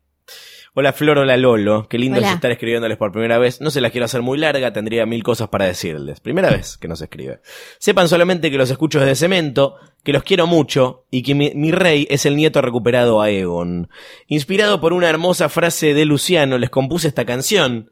Hola 0.74 0.92
Flor, 0.92 1.18
hola 1.18 1.36
Lolo. 1.36 1.88
Qué 1.88 1.98
lindo 1.98 2.18
Hola. 2.18 2.30
es 2.30 2.34
estar 2.34 2.50
escribiéndoles 2.50 2.98
por 2.98 3.12
primera 3.12 3.38
vez. 3.38 3.60
No 3.60 3.70
se 3.70 3.80
las 3.80 3.92
quiero 3.92 4.06
hacer 4.06 4.22
muy 4.22 4.38
larga, 4.38 4.72
tendría 4.72 5.06
mil 5.06 5.22
cosas 5.22 5.48
para 5.48 5.66
decirles. 5.66 6.20
Primera 6.20 6.50
vez 6.50 6.76
que 6.76 6.88
nos 6.88 7.00
escribe. 7.00 7.40
Sepan 7.78 8.08
solamente 8.08 8.50
que 8.50 8.58
los 8.58 8.70
escucho 8.70 8.98
desde 8.98 9.14
cemento, 9.14 9.76
que 10.02 10.12
los 10.12 10.24
quiero 10.24 10.48
mucho 10.48 11.06
y 11.12 11.22
que 11.22 11.34
mi, 11.36 11.52
mi 11.54 11.70
rey 11.70 12.06
es 12.10 12.26
el 12.26 12.34
nieto 12.34 12.60
recuperado 12.60 13.22
a 13.22 13.30
Egon. 13.30 13.88
Inspirado 14.26 14.80
por 14.80 14.92
una 14.92 15.08
hermosa 15.08 15.48
frase 15.48 15.94
de 15.94 16.04
Luciano, 16.04 16.58
les 16.58 16.70
compuse 16.70 17.06
esta 17.06 17.24
canción. 17.24 17.90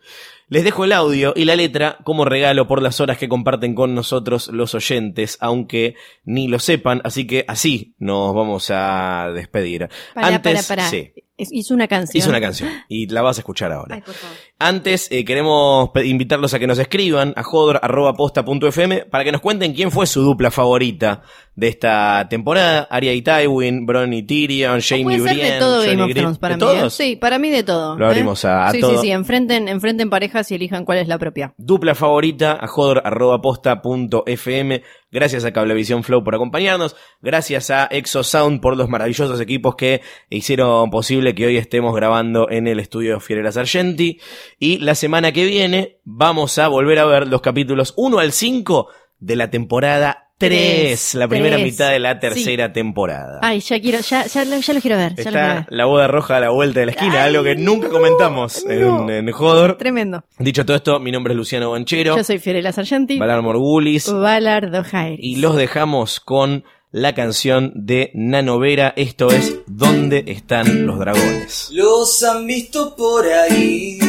Les 0.52 0.64
dejo 0.64 0.84
el 0.84 0.92
audio 0.92 1.32
y 1.34 1.46
la 1.46 1.56
letra 1.56 1.96
como 2.04 2.26
regalo 2.26 2.66
por 2.68 2.82
las 2.82 3.00
horas 3.00 3.16
que 3.16 3.26
comparten 3.26 3.74
con 3.74 3.94
nosotros 3.94 4.48
los 4.48 4.74
oyentes, 4.74 5.38
aunque 5.40 5.94
ni 6.24 6.46
lo 6.46 6.58
sepan, 6.58 7.00
así 7.04 7.26
que 7.26 7.46
así 7.48 7.94
nos 7.98 8.34
vamos 8.34 8.66
a 8.70 9.30
despedir. 9.34 9.88
Pará, 10.12 10.26
Antes, 10.26 10.66
sí, 10.90 11.14
Es- 11.38 11.48
Hizo 11.50 11.72
una 11.72 11.88
canción. 11.88 12.18
hizo 12.18 12.28
una 12.28 12.40
canción 12.42 12.68
y 12.86 13.06
la 13.08 13.22
vas 13.22 13.38
a 13.38 13.40
escuchar 13.40 13.72
ahora. 13.72 13.94
Ay, 13.94 14.02
por 14.02 14.12
favor. 14.14 14.36
Antes 14.58 15.08
eh, 15.10 15.24
queremos 15.24 15.90
invitarlos 16.04 16.52
a 16.54 16.58
que 16.60 16.68
nos 16.68 16.78
escriban 16.78 17.32
a 17.36 17.42
jodor.posta.fm 17.42 19.06
para 19.06 19.24
que 19.24 19.32
nos 19.32 19.40
cuenten 19.40 19.72
quién 19.74 19.90
fue 19.90 20.06
su 20.06 20.22
dupla 20.22 20.52
favorita 20.52 21.22
de 21.56 21.66
esta 21.66 22.28
temporada. 22.30 22.86
Arya 22.88 23.12
y 23.12 23.22
Tywin, 23.22 23.86
Bronn 23.86 24.12
y 24.12 24.22
Tyrion, 24.22 24.80
Jamie 24.80 25.02
Puede 25.04 25.18
ser 25.18 25.34
Brienne, 25.34 25.54
de 25.54 25.58
todo 25.58 25.76
Johnny 25.78 25.88
Game 25.90 26.02
of 26.02 26.08
Green. 26.10 26.22
Thrones 26.22 26.38
para 26.38 26.56
¿De 26.56 26.64
mí. 26.64 26.70
¿eh? 26.86 26.90
Sí, 26.90 27.16
para 27.16 27.40
mí 27.40 27.50
de 27.50 27.64
todo. 27.64 27.98
Lo 27.98 28.06
abrimos 28.06 28.44
¿eh? 28.44 28.48
a- 28.48 28.68
a 28.68 28.70
sí, 28.70 28.78
todo. 28.80 28.92
Sí, 28.92 28.98
sí, 29.00 29.10
enfrenten, 29.10 29.66
enfrenten 29.66 30.08
parejas 30.10 30.48
y 30.52 30.54
elijan 30.54 30.84
cuál 30.84 30.98
es 30.98 31.08
la 31.08 31.18
propia. 31.18 31.54
Dupla 31.58 31.96
favorita 31.96 32.56
a 32.60 32.68
jodor.posta.fm. 32.68 34.82
Gracias 35.10 35.44
a 35.44 35.52
Cablevisión 35.52 36.04
Flow 36.04 36.22
por 36.24 36.34
acompañarnos. 36.36 36.94
Gracias 37.20 37.68
a 37.70 37.84
Exosound 37.86 38.60
por 38.62 38.76
los 38.78 38.88
maravillosos 38.88 39.38
equipos 39.40 39.74
que 39.74 40.00
hicieron 40.30 40.88
posible 40.90 41.34
que 41.34 41.44
hoy 41.46 41.56
estemos 41.58 41.94
grabando 41.94 42.48
en 42.48 42.66
el 42.66 42.80
estudio 42.80 43.20
Fiorella 43.20 43.52
Sargenti. 43.52 44.18
Y 44.58 44.78
la 44.78 44.94
semana 44.94 45.32
que 45.32 45.44
viene 45.44 45.98
vamos 46.04 46.58
a 46.58 46.68
volver 46.68 46.98
a 46.98 47.04
ver 47.06 47.28
los 47.28 47.40
capítulos 47.40 47.94
1 47.96 48.18
al 48.18 48.32
5 48.32 48.88
de 49.18 49.36
la 49.36 49.50
temporada 49.50 50.18
3. 50.38 50.50
Tres, 50.50 51.14
la 51.14 51.28
primera 51.28 51.54
tres. 51.54 51.70
mitad 51.72 51.90
de 51.92 52.00
la 52.00 52.18
tercera 52.18 52.72
temporada. 52.72 53.38
Ay, 53.42 53.60
ya 53.60 53.80
quiero, 53.80 54.00
ya, 54.00 54.26
ya, 54.26 54.44
lo- 54.44 54.58
ya 54.58 54.72
lo 54.74 54.80
quiero 54.80 54.96
ver. 54.96 55.14
Ya 55.14 55.24
lo 55.24 55.30
quiero 55.30 55.38
Está 55.40 55.54
ver. 55.54 55.66
la 55.70 55.84
boda 55.84 56.08
roja 56.08 56.38
a 56.38 56.40
la 56.40 56.50
vuelta 56.50 56.80
de 56.80 56.86
la 56.86 56.92
esquina, 56.92 57.22
Ay, 57.22 57.28
algo 57.30 57.44
que 57.44 57.54
nunca 57.54 57.86
no, 57.86 57.92
comentamos 57.92 58.64
no. 58.66 59.08
en, 59.08 59.28
en 59.28 59.32
Jodor. 59.32 59.78
Tremendo. 59.78 60.24
Dicho 60.40 60.66
todo 60.66 60.76
esto, 60.76 60.98
mi 60.98 61.12
nombre 61.12 61.32
es 61.34 61.36
Luciano 61.36 61.70
Banchero. 61.70 62.16
Yo 62.16 62.24
soy 62.24 62.40
Fiorella 62.40 62.72
Sargenti. 62.72 63.18
Valar 63.20 63.40
Morgulis. 63.42 64.12
Valar 64.12 64.72
Dohaeris. 64.72 65.20
Y 65.24 65.36
los 65.36 65.54
dejamos 65.54 66.18
con 66.18 66.64
la 66.90 67.14
canción 67.14 67.70
de 67.76 68.10
Nanovera. 68.14 68.92
Esto 68.96 69.30
es 69.30 69.60
¿Dónde 69.68 70.24
están 70.26 70.86
los 70.86 70.98
dragones? 70.98 71.68
Los 71.72 72.20
han 72.24 72.48
visto 72.48 72.96
por 72.96 73.24
ahí, 73.26 74.00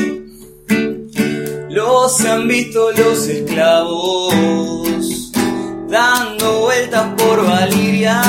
los 1.74 2.24
han 2.26 2.48
visto 2.48 2.92
los 2.92 3.28
esclavos, 3.28 4.32
dando 5.88 6.60
vueltas 6.62 7.14
por 7.18 7.44
Valiria, 7.44 8.22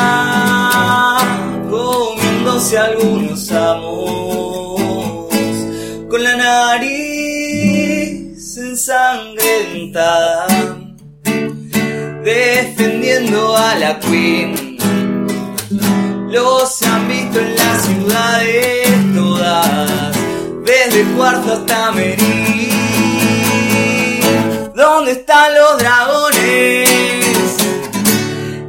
comiéndose 1.69 2.79
algunos 2.79 3.53
amos, 3.53 4.81
con 6.09 6.25
la 6.25 6.37
nariz 6.37 6.87
ensangrentada, 8.57 10.47
defendiendo 12.25 13.55
a 13.59 13.75
la 13.75 14.01
Queen. 14.01 14.79
Los 16.31 16.83
han 16.83 17.09
visto 17.09 17.41
en 17.41 17.57
las 17.57 17.85
ciudades 17.85 18.89
todas, 19.15 20.17
desde 20.65 21.05
Cuarto 21.15 21.53
hasta 21.53 21.93
Merí. 21.93 22.74
¿Dónde 24.85 25.13
están 25.13 25.55
los 25.55 25.79
dragones? 25.79 26.91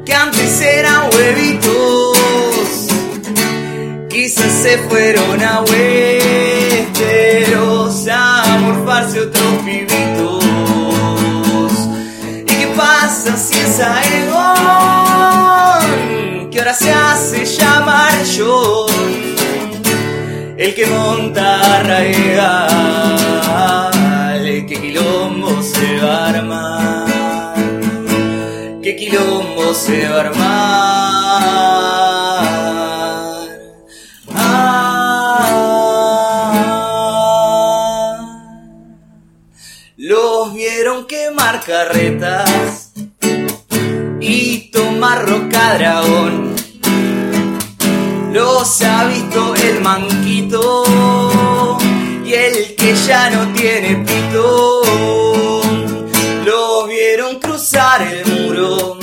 Que 0.06 0.14
antes 0.14 0.62
eran 0.62 1.10
huevitos, 1.14 2.88
quizás 4.10 4.50
se 4.64 4.78
fueron 4.88 5.44
a 5.44 5.60
Westeros 5.64 7.28
a 8.08 8.60
morfarse 8.62 9.20
otros 9.20 9.56
pibitos. 9.66 10.46
¿Y 12.24 12.46
qué 12.46 12.68
pasa 12.78 13.36
si 13.36 13.60
es 13.60 13.78
Aegon? 13.82 14.40
Que 16.50 16.60
ahora 16.60 16.74
se 16.74 16.94
hace 16.94 17.44
llamar 17.46 18.14
John, 18.34 18.90
el 20.58 20.74
que 20.74 20.86
monta 20.86 21.82
a 21.82 21.84
se 25.86 25.98
va 26.02 26.16
a 26.16 26.30
armar, 26.30 27.06
que 28.82 28.96
quilombo 28.96 29.74
se 29.74 30.08
va 30.10 30.16
a 30.16 30.20
armar. 30.22 30.46
Ah. 34.34 34.66
Los 39.98 40.54
vieron 40.56 41.06
quemar 41.06 41.56
carretas 41.64 42.92
y 44.20 44.72
tomar 44.72 45.30
roca 45.30 45.76
dragón. 45.78 46.56
Los 48.34 48.82
ha 48.82 49.06
visto 49.06 49.54
el 49.56 49.82
manquito 49.82 50.84
y 52.26 52.34
el 52.34 52.76
que 52.76 52.96
ya 53.08 53.30
no 53.30 53.54
tiene 53.54 54.04
pito. 54.04 55.35
El 57.76 58.26
muro 58.32 58.98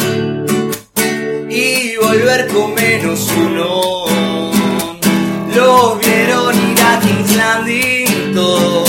y 1.51 1.95
volver 1.99 2.49
con 2.49 2.73
menos 2.75 3.31
uno. 3.37 4.07
Los 5.55 5.99
vieron 6.01 6.55
ir 6.55 6.81
a 6.81 6.99
King's 7.01 7.37
Landing 7.37 8.33
todos, 8.35 8.89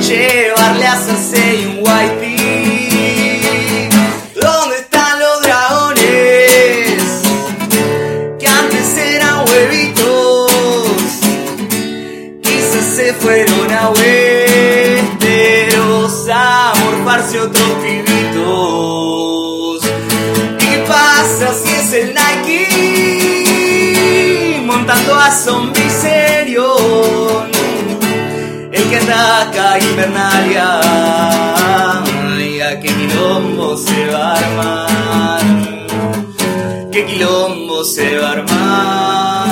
llevarle 0.00 0.86
a 0.86 0.96
Cersei 0.96 1.66
un 1.66 1.86
white 1.86 2.31
montando 24.82 25.14
a 25.14 25.30
Zombie 25.30 25.90
Serion? 25.90 27.50
El 28.72 28.84
que 28.90 28.96
ataca 28.96 29.78
Invernalia, 29.78 30.80
diga 32.36 32.80
qué 32.80 32.88
quilombo 32.88 33.76
se 33.76 34.06
va 34.06 34.32
a 34.32 34.38
armar, 34.38 35.42
qué 36.90 37.06
quilombo 37.06 37.84
se 37.84 38.18
va 38.18 38.28
a 38.28 38.32
armar. 38.32 39.51